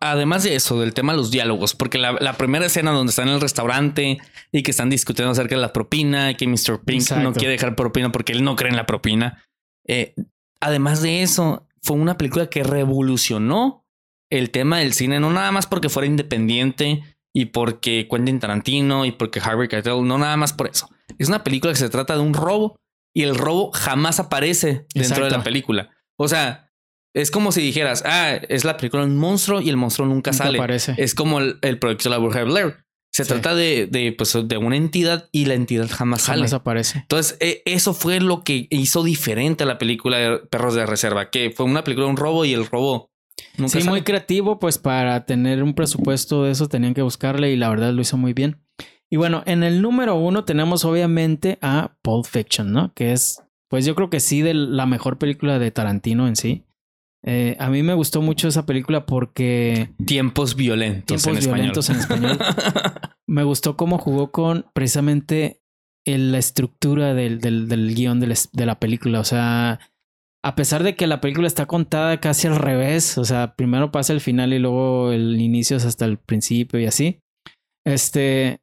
además 0.02 0.44
de 0.44 0.56
eso, 0.56 0.82
del 0.82 0.94
tema 0.94 1.14
de 1.14 1.18
los 1.18 1.32
diálogos, 1.32 1.74
porque 1.74 1.98
la, 1.98 2.12
la 2.20 2.34
primera 2.34 2.66
escena 2.66 2.92
donde 2.92 3.12
están 3.12 3.30
en 3.30 3.36
el 3.36 3.42
restaurante 3.42 4.18
y 4.52 4.64
que 4.64 4.72
están 4.72 4.90
discutiendo 4.90 5.32
acerca 5.32 5.56
de 5.56 5.62
la 5.62 5.72
propina 5.72 6.32
y 6.32 6.36
que 6.36 6.46
Mr. 6.46 6.82
Pink 6.84 7.10
no 7.12 7.32
quiere 7.32 7.54
dejar 7.54 7.78
propina 7.78 8.12
porque 8.12 8.34
él 8.34 8.44
no 8.44 8.58
cree 8.58 8.70
en 8.70 8.76
la 8.76 8.86
propina. 8.86 9.42
Eh, 9.88 10.14
además 10.60 11.02
de 11.02 11.22
eso, 11.22 11.68
fue 11.82 11.96
una 11.96 12.18
película 12.18 12.50
que 12.50 12.64
revolucionó 12.64 13.86
el 14.30 14.50
tema 14.52 14.80
del 14.80 14.92
cine, 14.92 15.22
no 15.22 15.32
nada 15.32 15.54
más 15.54 15.68
porque 15.68 15.88
fuera 15.88 16.06
independiente 16.06 17.02
y 17.34 17.46
porque 17.46 18.10
Quentin 18.12 18.40
Tarantino 18.40 19.06
y 19.06 19.12
porque 19.12 19.40
Harvey 19.40 19.70
Keitel, 19.70 20.06
no 20.06 20.18
nada 20.18 20.36
más 20.36 20.52
por 20.52 20.68
eso. 20.68 20.90
Es 21.18 21.30
una 21.30 21.46
película 21.46 21.72
que 21.72 21.80
se 21.80 21.90
trata 21.90 22.16
de 22.16 22.22
un 22.22 22.34
robo 22.34 22.76
y 23.14 23.24
el 23.24 23.36
robo 23.36 23.72
jamás 23.72 24.20
aparece 24.20 24.86
dentro 24.94 25.26
de 25.26 25.32
la 25.32 25.44
película. 25.44 25.90
O 26.18 26.28
sea, 26.28 26.70
es 27.14 27.30
como 27.32 27.52
si 27.52 27.62
dijeras, 27.62 28.04
ah, 28.06 28.36
es 28.48 28.64
la 28.64 28.78
película 28.78 29.04
un 29.04 29.18
monstruo 29.18 29.60
y 29.62 29.70
el 29.70 29.78
monstruo 29.78 30.08
nunca, 30.08 30.32
Nunca 30.32 30.44
sale. 30.46 30.58
aparece. 30.58 30.94
Es 30.98 31.14
como 31.16 31.40
el, 31.40 31.58
el 31.62 31.78
proyecto 31.80 32.06
de 32.06 32.10
la 32.12 32.18
Bruja 32.20 32.40
de 32.40 32.46
Blair. 32.46 32.76
Se 33.14 33.26
Sí. 33.26 33.30
trata 33.30 33.54
de, 33.56 33.88
de, 33.88 34.14
pues, 34.14 34.38
de 34.42 34.56
una 34.58 34.78
entidad 34.78 35.28
y 35.34 35.44
la 35.44 35.56
entidad 35.56 35.90
jamás 35.90 36.22
sale. 36.22 36.38
Jamás 36.38 36.54
aparece. 36.54 37.00
Entonces, 37.00 37.36
eh, 37.42 37.62
eso 37.66 37.94
fue 37.94 38.22
lo 38.22 38.46
que 38.46 38.68
hizo 38.70 39.04
diferente 39.04 39.64
a 39.66 39.68
la 39.68 39.78
película 39.78 40.18
de 40.18 40.38
Perros 40.50 40.76
de 40.76 40.86
Reserva, 40.86 41.30
que 41.30 41.52
fue 41.52 41.66
una 41.66 41.84
película 41.84 42.06
de 42.06 42.12
un 42.12 42.18
robo 42.18 42.46
y 42.46 42.54
el 42.54 42.66
robo 42.66 43.12
nunca 43.58 43.74
Sí, 43.74 43.80
sale. 43.80 43.90
muy 43.90 44.04
creativo, 44.04 44.60
pues 44.60 44.78
para 44.78 45.26
tener 45.26 45.62
un 45.62 45.74
presupuesto 45.74 46.46
de 46.46 46.52
eso 46.52 46.70
tenían 46.70 46.94
que 46.94 47.02
buscarle 47.02 47.52
y 47.52 47.58
la 47.58 47.68
verdad 47.68 47.92
lo 47.92 48.02
hizo 48.02 48.16
muy 48.16 48.32
bien. 48.32 48.61
Y 49.12 49.18
bueno, 49.18 49.44
en 49.46 49.64
el 49.64 49.82
número 49.82 50.16
uno 50.16 50.46
tenemos 50.46 50.86
obviamente 50.86 51.58
a 51.62 51.98
Pulp 52.02 52.26
Fiction, 52.26 52.72
¿no? 52.72 52.94
Que 52.94 53.12
es, 53.12 53.44
pues 53.70 53.86
yo 53.86 53.94
creo 53.94 54.10
que 54.10 54.20
sí, 54.22 54.42
de 54.42 54.54
la 54.54 54.86
mejor 54.86 55.18
película 55.18 55.60
de 55.60 55.70
Tarantino 55.72 56.28
en 56.28 56.36
sí. 56.36 56.64
Eh, 57.24 57.56
a 57.60 57.70
mí 57.70 57.84
me 57.84 57.94
gustó 57.94 58.22
mucho 58.22 58.48
esa 58.48 58.66
película 58.66 59.06
porque 59.06 59.92
Tiempos 60.08 60.56
violentos 60.56 61.22
tiempos 61.22 61.46
en 61.46 61.54
violentos 61.54 61.90
en 61.92 61.98
español. 61.98 62.32
español. 62.32 62.94
me 63.28 63.44
gustó 63.44 63.78
cómo 63.78 63.98
jugó 64.00 64.32
con 64.32 64.66
precisamente 64.74 65.62
el- 66.06 66.32
la 66.32 66.40
estructura 66.40 67.14
del, 67.14 67.40
del, 67.40 67.68
del 67.68 67.94
guion 67.94 68.20
de 68.20 68.28
la, 68.28 68.36
de 68.54 68.66
la 68.66 68.80
película. 68.80 69.20
O 69.20 69.24
sea, 69.24 69.80
a 70.44 70.56
pesar 70.56 70.82
de 70.84 70.96
que 70.96 71.06
la 71.06 71.22
película 71.22 71.46
está 71.48 71.68
contada 71.68 72.20
casi 72.22 72.48
al 72.48 72.56
revés, 72.56 73.18
o 73.20 73.26
sea, 73.26 73.56
primero 73.56 73.92
pasa 73.92 74.14
el 74.14 74.22
final 74.22 74.54
y 74.54 74.58
luego 74.60 75.12
el 75.12 75.40
inicio 75.40 75.78
es 75.78 75.86
hasta 75.86 76.06
el 76.06 76.18
principio 76.18 76.80
y 76.80 76.86
así. 76.88 77.20
Este, 77.86 78.62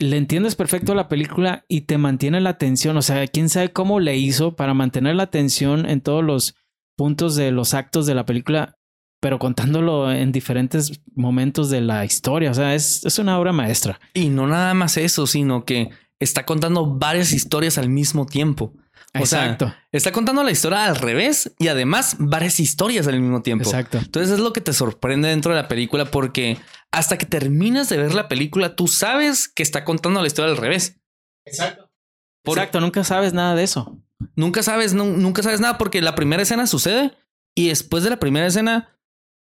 le 0.00 0.16
entiendes 0.16 0.56
perfecto 0.56 0.94
la 0.94 1.08
película 1.08 1.64
y 1.68 1.82
te 1.82 1.98
mantiene 1.98 2.40
la 2.40 2.50
atención. 2.50 2.96
O 2.96 3.02
sea, 3.02 3.26
quién 3.28 3.48
sabe 3.48 3.72
cómo 3.72 4.00
le 4.00 4.16
hizo 4.16 4.56
para 4.56 4.74
mantener 4.74 5.14
la 5.14 5.24
atención 5.24 5.88
en 5.88 6.00
todos 6.00 6.24
los 6.24 6.56
puntos 6.96 7.36
de 7.36 7.52
los 7.52 7.74
actos 7.74 8.06
de 8.06 8.14
la 8.14 8.24
película, 8.24 8.78
pero 9.20 9.38
contándolo 9.38 10.10
en 10.10 10.32
diferentes 10.32 11.02
momentos 11.14 11.68
de 11.68 11.82
la 11.82 12.04
historia. 12.04 12.50
O 12.50 12.54
sea, 12.54 12.74
es, 12.74 13.04
es 13.04 13.18
una 13.18 13.38
obra 13.38 13.52
maestra. 13.52 14.00
y 14.14 14.30
no 14.30 14.46
nada 14.46 14.72
más 14.74 14.96
eso, 14.96 15.26
sino 15.26 15.64
que 15.64 15.90
está 16.18 16.46
contando 16.46 16.86
varias 16.86 17.32
historias 17.32 17.76
al 17.76 17.90
mismo 17.90 18.24
tiempo. 18.26 18.72
O 19.18 19.26
sea, 19.26 19.44
Exacto, 19.44 19.74
Está 19.90 20.12
contando 20.12 20.42
la 20.44 20.52
historia 20.52 20.84
al 20.84 20.94
revés 20.96 21.52
y 21.58 21.66
además 21.68 22.14
varias 22.20 22.60
historias 22.60 23.08
al 23.08 23.18
mismo 23.20 23.42
tiempo. 23.42 23.64
exacto. 23.64 23.98
Entonces 23.98 24.30
es 24.32 24.38
lo 24.38 24.52
que 24.52 24.60
te 24.60 24.72
sorprende 24.72 25.28
dentro 25.28 25.52
de 25.52 25.60
la 25.60 25.66
película 25.68 26.04
porque 26.04 26.58
hasta 26.92 27.18
que 27.18 27.26
terminas 27.26 27.88
de 27.88 27.96
ver 27.96 28.14
la 28.14 28.28
película, 28.28 28.76
tú 28.76 28.86
sabes 28.86 29.48
que 29.48 29.64
está 29.64 29.84
contando 29.84 30.20
la 30.20 30.26
historia 30.28 30.50
al 30.52 30.56
revés. 30.56 31.00
Exacto. 31.44 31.90
Por- 32.44 32.56
Exacto, 32.58 32.80
nunca 32.80 33.02
sabes 33.02 33.32
nada 33.32 33.54
de 33.56 33.64
eso. 33.64 33.98
Nunca 34.36 34.62
sabes, 34.62 34.94
nu- 34.94 35.16
nunca 35.16 35.42
sabes 35.42 35.60
nada 35.60 35.76
porque 35.76 36.00
la 36.02 36.14
primera 36.14 36.42
escena 36.42 36.66
sucede 36.68 37.12
y 37.56 37.68
después 37.68 38.04
de 38.04 38.10
la 38.10 38.20
primera 38.20 38.46
escena 38.46 38.96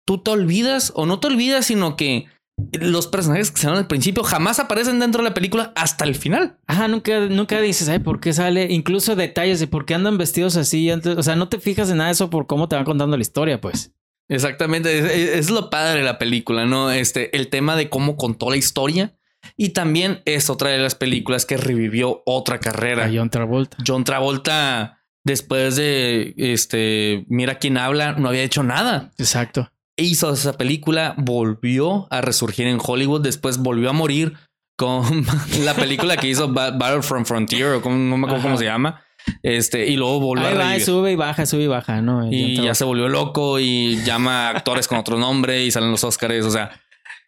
tú 0.06 0.22
te 0.22 0.30
olvidas 0.32 0.92
o 0.96 1.06
no 1.06 1.20
te 1.20 1.28
olvidas, 1.28 1.66
sino 1.66 1.96
que 1.96 2.26
los 2.72 3.06
personajes 3.06 3.50
que 3.50 3.60
salen 3.60 3.78
al 3.78 3.86
principio 3.86 4.22
jamás 4.22 4.58
aparecen 4.58 4.98
dentro 4.98 5.22
de 5.22 5.28
la 5.28 5.34
película 5.34 5.72
hasta 5.76 6.04
el 6.04 6.14
final. 6.14 6.58
Ajá, 6.66 6.88
nunca, 6.88 7.20
nunca 7.20 7.60
dices, 7.60 7.88
ay, 7.88 7.98
¿por 7.98 8.20
qué 8.20 8.32
sale? 8.32 8.66
Incluso 8.70 9.16
detalles 9.16 9.60
de 9.60 9.66
por 9.66 9.84
qué 9.86 9.94
andan 9.94 10.18
vestidos 10.18 10.56
así. 10.56 10.90
antes- 10.90 11.16
o 11.16 11.22
sea, 11.22 11.36
no 11.36 11.48
te 11.48 11.58
fijas 11.60 11.90
en 11.90 11.98
nada 11.98 12.08
de 12.08 12.12
eso 12.14 12.30
por 12.30 12.46
cómo 12.46 12.68
te 12.68 12.76
van 12.76 12.84
contando 12.84 13.16
la 13.16 13.22
historia, 13.22 13.60
pues. 13.60 13.92
Exactamente, 14.28 14.98
es, 14.98 15.04
es- 15.04 15.30
es 15.38 15.50
lo 15.50 15.68
padre 15.70 15.98
de 16.00 16.04
la 16.04 16.18
película, 16.18 16.64
¿no? 16.64 16.90
Este, 16.90 17.36
el 17.36 17.48
tema 17.48 17.76
de 17.76 17.88
cómo 17.90 18.16
contó 18.16 18.50
la 18.50 18.56
historia 18.56 19.14
y 19.56 19.70
también 19.70 20.22
es 20.24 20.48
otra 20.50 20.70
de 20.70 20.78
las 20.78 20.94
películas 20.94 21.44
que 21.46 21.56
revivió 21.56 22.22
otra 22.26 22.58
carrera. 22.60 23.06
A 23.06 23.10
John 23.12 23.28
Travolta. 23.28 23.76
John 23.86 24.04
Travolta, 24.04 25.00
después 25.24 25.76
de 25.76 26.34
este, 26.38 27.24
mira 27.28 27.58
quién 27.58 27.76
habla, 27.76 28.12
no 28.12 28.28
había 28.28 28.42
hecho 28.42 28.62
nada. 28.62 29.10
Exacto. 29.18 29.70
Hizo 30.03 30.32
esa 30.32 30.55
película, 30.59 31.14
volvió 31.16 32.07
a 32.11 32.20
resurgir 32.20 32.66
en 32.66 32.78
Hollywood, 32.82 33.20
después 33.22 33.59
volvió 33.59 33.90
a 33.90 33.92
morir 33.92 34.34
con 34.76 35.05
la 35.64 35.74
película 35.74 36.16
que 36.16 36.28
hizo 36.28 36.48
Ba- 36.53 36.70
Battle 36.72 37.03
from 37.03 37.24
Frontier 37.24 37.74
o 37.74 37.82
como, 37.82 37.96
no 37.96 38.16
me 38.16 38.24
acuerdo 38.26 38.40
Ajá. 38.40 38.48
cómo 38.48 38.59
se 38.59 38.64
llama. 38.64 39.03
Este, 39.44 39.86
y 39.86 39.96
luego 39.96 40.18
volvió 40.18 40.46
Ahí 40.48 40.55
a 40.55 40.59
va, 40.59 40.80
sube 40.80 41.12
y 41.12 41.16
baja, 41.16 41.46
sube 41.46 41.62
y 41.62 41.66
baja, 41.68 42.03
¿no? 42.03 42.28
Y 42.30 42.57
ya 42.57 42.74
se 42.74 42.84
volvió 42.84 43.09
loco 43.09 43.61
y 43.61 44.03
llama 44.05 44.48
a 44.48 44.50
actores 44.50 44.88
con 44.88 44.98
otro 44.98 45.16
nombre 45.18 45.62
y 45.64 45.70
salen 45.70 45.92
los 45.92 46.03
Oscars. 46.03 46.44
O 46.44 46.50
sea, 46.50 46.72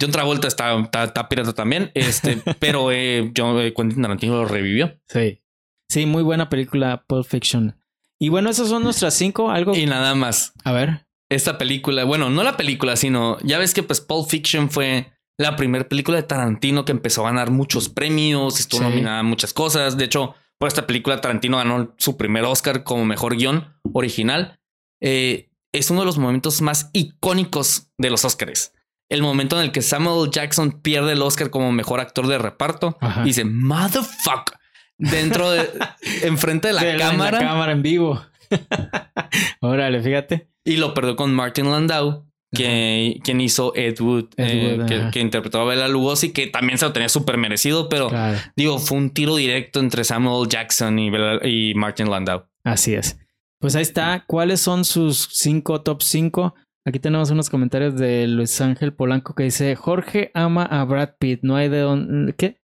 John 0.00 0.10
Travolta 0.10 0.48
está, 0.48 0.76
está, 0.80 1.04
está 1.04 1.28
pirata 1.28 1.52
también. 1.52 1.92
Este, 1.94 2.38
pero 2.58 2.90
eh, 2.90 3.32
John, 3.36 3.56
eh, 3.60 3.72
Quentin 3.76 4.02
Tarantino 4.02 4.34
lo 4.34 4.44
revivió. 4.46 4.98
Sí. 5.06 5.40
Sí, 5.88 6.06
muy 6.06 6.24
buena 6.24 6.48
película 6.48 7.04
Pulp 7.06 7.26
Fiction. 7.28 7.76
Y 8.18 8.28
bueno, 8.28 8.50
esas 8.50 8.68
son 8.68 8.82
nuestras 8.82 9.14
cinco. 9.14 9.50
Algo. 9.52 9.76
Y 9.76 9.86
nada 9.86 10.16
más. 10.16 10.52
A 10.64 10.72
ver. 10.72 11.03
Esta 11.34 11.58
película, 11.58 12.04
bueno, 12.04 12.30
no 12.30 12.42
la 12.44 12.56
película, 12.56 12.96
sino 12.96 13.38
ya 13.42 13.58
ves 13.58 13.74
que 13.74 13.82
pues 13.82 14.00
Pulp 14.00 14.28
Fiction 14.28 14.70
fue 14.70 15.12
la 15.36 15.56
primera 15.56 15.88
película 15.88 16.16
de 16.16 16.22
Tarantino 16.22 16.84
que 16.84 16.92
empezó 16.92 17.22
a 17.26 17.30
ganar 17.30 17.50
muchos 17.50 17.88
premios, 17.88 18.60
estuvo 18.60 18.80
Sí. 18.82 18.88
nominada 18.88 19.18
a 19.18 19.22
muchas 19.24 19.52
cosas. 19.52 19.96
De 19.96 20.04
hecho, 20.04 20.34
por 20.58 20.68
esta 20.68 20.86
película 20.86 21.20
Tarantino 21.20 21.56
ganó 21.56 21.92
su 21.98 22.16
primer 22.16 22.44
Oscar 22.44 22.84
como 22.84 23.04
mejor 23.04 23.36
guion 23.36 23.74
original. 23.92 24.60
Eh, 25.02 25.50
es 25.72 25.90
uno 25.90 26.00
de 26.00 26.06
los 26.06 26.18
momentos 26.18 26.62
más 26.62 26.88
icónicos 26.92 27.88
de 27.98 28.10
los 28.10 28.24
Oscars. 28.24 28.72
El 29.10 29.22
momento 29.22 29.56
en 29.58 29.64
el 29.64 29.72
que 29.72 29.82
Samuel 29.82 30.30
Jackson 30.30 30.80
pierde 30.82 31.12
el 31.12 31.22
Oscar 31.22 31.50
como 31.50 31.72
mejor 31.72 31.98
actor 32.00 32.28
de 32.28 32.38
reparto 32.38 32.96
Ajá. 33.00 33.22
y 33.22 33.26
dice 33.26 33.44
motherfucker 33.44 34.56
dentro 34.98 35.50
de 35.50 35.68
enfrente 36.22 36.68
de 36.68 36.74
la 36.74 36.82
De 36.84 36.92
en 36.92 36.98
cámara 36.98 37.38
cámara 37.40 37.72
en 37.72 37.82
vivo. 37.82 38.22
Órale, 39.60 40.00
fíjate. 40.02 40.48
Y 40.64 40.76
lo 40.76 40.94
perdió 40.94 41.16
con 41.16 41.34
Martin 41.34 41.70
Landau, 41.70 42.24
que, 42.54 43.18
quien 43.24 43.40
hizo 43.40 43.74
Ed 43.74 44.00
Wood, 44.00 44.26
Ed 44.36 44.80
eh, 44.90 45.10
que, 45.12 45.20
interpretó 45.20 45.60
a 45.60 45.64
Bela 45.64 45.88
Lugosi, 45.88 46.32
que 46.32 46.46
también 46.46 46.78
se 46.78 46.84
lo 46.86 46.92
tenía 46.92 47.08
súper 47.08 47.36
merecido, 47.36 47.88
pero 47.88 48.08
Claro. 48.08 48.38
digo, 48.56 48.78
fue 48.78 48.96
un 48.98 49.10
tiro 49.10 49.36
directo 49.36 49.80
entre 49.80 50.04
Samuel 50.04 50.48
Jackson 50.48 50.98
y, 50.98 51.10
Bela- 51.10 51.40
y 51.44 51.74
Martin 51.74 52.10
Landau. 52.10 52.44
Así 52.64 52.94
es. 52.94 53.18
Pues 53.60 53.74
ahí 53.76 53.82
está. 53.82 54.24
¿Cuáles 54.26 54.60
son 54.60 54.84
sus 54.84 55.28
cinco 55.32 55.80
top 55.82 56.02
5? 56.02 56.54
Aquí 56.86 56.98
tenemos 56.98 57.30
unos 57.30 57.48
comentarios 57.50 57.96
de 57.96 58.26
Luis 58.28 58.60
Ángel 58.60 58.92
Polanco 58.92 59.34
que 59.34 59.44
dice: 59.44 59.74
Jorge 59.74 60.30
ama 60.34 60.64
a 60.64 60.84
Brad 60.84 61.14
Pitt. 61.18 61.40
No 61.42 61.56
hay 61.56 61.68
de 61.70 61.78
dónde. 61.80 62.34
¿Qué? 62.34 62.60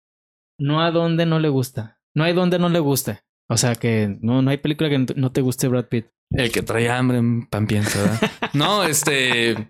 No 0.58 0.82
a 0.82 0.90
dónde 0.90 1.24
no 1.24 1.38
le 1.38 1.48
gusta. 1.48 2.00
No 2.16 2.24
hay 2.24 2.32
donde 2.32 2.58
no 2.58 2.68
le 2.68 2.80
guste. 2.80 3.20
O 3.48 3.56
sea 3.56 3.76
que 3.76 4.18
no, 4.20 4.42
no 4.42 4.50
hay 4.50 4.56
película 4.58 4.90
que 4.90 4.98
no 5.14 5.30
te 5.30 5.40
guste 5.40 5.68
Brad 5.68 5.86
Pitt. 5.86 6.06
El 6.30 6.52
que 6.52 6.62
trae 6.62 6.88
hambre 6.90 7.18
en 7.18 7.46
pan 7.46 7.66
piensa, 7.66 8.00
¿verdad? 8.02 8.30
no, 8.52 8.84
este... 8.84 9.68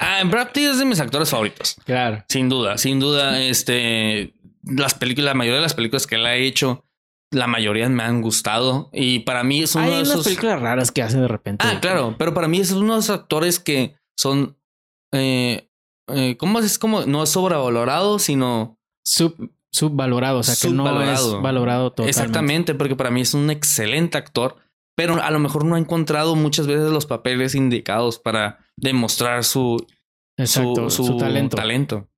Ah, 0.00 0.22
Brad 0.26 0.48
Pitt 0.52 0.64
es 0.70 0.78
de 0.78 0.84
mis 0.84 1.00
actores 1.00 1.30
favoritos. 1.30 1.76
Claro. 1.84 2.24
Sin 2.28 2.48
duda, 2.48 2.76
sin 2.78 3.00
duda, 3.00 3.40
este, 3.40 4.34
las 4.62 4.94
películas, 4.94 5.26
la 5.26 5.34
mayoría 5.34 5.56
de 5.56 5.62
las 5.62 5.74
películas 5.74 6.06
que 6.06 6.16
él 6.16 6.26
ha 6.26 6.34
hecho, 6.34 6.84
la 7.30 7.46
mayoría 7.46 7.88
me 7.88 8.02
han 8.02 8.20
gustado 8.20 8.90
y 8.92 9.20
para 9.20 9.44
mí 9.44 9.62
es 9.62 9.74
uno 9.74 9.84
Hay 9.84 9.90
de 9.90 9.96
unas 9.98 10.08
esos. 10.10 10.24
películas 10.24 10.60
raras 10.60 10.92
que 10.92 11.02
hace 11.02 11.18
de 11.18 11.28
repente. 11.28 11.64
Ah, 11.66 11.78
claro, 11.80 12.16
pero 12.18 12.34
para 12.34 12.48
mí 12.48 12.58
es 12.60 12.70
uno 12.72 12.94
de 12.94 13.00
esos 13.00 13.16
actores 13.18 13.58
que 13.60 13.94
son, 14.16 14.58
eh, 15.12 15.70
eh, 16.08 16.36
¿cómo 16.38 16.58
es? 16.58 16.64
Es 16.66 16.78
como 16.78 17.02
no 17.06 17.22
es 17.22 17.30
sobrevalorado, 17.30 18.18
sino 18.18 18.78
Sub, 19.06 19.50
subvalorado. 19.72 20.40
O 20.40 20.42
sea 20.42 20.54
que 20.60 20.74
no 20.74 20.84
Subvalorado. 20.84 21.36
es 21.36 21.42
valorado 21.42 21.90
totalmente. 21.92 22.10
exactamente, 22.18 22.74
porque 22.74 22.96
para 22.96 23.10
mí 23.10 23.20
es 23.22 23.32
un 23.34 23.50
excelente 23.50 24.18
actor, 24.18 24.56
pero 24.98 25.22
a 25.22 25.30
lo 25.30 25.38
mejor 25.38 25.64
no 25.64 25.76
ha 25.76 25.78
encontrado 25.78 26.34
muchas 26.34 26.66
veces 26.66 26.90
los 26.90 27.06
papeles 27.06 27.54
indicados 27.54 28.18
para 28.18 28.58
demostrar 28.76 29.44
su, 29.44 29.76
Exacto. 30.36 30.90
su, 30.90 31.04
Su, 31.04 31.12
su 31.12 31.16
talento. 31.18 31.56
talento. 31.56 32.08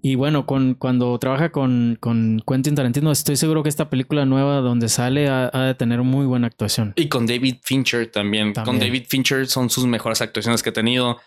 Y 0.00 0.14
bueno, 0.14 0.46
con, 0.46 0.74
cuando 0.74 1.18
trabaja 1.18 1.50
con, 1.50 1.98
con 1.98 2.40
Quentin 2.46 2.76
Tarantino, 2.76 3.10
estoy 3.10 3.34
seguro 3.34 3.64
que 3.64 3.68
esta 3.68 3.90
película 3.90 4.24
nueva 4.26 4.60
donde 4.60 4.88
sale 4.88 5.28
ha, 5.28 5.50
ha 5.52 5.64
de 5.64 5.74
tener 5.74 6.02
muy 6.02 6.24
buena 6.24 6.46
actuación. 6.46 6.92
Y 6.94 7.08
con 7.08 7.26
David 7.26 7.56
Fincher 7.64 8.08
también. 8.12 8.52
Con. 8.52 8.78
David 8.78 9.06
Fincher 9.08 9.48
son 9.48 9.68
sus 9.68 9.84
mejores 9.84 10.22
actuaciones 10.22 10.62
que 10.62 10.70
ha 10.70 10.72
tenido. 10.72 11.18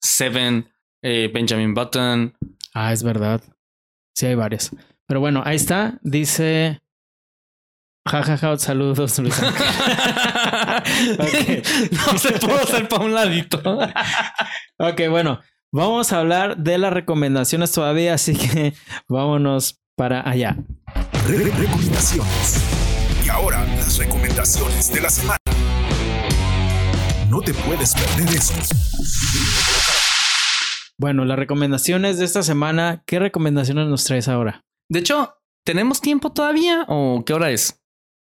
Seven, 0.00 0.66
eh, 1.02 1.30
Benjamin 1.32 1.72
Button. 1.72 2.34
Ah, 2.74 2.92
es 2.92 3.04
verdad. 3.04 3.40
Sí, 4.16 4.26
hay 4.26 4.34
varias. 4.34 4.74
Pero 5.06 5.20
bueno, 5.20 5.40
ahí 5.46 5.54
está. 5.54 6.00
Dice. 6.02 6.80
Jajaja, 8.08 8.58
saludos, 8.58 9.18
Luis 9.20 9.38
Ángel. 9.40 9.64
Ok. 11.18 11.66
No 12.12 12.18
se 12.18 12.32
pudo 12.32 12.56
hacer 12.56 12.88
para 12.88 13.04
un 13.04 13.14
ladito. 13.14 13.60
Ok, 14.78 15.00
bueno, 15.10 15.38
vamos 15.72 16.12
a 16.12 16.18
hablar 16.18 16.56
de 16.56 16.76
las 16.78 16.92
recomendaciones 16.92 17.70
todavía, 17.70 18.14
así 18.14 18.34
que 18.34 18.74
vámonos 19.08 19.80
para 19.96 20.28
allá. 20.28 20.56
Re- 21.28 21.38
re- 21.38 21.50
recomendaciones. 21.52 22.60
Y 23.24 23.28
ahora, 23.28 23.64
las 23.76 23.96
recomendaciones 23.98 24.92
de 24.92 25.00
la 25.00 25.08
semana. 25.10 25.38
No 27.28 27.40
te 27.42 27.54
puedes 27.54 27.94
perder 27.94 28.34
esto. 28.34 28.60
Bueno, 30.98 31.24
las 31.24 31.38
recomendaciones 31.38 32.18
de 32.18 32.24
esta 32.24 32.42
semana, 32.42 33.04
¿qué 33.06 33.20
recomendaciones 33.20 33.86
nos 33.86 34.04
traes 34.04 34.26
ahora? 34.26 34.64
De 34.90 34.98
hecho, 34.98 35.36
¿tenemos 35.64 36.00
tiempo 36.00 36.32
todavía 36.32 36.84
o 36.88 37.22
qué 37.24 37.34
hora 37.34 37.50
es? 37.50 37.81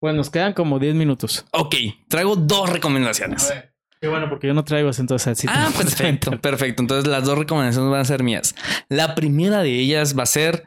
Pues 0.00 0.14
nos 0.14 0.30
quedan 0.30 0.54
como 0.54 0.78
10 0.78 0.94
minutos. 0.94 1.44
Ok, 1.52 1.74
traigo 2.08 2.34
dos 2.36 2.70
recomendaciones. 2.70 3.52
Qué 4.00 4.08
bueno, 4.08 4.30
porque 4.30 4.46
yo 4.46 4.54
no 4.54 4.64
traigo 4.64 4.90
entonces 4.98 5.28
así. 5.28 5.46
Ah, 5.50 5.70
perfecto, 5.76 6.30
perfecto. 6.40 6.80
Entonces 6.82 7.06
las 7.06 7.24
dos 7.24 7.36
recomendaciones 7.38 7.90
van 7.90 8.00
a 8.00 8.04
ser 8.06 8.22
mías. 8.22 8.54
La 8.88 9.14
primera 9.14 9.62
de 9.62 9.78
ellas 9.78 10.18
va 10.18 10.22
a 10.22 10.26
ser, 10.26 10.66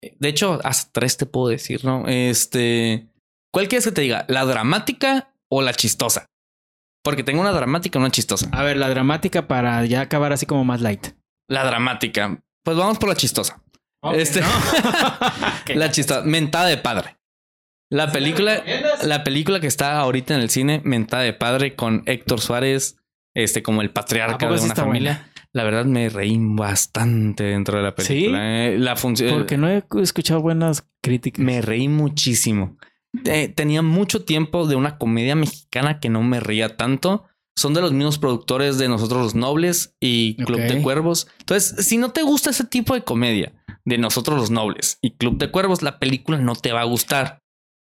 de 0.00 0.28
hecho, 0.28 0.60
hasta 0.64 0.90
tres 0.92 1.18
te 1.18 1.26
puedo 1.26 1.48
decir, 1.48 1.84
¿no? 1.84 2.04
Este, 2.08 3.06
¿cuál 3.52 3.68
quieres 3.68 3.84
que 3.84 3.92
te 3.92 4.00
diga? 4.00 4.24
¿La 4.28 4.46
dramática 4.46 5.34
o 5.50 5.60
la 5.60 5.74
chistosa? 5.74 6.24
Porque 7.02 7.22
tengo 7.22 7.42
una 7.42 7.52
dramática 7.52 7.98
y 7.98 8.00
una 8.00 8.10
chistosa. 8.10 8.48
A 8.50 8.62
ver, 8.62 8.78
la 8.78 8.88
dramática 8.88 9.46
para 9.46 9.84
ya 9.84 10.00
acabar 10.00 10.32
así 10.32 10.46
como 10.46 10.64
más 10.64 10.80
light. 10.80 11.08
La 11.50 11.66
dramática. 11.66 12.42
Pues 12.64 12.78
vamos 12.78 12.96
por 12.98 13.10
la 13.10 13.14
chistosa. 13.14 13.62
Este- 14.14 14.40
La 15.74 15.90
chistosa. 15.90 16.22
Mentada 16.22 16.68
de 16.68 16.78
padre. 16.78 17.18
La 17.94 18.10
película, 18.10 18.62
la 19.04 19.22
película 19.22 19.60
que 19.60 19.68
está 19.68 19.98
ahorita 20.00 20.34
en 20.34 20.40
el 20.40 20.50
cine, 20.50 20.80
Mentada 20.84 21.22
de 21.22 21.32
padre, 21.32 21.76
con 21.76 22.02
Héctor 22.06 22.40
Suárez, 22.40 22.96
este, 23.34 23.62
como 23.62 23.82
el 23.82 23.90
¿A 23.90 23.94
patriarca 23.94 24.48
de 24.50 24.58
sí 24.58 24.64
una 24.64 24.74
familia. 24.74 25.30
La 25.52 25.62
verdad 25.62 25.84
me 25.84 26.08
reí 26.08 26.36
bastante 26.40 27.44
dentro 27.44 27.76
de 27.78 27.84
la 27.84 27.94
¿Sí? 27.96 28.08
película. 28.08 28.66
eh. 28.66 28.78
La 28.80 28.96
función. 28.96 29.32
Porque 29.32 29.56
no 29.56 29.68
he 29.68 29.84
escuchado 30.02 30.40
buenas 30.40 30.88
críticas. 31.00 31.44
Me 31.44 31.62
reí 31.62 31.86
muchísimo. 31.86 32.76
Eh, 33.24 33.46
tenía 33.46 33.80
mucho 33.80 34.24
tiempo 34.24 34.66
de 34.66 34.74
una 34.74 34.98
comedia 34.98 35.36
mexicana 35.36 36.00
que 36.00 36.08
no 36.08 36.22
me 36.22 36.40
reía 36.40 36.76
tanto. 36.76 37.26
Son 37.54 37.72
de 37.74 37.80
los 37.80 37.92
mismos 37.92 38.18
productores 38.18 38.78
de 38.78 38.88
Nosotros 38.88 39.22
los 39.22 39.34
Nobles 39.36 39.94
y 40.00 40.34
Club 40.44 40.58
de 40.62 40.82
Cuervos. 40.82 41.28
Entonces, 41.38 41.86
si 41.86 41.98
no 41.98 42.10
te 42.10 42.22
gusta 42.22 42.50
ese 42.50 42.64
tipo 42.64 42.94
de 42.94 43.02
comedia 43.02 43.52
de 43.84 43.98
Nosotros 43.98 44.36
los 44.36 44.50
Nobles 44.50 44.98
y 45.00 45.12
Club 45.12 45.38
de 45.38 45.52
Cuervos, 45.52 45.82
la 45.82 46.00
película 46.00 46.38
no 46.38 46.56
te 46.56 46.72
va 46.72 46.80
a 46.80 46.84
gustar. 46.84 47.43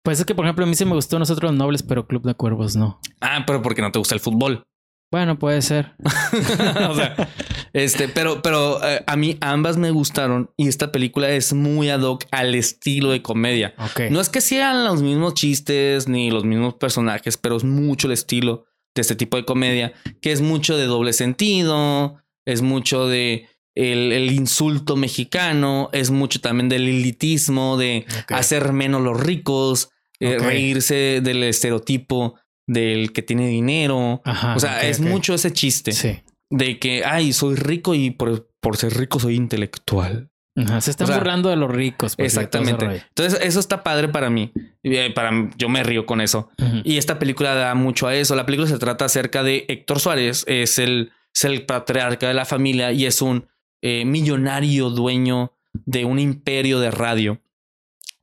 Pues 0.06 0.20
es 0.20 0.24
que, 0.24 0.36
por 0.36 0.44
ejemplo, 0.44 0.64
a 0.64 0.68
mí 0.68 0.74
sí 0.76 0.84
me 0.84 0.92
gustó 0.94 1.18
Nosotros 1.18 1.50
los 1.50 1.58
Nobles, 1.58 1.82
pero 1.82 2.06
Club 2.06 2.22
de 2.22 2.34
Cuervos 2.34 2.76
no. 2.76 3.00
Ah, 3.20 3.42
pero 3.44 3.60
porque 3.60 3.82
no 3.82 3.90
te 3.90 3.98
gusta 3.98 4.14
el 4.14 4.20
fútbol. 4.20 4.62
Bueno, 5.10 5.36
puede 5.36 5.62
ser. 5.62 5.96
o 6.88 6.94
sea, 6.94 7.28
este, 7.72 8.06
pero, 8.06 8.40
pero 8.40 8.78
eh, 8.88 9.02
a 9.04 9.16
mí 9.16 9.36
ambas 9.40 9.78
me 9.78 9.90
gustaron 9.90 10.52
y 10.56 10.68
esta 10.68 10.92
película 10.92 11.28
es 11.30 11.52
muy 11.54 11.90
ad 11.90 12.02
hoc 12.02 12.24
al 12.30 12.54
estilo 12.54 13.10
de 13.10 13.20
comedia. 13.20 13.74
Ok. 13.78 14.02
No 14.12 14.20
es 14.20 14.28
que 14.28 14.40
sean 14.40 14.84
los 14.84 15.02
mismos 15.02 15.34
chistes 15.34 16.06
ni 16.06 16.30
los 16.30 16.44
mismos 16.44 16.74
personajes, 16.74 17.36
pero 17.36 17.56
es 17.56 17.64
mucho 17.64 18.06
el 18.06 18.12
estilo 18.12 18.66
de 18.94 19.02
este 19.02 19.16
tipo 19.16 19.36
de 19.36 19.44
comedia, 19.44 19.92
que 20.22 20.30
es 20.30 20.40
mucho 20.40 20.76
de 20.76 20.86
doble 20.86 21.14
sentido, 21.14 22.22
es 22.44 22.62
mucho 22.62 23.08
de 23.08 23.48
el, 23.74 24.12
el 24.12 24.30
insulto 24.30 24.94
mexicano, 24.94 25.90
es 25.92 26.12
mucho 26.12 26.40
también 26.40 26.68
del 26.68 26.86
elitismo, 26.86 27.76
de 27.76 28.06
hacer 28.28 28.72
menos 28.72 29.02
los 29.02 29.18
ricos, 29.18 29.90
eh, 30.20 30.38
reírse 30.38 31.20
del 31.22 31.42
estereotipo 31.42 32.34
del 32.66 33.12
que 33.12 33.22
tiene 33.22 33.48
dinero. 33.48 34.22
Ajá, 34.24 34.54
o 34.56 34.60
sea, 34.60 34.82
es 34.86 35.00
mucho 35.00 35.34
ese 35.34 35.52
chiste 35.52 35.92
Sí. 35.92 36.20
de 36.50 36.78
que, 36.78 37.04
ay, 37.04 37.32
soy 37.32 37.54
rico 37.56 37.94
y 37.94 38.10
por, 38.10 38.50
por 38.60 38.76
ser 38.76 38.94
rico 38.96 39.20
soy 39.20 39.36
intelectual. 39.36 40.30
Ajá, 40.58 40.80
Se 40.80 40.90
están 40.90 41.04
O 41.04 41.08
sea, 41.08 41.18
burlando 41.18 41.50
de 41.50 41.56
los 41.56 41.70
ricos. 41.70 42.14
Exactamente. 42.16 43.04
Entonces, 43.08 43.38
eso 43.42 43.60
está 43.60 43.82
padre 43.82 44.08
para 44.08 44.30
mí. 44.30 44.52
Eh, 44.82 45.12
Para 45.14 45.50
yo 45.58 45.68
me 45.68 45.82
río 45.82 46.06
con 46.06 46.20
eso. 46.22 46.48
Y 46.82 46.96
esta 46.96 47.18
película 47.18 47.54
da 47.54 47.74
mucho 47.74 48.06
a 48.06 48.14
eso. 48.14 48.34
La 48.34 48.46
película 48.46 48.66
se 48.68 48.78
trata 48.78 49.04
acerca 49.04 49.42
de 49.42 49.66
Héctor 49.68 50.00
Suárez, 50.00 50.44
es 50.48 50.78
el, 50.78 51.12
es 51.34 51.44
el 51.44 51.66
patriarca 51.66 52.26
de 52.28 52.32
la 52.34 52.46
familia 52.46 52.90
y 52.92 53.04
es 53.04 53.20
un 53.20 53.46
eh, 53.82 54.06
millonario 54.06 54.88
dueño 54.88 55.52
de 55.84 56.06
un 56.06 56.18
imperio 56.18 56.80
de 56.80 56.90
radio 56.90 57.42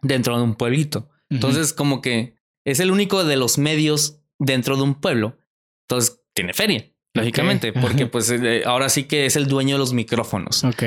dentro 0.01 0.35
de 0.35 0.43
un 0.43 0.55
pueblito. 0.55 1.09
Entonces, 1.34 1.73
como 1.73 2.01
que 2.01 2.36
es 2.65 2.79
el 2.79 2.91
único 2.91 3.23
de 3.23 3.36
los 3.36 3.57
medios 3.57 4.21
dentro 4.39 4.75
de 4.77 4.84
un 4.84 4.95
pueblo. 4.95 5.38
Entonces, 5.88 6.21
tiene 6.34 6.53
feria, 6.53 6.91
lógicamente, 7.13 7.73
porque 7.73 8.05
pues 8.07 8.29
eh, 8.29 8.63
ahora 8.65 8.89
sí 8.89 9.05
que 9.05 9.25
es 9.25 9.36
el 9.36 9.47
dueño 9.47 9.75
de 9.75 9.79
los 9.79 9.93
micrófonos. 9.93 10.63
Ok. 10.63 10.84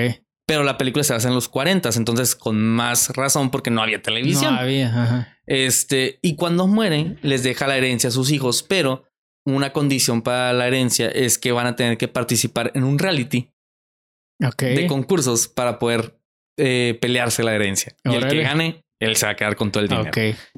Pero 0.47 0.63
la 0.63 0.79
película 0.79 1.03
se 1.03 1.13
basa 1.13 1.29
en 1.29 1.35
los 1.35 1.49
40, 1.49 1.91
entonces 1.97 2.37
con 2.37 2.61
más 2.63 3.11
razón 3.11 3.51
porque 3.51 3.71
no 3.71 3.83
había 3.83 4.01
televisión. 4.01 4.55
No 4.55 4.61
había. 4.61 4.89
Ajá. 4.89 5.39
Este, 5.47 6.19
y 6.23 6.37
cuando 6.37 6.67
mueren, 6.67 7.19
les 7.23 7.43
deja 7.43 7.67
la 7.67 7.77
herencia 7.77 8.09
a 8.09 8.13
sus 8.13 8.31
hijos, 8.31 8.63
pero 8.63 9.05
una 9.45 9.73
condición 9.73 10.23
para 10.23 10.53
la 10.53 10.67
herencia 10.67 11.09
es 11.09 11.39
que 11.39 11.53
van 11.53 11.67
a 11.67 11.77
tener 11.77 11.99
que 11.99 12.09
participar 12.09 12.73
en 12.75 12.85
un 12.85 12.99
reality 12.99 13.53
de 14.39 14.87
concursos 14.87 15.49
para 15.49 15.79
poder 15.79 16.19
eh, 16.59 16.99
pelearse 17.01 17.43
la 17.43 17.55
herencia. 17.55 17.95
Y 18.05 18.15
el 18.15 18.27
que 18.29 18.43
gane, 18.43 18.85
él 19.01 19.17
se 19.17 19.27
va 19.27 19.33
a 19.33 19.37
quedar 19.37 19.57
con 19.57 19.71
todo 19.71 19.83
el 19.83 19.89
dinero. 19.89 20.11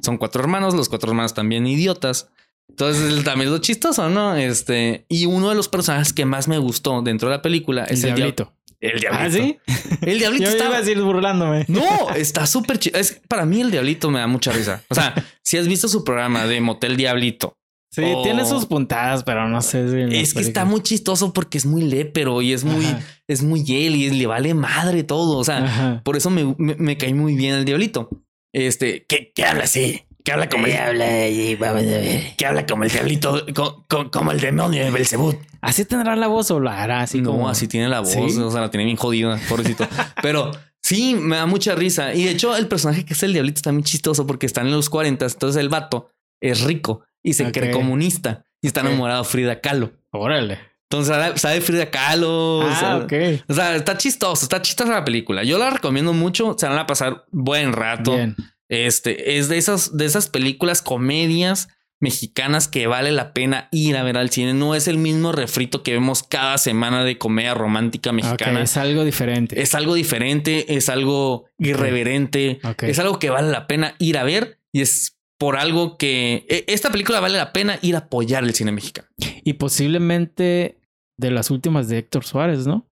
Son 0.03 0.17
cuatro 0.17 0.41
hermanos, 0.41 0.73
los 0.73 0.89
cuatro 0.89 1.09
hermanos 1.11 1.33
también 1.33 1.67
idiotas. 1.67 2.29
Entonces 2.69 3.11
él 3.11 3.23
también 3.23 3.47
es 3.47 3.51
lo 3.53 3.57
chistoso, 3.59 4.09
¿no? 4.09 4.35
Este, 4.35 5.05
y 5.09 5.25
uno 5.25 5.49
de 5.49 5.55
los 5.55 5.67
personajes 5.69 6.13
que 6.13 6.25
más 6.25 6.47
me 6.47 6.57
gustó 6.59 7.01
dentro 7.01 7.29
de 7.29 7.35
la 7.37 7.41
película 7.41 7.83
El 7.85 7.93
es 7.95 8.03
el 8.03 8.13
diablito. 8.15 8.53
dia- 8.79 8.91
El 8.91 8.99
diablito. 8.99 9.23
¿Ah, 9.25 9.29
sí? 9.31 9.57
El 10.01 10.19
diablito 10.19 10.43
Yo 10.45 10.49
está 10.51 10.65
iba 10.65 10.77
a 10.77 10.79
decir 10.81 11.01
burlándome. 11.01 11.65
no, 11.67 12.09
está 12.15 12.45
súper 12.45 12.77
chido. 12.79 12.99
Es 12.99 13.21
para 13.27 13.45
mí 13.45 13.59
el 13.61 13.71
diablito 13.71 14.11
me 14.11 14.19
da 14.19 14.27
mucha 14.27 14.51
risa. 14.51 14.83
O 14.89 14.95
sea, 14.95 15.15
si 15.43 15.57
has 15.57 15.67
visto 15.67 15.87
su 15.87 16.03
programa 16.03 16.45
de 16.45 16.61
Motel 16.61 16.95
Diablito, 16.95 17.55
Sí, 17.91 18.03
Oh. 18.05 18.21
tiene 18.21 18.45
sus 18.45 18.67
puntadas, 18.67 19.23
pero 19.23 19.49
no 19.49 19.63
sé. 19.63 19.89
si 20.11 20.15
es 20.19 20.35
que 20.35 20.41
está 20.41 20.63
muy 20.63 20.83
chistoso 20.83 21.33
porque 21.33 21.57
es 21.57 21.65
muy 21.65 21.81
lépero 21.81 22.39
y 22.43 22.53
es 22.53 22.63
muy, 22.63 22.85
Ajá. 22.85 23.01
es 23.27 23.41
muy 23.41 23.61
él 23.61 23.95
y 23.95 24.11
le 24.11 24.27
vale 24.27 24.53
madre 24.53 25.01
todo. 25.03 25.39
O 25.39 25.43
sea, 25.43 25.57
Ajá. 25.65 26.01
por 26.05 26.15
eso 26.15 26.29
me, 26.29 26.53
me, 26.59 26.75
me 26.75 26.97
cae 26.97 27.15
muy 27.15 27.33
bien 27.35 27.55
el 27.55 27.65
diablito. 27.65 28.07
Este, 28.53 29.05
que, 29.05 29.31
que 29.33 29.45
habla 29.45 29.63
así, 29.65 30.03
que 30.23 30.31
habla 30.31 30.49
como 30.49 30.65
el, 30.65 30.75
habla 30.75 31.27
y 31.27 31.55
vamos 31.55 31.83
a 31.83 31.85
ver. 31.85 32.35
que 32.35 32.45
habla 32.45 32.65
como 32.65 32.83
el 32.83 32.89
diablito, 32.89 33.45
co- 33.53 33.85
co- 33.87 34.09
como 34.11 34.31
el 34.31 34.39
demonio 34.39 34.83
de 34.83 34.91
Belzebut. 34.91 35.37
Así 35.61 35.85
tendrá 35.85 36.15
la 36.15 36.27
voz 36.27 36.49
o 36.51 36.59
la 36.59 36.81
hará 36.81 37.01
así 37.01 37.21
no, 37.21 37.31
como. 37.31 37.49
así 37.49 37.67
tiene 37.67 37.89
la 37.89 37.99
voz, 37.99 38.11
¿Sí? 38.11 38.19
o 38.39 38.51
sea, 38.51 38.61
la 38.61 38.71
tiene 38.71 38.85
bien 38.85 38.97
jodida, 38.97 39.39
pobrecito. 39.47 39.87
Pero 40.21 40.51
sí, 40.81 41.15
me 41.15 41.35
da 41.35 41.45
mucha 41.45 41.75
risa. 41.75 42.13
Y 42.15 42.23
de 42.25 42.31
hecho, 42.31 42.55
el 42.55 42.67
personaje 42.67 43.05
que 43.05 43.13
es 43.13 43.21
el 43.23 43.33
diablito 43.33 43.57
está 43.59 43.71
muy 43.71 43.83
chistoso 43.83 44.25
porque 44.25 44.45
están 44.45 44.65
en 44.67 44.71
los 44.73 44.89
40, 44.89 45.25
entonces 45.25 45.59
el 45.59 45.69
vato 45.69 46.09
es 46.41 46.61
rico 46.61 47.03
y 47.21 47.33
se 47.33 47.45
Ok. 47.47 47.51
cree 47.53 47.71
comunista 47.71 48.45
y 48.61 48.67
está 48.67 48.81
enamorado 48.81 49.23
de 49.23 49.29
Frida 49.29 49.61
Kahlo. 49.61 49.91
Órale. 50.11 50.59
Entonces 50.91 51.15
sabe- 51.15 51.37
sabe 51.37 51.61
Frida 51.61 51.91
Kahlo. 51.91 52.57
o 52.59 52.75
sea, 52.75 52.95
Ah. 52.95 53.07
O 53.47 53.53
sea, 53.53 53.75
está 53.75 53.95
chistoso, 53.97 54.43
está 54.45 54.61
chistosa 54.61 54.91
la 54.91 55.05
película. 55.05 55.43
Yo 55.43 55.59
la 55.59 55.69
recomiendo 55.69 56.13
mucho, 56.13 56.55
se 56.57 56.67
van 56.67 56.79
a 56.79 56.87
pasar 56.87 57.25
buen 57.31 57.73
rato. 57.73 58.15
Bien. 58.15 58.35
Este 58.69 59.37
es 59.37 59.49
de 59.49 59.57
esas, 59.59 59.95
de 59.97 60.05
esas 60.05 60.29
películas 60.29 60.81
comedias 60.81 61.67
mexicanas 62.01 62.67
que 62.67 62.87
vale 62.87 63.11
la 63.11 63.33
pena 63.33 63.67
ir 63.71 63.97
a 63.97 64.03
ver 64.03 64.17
al 64.17 64.29
cine. 64.31 64.53
No 64.53 64.73
es 64.73 64.87
el 64.87 64.97
mismo 64.97 65.31
refrito 65.31 65.83
que 65.83 65.91
vemos 65.91 66.23
cada 66.23 66.57
semana 66.57 67.03
de 67.03 67.17
comedia 67.17 67.53
romántica 67.53 68.11
mexicana. 68.11 68.61
es 68.63 68.77
algo 68.77 69.03
diferente. 69.03 69.61
Es 69.61 69.75
algo 69.75 69.93
diferente, 69.95 70.75
es 70.75 70.87
algo 70.89 71.45
irreverente, 71.59 72.59
Ok. 72.63 72.83
es 72.83 72.97
algo 72.99 73.19
que 73.19 73.29
vale 73.29 73.49
la 73.51 73.67
pena 73.67 73.95
ir 73.99 74.17
a 74.17 74.23
ver 74.23 74.59
y 74.71 74.81
es 74.81 75.17
por 75.37 75.57
algo 75.57 75.97
que 75.97 76.45
e- 76.49 76.65
esta 76.67 76.89
película 76.91 77.19
vale 77.19 77.37
la 77.37 77.53
pena 77.53 77.79
ir 77.81 77.95
a 77.95 77.99
apoyar 77.99 78.43
el 78.43 78.53
cine 78.53 78.71
mexicano. 78.71 79.07
Y 79.43 79.53
posiblemente 79.53 80.78
de 81.19 81.31
las 81.31 81.51
últimas 81.51 81.87
de 81.89 81.97
Héctor 81.99 82.23
Suárez, 82.25 82.65
¿no? 82.65 82.85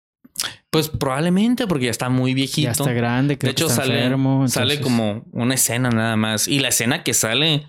Pues 0.70 0.88
probablemente 0.88 1.66
porque 1.66 1.86
ya 1.86 1.90
está 1.90 2.08
muy 2.10 2.34
viejito. 2.34 2.66
Ya 2.66 2.72
está 2.72 2.92
grande, 2.92 3.38
creo 3.38 3.48
de 3.48 3.52
hecho, 3.52 3.66
que 3.66 3.72
está 3.72 3.84
sale, 3.84 4.02
enfermo. 4.02 4.46
sale 4.48 4.80
como 4.80 5.24
una 5.32 5.54
escena 5.54 5.88
nada 5.90 6.16
más. 6.16 6.48
Y 6.48 6.58
la 6.60 6.68
escena 6.68 7.02
que 7.02 7.14
sale, 7.14 7.66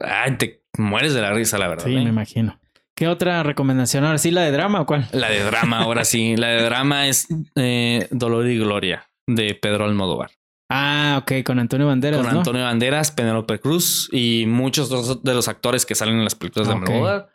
ay, 0.00 0.36
te 0.36 0.62
mueres 0.76 1.14
de 1.14 1.22
la 1.22 1.32
risa, 1.32 1.58
la 1.58 1.66
verdad. 1.68 1.84
Sí, 1.86 1.92
¿eh? 1.96 2.02
me 2.02 2.10
imagino. 2.10 2.60
¿Qué 2.96 3.08
otra 3.08 3.42
recomendación? 3.42 4.04
Ahora 4.04 4.18
sí, 4.18 4.30
la 4.30 4.42
de 4.42 4.52
drama 4.52 4.80
o 4.82 4.86
cuál? 4.86 5.08
La 5.12 5.30
de 5.30 5.42
drama, 5.42 5.80
ahora 5.80 6.04
sí. 6.04 6.36
La 6.36 6.48
de 6.48 6.62
drama 6.62 7.08
es 7.08 7.26
eh, 7.56 8.06
Dolor 8.10 8.46
y 8.48 8.58
Gloria 8.58 9.08
de 9.28 9.54
Pedro 9.54 9.84
Almodóvar. 9.84 10.30
Ah, 10.70 11.18
ok, 11.22 11.44
con 11.44 11.58
Antonio 11.58 11.86
Banderas, 11.86 12.20
Con 12.20 12.30
¿no? 12.30 12.38
Antonio 12.38 12.62
Banderas, 12.62 13.10
Penélope 13.10 13.58
Cruz 13.58 14.08
y 14.12 14.44
muchos 14.46 14.90
de 15.22 15.34
los- 15.34 15.48
actores 15.48 15.86
que 15.86 15.94
salen 15.94 16.16
en 16.16 16.24
las 16.24 16.34
películas 16.34 16.68
de 16.68 16.74
Ok. 16.74 16.82
Almodóvar. 16.88 17.28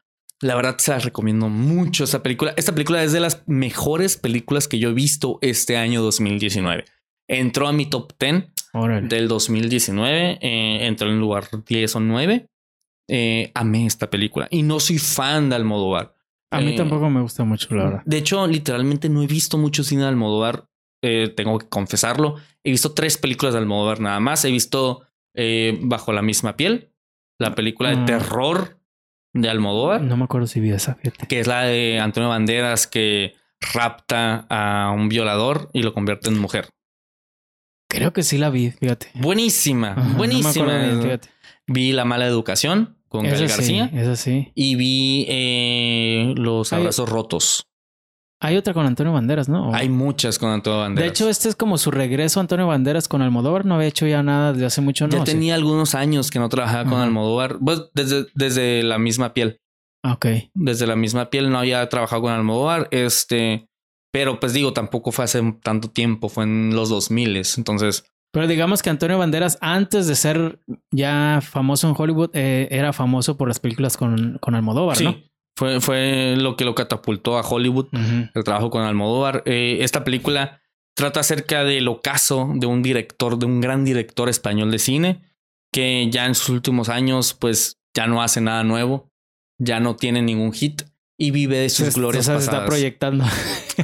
La 0.44 0.56
verdad 0.56 0.76
se 0.78 0.92
las 0.92 1.06
recomiendo 1.06 1.50
mucho 1.50 2.04
esa 2.04 2.22
película. 2.22 2.54
Esta 2.58 2.74
película 2.74 3.02
es 3.04 3.12
de 3.14 3.20
las 3.20 3.44
mejores 3.48 4.18
películas 4.18 4.68
que 4.68 4.78
yo 4.80 4.90
he 4.90 4.94
visto 4.94 5.40
este 5.42 5.78
año 5.78 6.02
2019. 6.02 6.86
Entró 7.30 7.68
a 7.68 7.74
mi 7.74 7.86
top 7.86 8.12
10 8.20 8.46
Órale. 8.74 9.08
del 9.08 9.28
2019. 9.28 10.40
eh, 10.42 10.86
entró 10.86 11.10
en 11.10 11.20
lugar 11.20 11.46
10 11.66 11.96
o 11.96 12.00
9. 12.02 12.48
Eh, 13.10 13.52
amé 13.56 13.86
esta 13.86 14.10
película 14.10 14.48
y 14.50 14.64
no 14.64 14.80
soy 14.80 14.98
fan 14.98 15.50
de 15.50 15.56
Almodóvar. 15.56 16.14
A 16.52 16.60
mí 16.62 16.74
eh, 16.74 16.76
tampoco 16.76 17.10
me 17.10 17.22
gusta 17.22 17.44
mucho, 17.44 17.74
la 17.76 17.84
verdad. 17.86 18.02
De 18.06 18.18
hecho, 18.18 18.46
literalmente 18.48 19.10
no 19.10 19.24
he 19.24 19.28
visto 19.28 19.58
mucho 19.58 19.84
cine 19.84 20.04
de 20.04 20.10
Almodóvar. 20.10 20.68
eh, 21.06 21.34
tengo 21.36 21.58
que 21.60 21.68
confesarlo. 21.68 22.36
He 22.64 22.72
visto 22.72 22.94
tres 22.94 23.18
películas 23.18 23.54
de 23.54 23.60
Almodóvar 23.60 24.00
nada 24.00 24.20
más. 24.22 24.46
He 24.46 24.52
visto 24.52 25.02
eh, 25.36 25.78
Bajo 25.82 26.14
la 26.14 26.22
misma 26.22 26.56
piel, 26.56 26.92
la 27.40 27.56
película 27.56 27.90
de 27.90 27.98
Mm. 27.98 28.06
terror 28.06 28.78
de 29.34 29.50
Almodóvar, 29.50 30.02
No 30.02 30.16
me 30.18 30.24
acuerdo 30.26 30.48
si 30.48 30.60
vi 30.60 30.72
esa, 30.72 30.96
fíjate. 30.96 31.28
que 31.28 31.40
es 31.40 31.48
la 31.48 31.64
de 31.64 32.00
Antonio 32.00 32.30
Banderas 32.30 32.88
que 32.88 33.36
rapta 33.74 34.46
a 34.50 34.92
un 34.92 35.10
violador 35.10 35.70
y 35.74 35.84
lo 35.84 35.94
convierte 35.94 36.30
en 36.30 36.38
mujer. 36.40 36.70
Creo 37.90 38.12
que 38.14 38.24
sí 38.24 38.38
la 38.38 38.50
vi, 38.50 38.72
fíjate. 38.72 39.08
Buenísima, 39.16 39.92
Ajá, 39.94 40.18
buenísima. 40.18 40.78
bien, 40.78 41.20
vi 41.68 41.92
La 41.94 42.06
mala 42.06 42.26
educación 42.26 42.98
con 43.08 43.24
Gael 43.24 43.44
Esa 43.44 43.62
sí, 43.62 43.78
García 43.80 44.02
esa 44.02 44.16
sí. 44.16 44.52
y 44.56 44.76
vi 44.76 45.26
eh, 45.30 46.34
Los 46.36 46.74
Ay. 46.74 46.80
abrazos 46.80 47.08
rotos. 47.10 47.68
Hay 48.46 48.58
otra 48.58 48.74
con 48.74 48.86
Antonio 48.86 49.14
Banderas, 49.14 49.48
¿no? 49.50 49.70
¿O- 49.70 49.74
Hay 49.74 49.90
muchas 49.90 50.38
con 50.38 50.50
Antonio 50.52 50.80
Banderas. 50.82 51.04
De 51.06 51.10
hecho, 51.10 51.30
este 51.30 51.50
es 51.50 51.56
como 51.56 51.78
su 51.78 51.92
regreso 51.92 52.40
a 52.40 52.42
Antonio 52.42 52.68
Banderas 52.68 53.08
con 53.08 53.22
Almodóvar. 53.22 53.66
No 53.66 53.76
había 53.76 53.88
hecho 53.88 54.06
ya 54.06 54.22
nada 54.22 54.52
desde 54.54 54.66
hace 54.66 54.82
mucho, 54.82 55.08
¿no? 55.08 55.14
ya 55.14 55.20
Sí. 55.26 55.32
tenía 55.32 55.56
algunos 55.56 55.96
años 55.96 56.30
que 56.30 56.40
no 56.40 56.50
trabajaba 56.50 56.90
con. 56.90 57.00
Almodóvar. 57.00 57.58
Pues 57.64 57.84
desde, 57.94 58.26
desde 58.36 58.84
la 58.84 59.00
misma 59.00 59.34
piel. 59.34 59.60
Ok. 60.06 60.26
Desde 60.54 60.86
la 60.88 60.96
misma 60.98 61.30
piel 61.30 61.50
no 61.50 61.58
había 61.60 61.88
trabajado 61.88 62.24
con 62.24 62.34
Almodóvar. 62.34 62.90
Este, 62.92 63.68
pero 64.12 64.40
pues 64.40 64.52
digo, 64.54 64.74
tampoco 64.74 65.12
fue 65.12 65.24
hace 65.26 65.42
tanto 65.64 65.90
tiempo, 65.90 66.28
fue 66.30 66.44
en 66.44 66.76
los 66.76 66.90
2000 66.90 67.38
Entonces, 67.58 68.04
Pero 68.34 68.48
digamos 68.48 68.82
que 68.82 68.90
Antonio 68.90 69.18
Banderas, 69.18 69.58
antes 69.62 70.08
de 70.08 70.16
ser 70.16 70.60
ya 70.92 71.40
famoso 71.42 71.88
en 71.88 71.96
Hollywood, 71.98 72.32
eh, 72.34 72.68
era 72.72 72.92
famoso 72.92 73.38
por 73.38 73.48
las 73.48 73.60
películas 73.60 73.96
con, 73.96 74.38
con 74.42 74.56
Almodóvar, 74.56 74.98
sí, 74.98 75.06
¿no? 75.06 75.16
Fue, 75.56 75.80
fue 75.82 76.36
lo 76.38 76.56
que 76.56 76.66
lo 76.66 76.76
catapultó 76.76 77.38
a 77.38 77.42
Hollywood. 77.42 77.88
El 78.34 78.44
trabajo 78.44 78.70
con 78.70 78.84
Almodóvar. 78.84 79.44
Eh, 79.46 79.78
esta 79.82 80.04
película 80.04 80.62
trata 80.96 81.20
acerca 81.22 81.64
del 81.64 81.88
ocaso 81.88 82.50
de 82.56 82.68
un 82.68 82.82
director, 82.84 83.38
de 83.38 83.46
un 83.46 83.62
gran 83.62 83.84
director 83.86 84.30
español 84.30 84.72
de 84.72 84.80
cine, 84.80 85.22
que 85.72 86.08
ya 86.12 86.26
en 86.26 86.36
sus 86.36 86.50
últimos 86.50 86.90
años, 86.90 87.34
pues 87.34 87.80
ya 87.96 88.08
no 88.08 88.22
hace 88.22 88.42
nada 88.42 88.64
nuevo, 88.64 89.10
ya 89.60 89.80
no 89.80 89.96
tiene 89.96 90.22
ningún 90.22 90.54
hit 90.54 90.84
y 91.18 91.32
vive 91.32 91.58
de 91.58 91.70
sus 91.70 91.88
Se- 91.88 92.00
glorias 92.00 92.26
o 92.28 92.32
sea, 92.32 92.36
se 92.36 92.40
está 92.46 92.52
pasadas. 92.52 92.70
proyectando. 92.70 93.26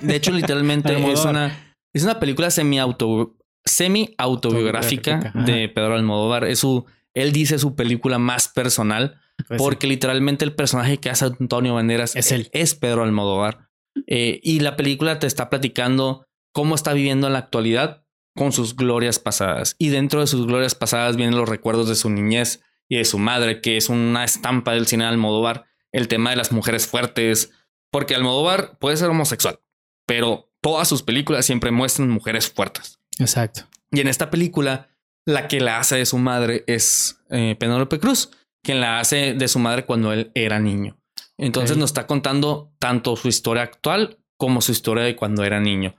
De 0.01 0.15
hecho, 0.15 0.31
literalmente 0.33 0.93
es 1.11 1.25
una, 1.25 1.75
es 1.93 2.03
una 2.03 2.19
película 2.19 2.49
semi 2.51 2.79
auto 2.79 3.35
semi 3.65 4.15
autobiográfica 4.17 5.15
Autobiográfica, 5.17 5.51
de 5.53 5.69
Pedro 5.69 5.95
Almodóvar. 5.95 6.45
Es 6.45 6.59
su, 6.59 6.85
él 7.13 7.31
dice 7.31 7.59
su 7.59 7.75
película 7.75 8.17
más 8.17 8.47
personal 8.47 9.19
Pues 9.47 9.61
porque 9.61 9.87
literalmente 9.87 10.45
el 10.45 10.53
personaje 10.53 10.97
que 10.99 11.09
hace 11.09 11.25
Antonio 11.25 11.75
Banderas 11.75 12.15
Es 12.15 12.31
él. 12.31 12.49
es 12.53 12.75
Pedro 12.75 13.03
Almodóvar. 13.03 13.69
Eh, 14.07 14.39
y 14.43 14.59
la 14.59 14.75
película 14.75 15.19
te 15.19 15.27
está 15.27 15.49
platicando 15.49 16.25
cómo 16.51 16.75
está 16.75 16.93
viviendo 16.93 17.27
en 17.27 17.33
la 17.33 17.39
actualidad 17.39 18.05
con 18.35 18.51
sus 18.51 18.75
glorias 18.75 19.19
pasadas. 19.19 19.75
Y 19.79 19.89
dentro 19.89 20.21
de 20.21 20.27
sus 20.27 20.45
glorias 20.45 20.75
pasadas 20.75 21.15
vienen 21.15 21.37
los 21.37 21.49
recuerdos 21.49 21.89
de 21.89 21.95
su 21.95 22.09
niñez 22.09 22.61
y 22.87 22.97
de 22.97 23.05
su 23.05 23.19
madre, 23.19 23.61
que 23.61 23.77
es 23.77 23.89
una 23.89 24.23
estampa 24.23 24.73
del 24.73 24.87
cine 24.87 25.03
de 25.03 25.09
Almodóvar. 25.09 25.65
El 25.91 26.07
tema 26.07 26.29
de 26.29 26.35
las 26.35 26.51
mujeres 26.51 26.87
fuertes, 26.87 27.51
porque 27.91 28.15
Almodóvar 28.15 28.77
puede 28.79 28.97
ser 28.97 29.09
homosexual, 29.09 29.59
pero 30.05 30.51
todas 30.61 30.87
sus 30.87 31.01
películas 31.03 31.45
siempre 31.45 31.71
muestran 31.71 32.09
mujeres 32.09 32.49
fuertes. 32.49 32.99
Exacto. 33.17 33.67
Y 33.91 34.01
en 34.01 34.07
esta 34.07 34.29
película, 34.29 34.89
la 35.25 35.47
que 35.47 35.59
la 35.59 35.79
hace 35.79 35.95
de 35.97 36.05
su 36.05 36.17
madre 36.17 36.63
es 36.67 37.21
eh, 37.29 37.55
Penélope 37.59 37.99
Cruz, 37.99 38.31
quien 38.63 38.81
la 38.81 38.99
hace 38.99 39.33
de 39.33 39.47
su 39.47 39.59
madre 39.59 39.85
cuando 39.85 40.13
él 40.13 40.31
era 40.35 40.59
niño. 40.59 40.97
Entonces 41.37 41.77
nos 41.77 41.91
está 41.91 42.05
contando 42.05 42.73
tanto 42.79 43.15
su 43.15 43.29
historia 43.29 43.63
actual 43.63 44.19
como 44.37 44.61
su 44.61 44.71
historia 44.71 45.03
de 45.03 45.15
cuando 45.15 45.43
era 45.43 45.59
niño. 45.59 45.95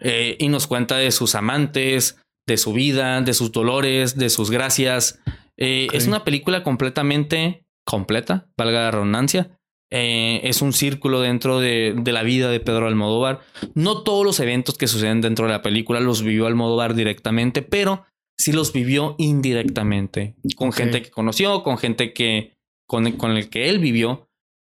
Eh, 0.00 0.36
y 0.38 0.48
nos 0.48 0.66
cuenta 0.66 0.96
de 0.96 1.10
sus 1.10 1.34
amantes, 1.34 2.20
de 2.46 2.56
su 2.56 2.72
vida, 2.72 3.20
de 3.20 3.34
sus 3.34 3.52
dolores, 3.52 4.16
de 4.16 4.30
sus 4.30 4.50
gracias. 4.50 5.20
Eh. 5.56 5.88
Es 5.92 6.06
una 6.06 6.24
película 6.24 6.62
completamente 6.62 7.66
completa, 7.84 8.48
valga 8.56 8.82
la 8.82 8.90
redundancia. 8.90 9.58
Eh, 9.92 10.40
es 10.44 10.60
un 10.60 10.72
círculo 10.72 11.20
dentro 11.20 11.60
de, 11.60 11.94
de 11.96 12.12
la 12.12 12.24
vida 12.24 12.50
de 12.50 12.58
Pedro 12.58 12.88
Almodóvar. 12.88 13.40
No 13.74 14.02
todos 14.02 14.24
los 14.24 14.40
eventos 14.40 14.76
que 14.76 14.88
suceden 14.88 15.20
dentro 15.20 15.46
de 15.46 15.52
la 15.52 15.62
película 15.62 16.00
los 16.00 16.22
vivió 16.22 16.46
Almodóvar 16.46 16.94
directamente, 16.94 17.62
pero 17.62 18.04
sí 18.38 18.52
los 18.52 18.72
vivió 18.72 19.14
indirectamente. 19.18 20.34
Con 20.56 20.72
gente 20.72 21.02
que 21.02 21.10
conoció, 21.10 21.62
con 21.62 21.78
gente 21.78 22.12
que 22.12 22.56
con, 22.86 23.12
con 23.12 23.32
el 23.32 23.48
que 23.48 23.68
él 23.68 23.78
vivió. 23.78 24.28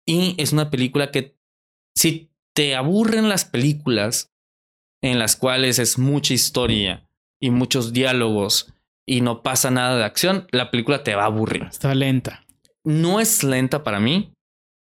Y 0.07 0.35
es 0.37 0.53
una 0.53 0.69
película 0.69 1.11
que 1.11 1.37
si 1.95 2.31
te 2.55 2.75
aburren 2.75 3.29
las 3.29 3.45
películas 3.45 4.31
en 5.01 5.19
las 5.19 5.35
cuales 5.35 5.79
es 5.79 5.97
mucha 5.97 6.33
historia 6.33 7.07
y 7.39 7.51
muchos 7.51 7.93
diálogos 7.93 8.73
y 9.05 9.21
no 9.21 9.43
pasa 9.43 9.71
nada 9.71 9.97
de 9.97 10.03
acción, 10.03 10.47
la 10.51 10.71
película 10.71 11.03
te 11.03 11.15
va 11.15 11.23
a 11.23 11.27
aburrir. 11.27 11.63
Está 11.63 11.95
lenta. 11.95 12.45
No 12.83 13.19
es 13.19 13.43
lenta 13.43 13.83
para 13.83 13.99
mí, 13.99 14.33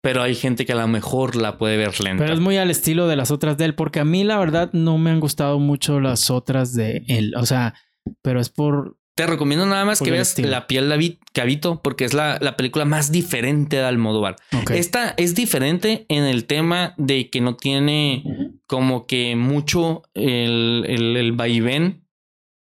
pero 0.03 0.23
hay 0.23 0.35
gente 0.35 0.67
que 0.67 0.73
a 0.73 0.77
lo 0.77 0.89
mejor 0.89 1.37
la 1.37 1.59
puede 1.59 1.77
ver 1.77 2.01
lenta. 2.01 2.25
Pero 2.25 2.35
es 2.35 2.41
muy 2.41 2.57
al 2.57 2.71
estilo 2.71 3.07
de 3.07 3.17
las 3.17 3.31
otras 3.31 3.59
de 3.59 3.67
él, 3.67 3.75
porque 3.75 4.01
a 4.01 4.05
mí 4.05 4.25
la 4.25 4.39
verdad 4.39 4.71
no 4.73 4.99
me 4.99 5.11
han 5.11 5.21
gustado 5.21 5.59
mucho 5.59 6.01
las 6.01 6.31
otras 6.31 6.75
de 6.75 7.05
él. 7.09 7.35
O 7.37 7.47
sea, 7.47 7.75
pero 8.23 8.41
es 8.41 8.51
por... 8.51 8.97
Te 9.17 9.27
recomiendo 9.27 9.67
nada 9.67 9.85
más 9.85 10.01
que 10.01 10.13
veas 10.13 10.29
estilo. 10.29 10.49
La 10.49 10.69
piel 10.69 10.89
de 10.89 11.19
Cabito, 11.33 11.83
porque 11.83 12.05
es 12.05 12.15
la, 12.15 12.39
la 12.41 12.57
película 12.57 12.85
más 12.85 13.11
diferente 13.11 13.77
de 13.77 13.83
Almodóvar. 13.83 14.37
Esta 14.71 15.13
es 15.17 15.35
diferente 15.35 16.07
en 16.09 16.23
el 16.23 16.45
tema 16.45 16.95
de 16.99 17.29
que 17.29 17.41
no 17.41 17.57
tiene 17.57 18.23
como 18.69 19.09
que 19.09 19.35
mucho 19.35 20.03
el, 20.15 20.85
el, 20.87 21.17
el 21.17 21.33
vaivén 21.33 22.07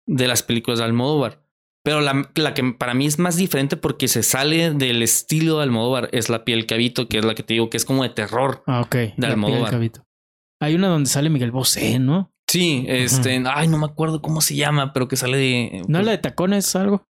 de 0.07 0.29
las 0.29 0.43
películas 0.43 0.81
de 0.81 0.85
Almodóvar. 0.85 1.43
Pero 1.85 2.03
la, 2.03 2.31
la 2.35 2.53
que 2.53 2.63
para 2.75 2.93
mí 2.93 3.07
es 3.07 3.19
más 3.19 3.37
diferente 3.37 3.79
porque 3.79 4.07
se 4.07 4.23
sale 4.23 4.73
del 4.73 5.03
estilo 5.03 5.57
de 5.57 5.63
Almodóvar 5.63 6.11
es 6.13 6.29
La 6.29 6.45
piel 6.45 6.67
cabito, 6.67 7.09
que 7.09 7.19
es 7.19 7.25
la 7.25 7.35
que 7.35 7.43
te 7.43 7.55
digo 7.55 7.71
que 7.71 7.79
es 7.79 7.87
como 7.87 8.03
de 8.03 8.11
terror. 8.11 8.63
Ah, 8.67 8.83
ok. 8.83 8.95
La 8.95 9.11
piel 9.15 9.25
Almodóvar. 9.25 9.91
Hay 10.61 10.75
una 10.75 10.89
donde 10.89 11.09
sale 11.09 11.31
Miguel 11.31 11.51
Bosé, 11.51 11.99
¿no? 11.99 12.32
Sí, 12.53 12.85
este, 12.87 13.43
ay, 13.47 13.67
no 13.67 13.79
me 13.79 13.87
acuerdo 13.87 14.21
cómo 14.21 14.43
se 14.43 14.55
llama, 14.55 14.93
pero 14.93 15.09
que 15.09 15.17
sale 15.17 15.39
de 15.39 15.83
¿No 15.89 16.01
es 16.01 16.05
la 16.05 16.13
de 16.13 16.19
tacones 16.19 16.77
algo? 16.77 17.07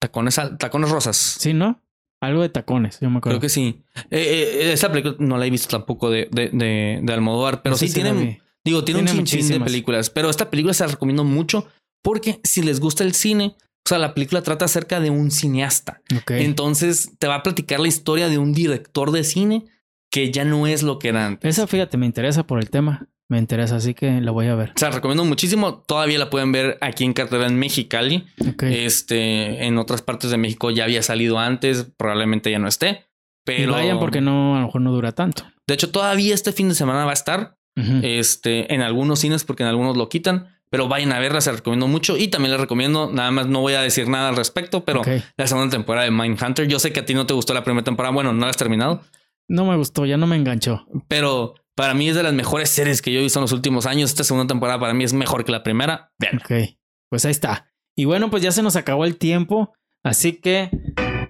tacones, 0.00 0.40
tacones 0.58 0.88
rosas. 0.88 1.16
Sí, 1.18 1.52
¿no? 1.52 1.82
Algo 2.22 2.40
de 2.40 2.48
tacones, 2.48 2.98
yo 2.98 3.10
me 3.10 3.18
acuerdo. 3.18 3.38
Creo 3.38 3.40
que 3.42 3.50
sí. 3.50 3.82
Eh, 4.10 4.62
eh, 4.62 4.72
esa 4.72 4.90
película 4.90 5.16
no 5.18 5.36
la 5.36 5.44
he 5.44 5.50
visto 5.50 5.68
tampoco 5.68 6.08
de, 6.08 6.28
de, 6.32 6.48
de, 6.48 7.00
de 7.02 7.12
Almodóvar, 7.12 7.60
pero 7.60 7.76
sí, 7.76 7.92
tiene, 7.92 8.40
digo, 8.64 8.82
tiene, 8.84 9.04
Tiene 9.04 9.20
un 9.20 9.48
de 9.48 9.60
películas. 9.60 10.08
Pero 10.08 10.30
esta 10.30 10.48
película 10.48 10.72
se 10.72 10.84
la 10.84 10.92
recomiendo 10.92 11.24
mucho 11.24 11.68
porque 12.02 12.40
si 12.42 12.62
les 12.62 12.80
gusta 12.80 13.04
el 13.04 13.12
cine, 13.12 13.56
o 13.84 13.88
sea, 13.88 13.98
la 13.98 14.14
película 14.14 14.42
trata 14.42 14.64
acerca 14.64 14.98
de 15.00 15.10
un 15.10 15.30
cineasta. 15.30 16.00
Ok. 16.16 16.30
Entonces 16.30 17.12
te 17.18 17.26
va 17.26 17.36
a 17.36 17.42
platicar 17.42 17.80
la 17.80 17.88
historia 17.88 18.30
de 18.30 18.38
un 18.38 18.54
director 18.54 19.12
de 19.12 19.24
cine 19.24 19.66
que 20.10 20.32
ya 20.32 20.46
no 20.46 20.66
es 20.66 20.82
lo 20.82 20.98
que 20.98 21.08
era 21.08 21.26
antes. 21.26 21.58
Esa, 21.58 21.66
fíjate, 21.66 21.98
me 21.98 22.06
interesa 22.06 22.46
por 22.46 22.60
el 22.60 22.70
tema. 22.70 23.08
Me 23.30 23.38
interesa, 23.38 23.76
así 23.76 23.94
que 23.94 24.20
la 24.20 24.32
voy 24.32 24.48
a 24.48 24.54
ver. 24.56 24.70
O 24.70 24.78
sea, 24.78 24.90
recomiendo 24.90 25.24
muchísimo. 25.24 25.78
Todavía 25.86 26.18
la 26.18 26.28
pueden 26.30 26.50
ver 26.52 26.76
aquí 26.80 27.04
en 27.04 27.12
cartera 27.12 27.46
en 27.46 27.58
Mexicali. 27.58 28.26
Este, 28.60 29.64
en 29.66 29.78
otras 29.78 30.02
partes 30.02 30.30
de 30.30 30.36
México 30.36 30.70
ya 30.70 30.84
había 30.84 31.02
salido 31.02 31.38
antes, 31.38 31.86
probablemente 31.96 32.50
ya 32.50 32.58
no 32.58 32.68
esté. 32.68 32.88
Y 32.88 33.44
Pero 33.44 33.72
vayan 33.72 33.98
porque 33.98 34.20
no, 34.20 34.56
a 34.56 34.60
lo 34.60 34.66
mejor 34.66 34.80
no 34.82 34.92
dura 34.92 35.12
tanto. 35.12 35.44
De 35.66 35.74
hecho, 35.74 35.90
todavía 35.90 36.34
este 36.34 36.52
fin 36.52 36.68
de 36.68 36.74
semana 36.74 37.04
va 37.04 37.10
a 37.12 37.14
estar. 37.14 37.56
Este, 38.02 38.74
en 38.74 38.82
algunos 38.82 39.20
cines 39.20 39.44
porque 39.44 39.62
en 39.62 39.68
algunos 39.70 39.96
lo 39.96 40.08
quitan, 40.10 40.48
pero 40.68 40.86
vayan 40.88 41.12
a 41.12 41.18
verla, 41.18 41.40
se 41.40 41.50
recomiendo 41.50 41.86
mucho 41.88 42.18
y 42.18 42.28
también 42.28 42.50
les 42.52 42.60
recomiendo, 42.60 43.10
nada 43.10 43.30
más 43.30 43.46
no 43.46 43.60
voy 43.60 43.72
a 43.72 43.80
decir 43.80 44.06
nada 44.08 44.28
al 44.28 44.36
respecto, 44.36 44.84
pero 44.84 45.00
Ok. 45.00 45.08
la 45.38 45.46
segunda 45.46 45.70
temporada 45.70 46.04
de 46.04 46.10
Mindhunter, 46.10 46.68
yo 46.68 46.78
sé 46.78 46.92
que 46.92 47.00
a 47.00 47.06
ti 47.06 47.14
no 47.14 47.24
te 47.26 47.32
gustó 47.32 47.54
la 47.54 47.64
primera 47.64 47.82
temporada, 47.82 48.12
bueno, 48.12 48.32
no 48.34 48.40
la 48.40 48.50
has 48.50 48.56
terminado, 48.58 49.00
No 49.48 49.64
me 49.64 49.76
gustó, 49.76 50.04
ya 50.04 50.18
no 50.18 50.26
me 50.26 50.36
enganchó. 50.36 50.84
pero 51.08 51.54
para 51.76 51.94
mí 51.94 52.08
es 52.08 52.16
de 52.16 52.22
las 52.22 52.32
mejores 52.34 52.70
series 52.70 53.00
que 53.02 53.12
yo 53.12 53.20
he 53.20 53.22
visto 53.22 53.38
en 53.38 53.42
los 53.42 53.52
últimos 53.52 53.86
años, 53.86 54.10
esta 54.10 54.24
segunda 54.24 54.46
temporada 54.46 54.78
para 54.78 54.94
mí 54.94 55.04
es 55.04 55.12
mejor 55.12 55.44
que 55.44 55.52
la 55.52 55.62
primera, 55.62 56.12
vean. 56.18 56.36
Ok. 56.38 56.76
Pues 57.10 57.24
ahí 57.24 57.30
está. 57.30 57.72
Y 57.96 58.04
bueno, 58.04 58.30
pues 58.30 58.42
ya 58.42 58.52
se 58.52 58.62
nos 58.62 58.76
acabó 58.76 59.04
el 59.04 59.16
tiempo. 59.16 59.72
Así 60.02 60.34
que, 60.34 60.70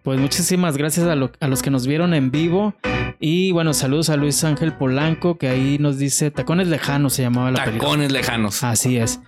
pues 0.04 0.20
muchísimas 0.20 0.76
gracias 0.76 1.06
a, 1.06 1.16
lo- 1.16 1.32
a 1.40 1.48
los 1.48 1.62
que 1.62 1.70
nos 1.70 1.86
vieron 1.86 2.14
en 2.14 2.30
vivo. 2.30 2.74
Y 3.18 3.50
bueno, 3.52 3.74
saludos 3.74 4.08
a 4.10 4.16
Luis 4.16 4.44
Ángel 4.44 4.74
Polanco, 4.76 5.36
que 5.38 5.48
ahí 5.48 5.78
nos 5.78 5.98
dice 5.98 6.30
Tacones 6.30 6.68
Lejanos 6.68 7.14
se 7.14 7.22
llamaba 7.22 7.50
la 7.50 7.64
película. 7.64 7.88
Tacones 7.90 8.12
lejanos. 8.12 8.62
Así 8.64 8.96
es. 8.96 9.20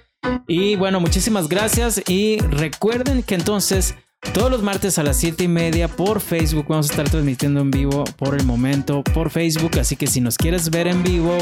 Y 0.47 0.77
bueno, 0.77 1.01
muchísimas 1.01 1.49
gracias. 1.49 2.03
Y 2.09 2.39
recuerden 2.39 3.23
que 3.23 3.35
entonces 3.35 3.97
todos 4.33 4.51
los 4.51 4.63
martes 4.63 4.99
a 4.99 5.03
las 5.03 5.17
7 5.19 5.45
y 5.45 5.49
media 5.49 5.89
por 5.89 6.21
Facebook 6.21 6.67
vamos 6.69 6.89
a 6.89 6.93
estar 6.93 7.11
transmitiendo 7.11 7.61
en 7.61 7.71
vivo 7.71 8.05
por 8.17 8.35
el 8.35 8.47
momento 8.47 9.03
por 9.03 9.31
Facebook. 9.31 9.79
Así 9.79 9.97
que 9.97 10.07
si 10.07 10.21
nos 10.21 10.39
quieres 10.39 10.71
ver 10.71 10.87
en 10.87 11.03
vivo, 11.03 11.37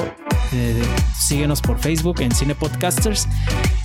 eh, 0.53 0.83
síguenos 1.17 1.61
por 1.61 1.79
Facebook 1.79 2.21
en 2.21 2.35
Cine 2.35 2.55
Podcasters. 2.55 3.29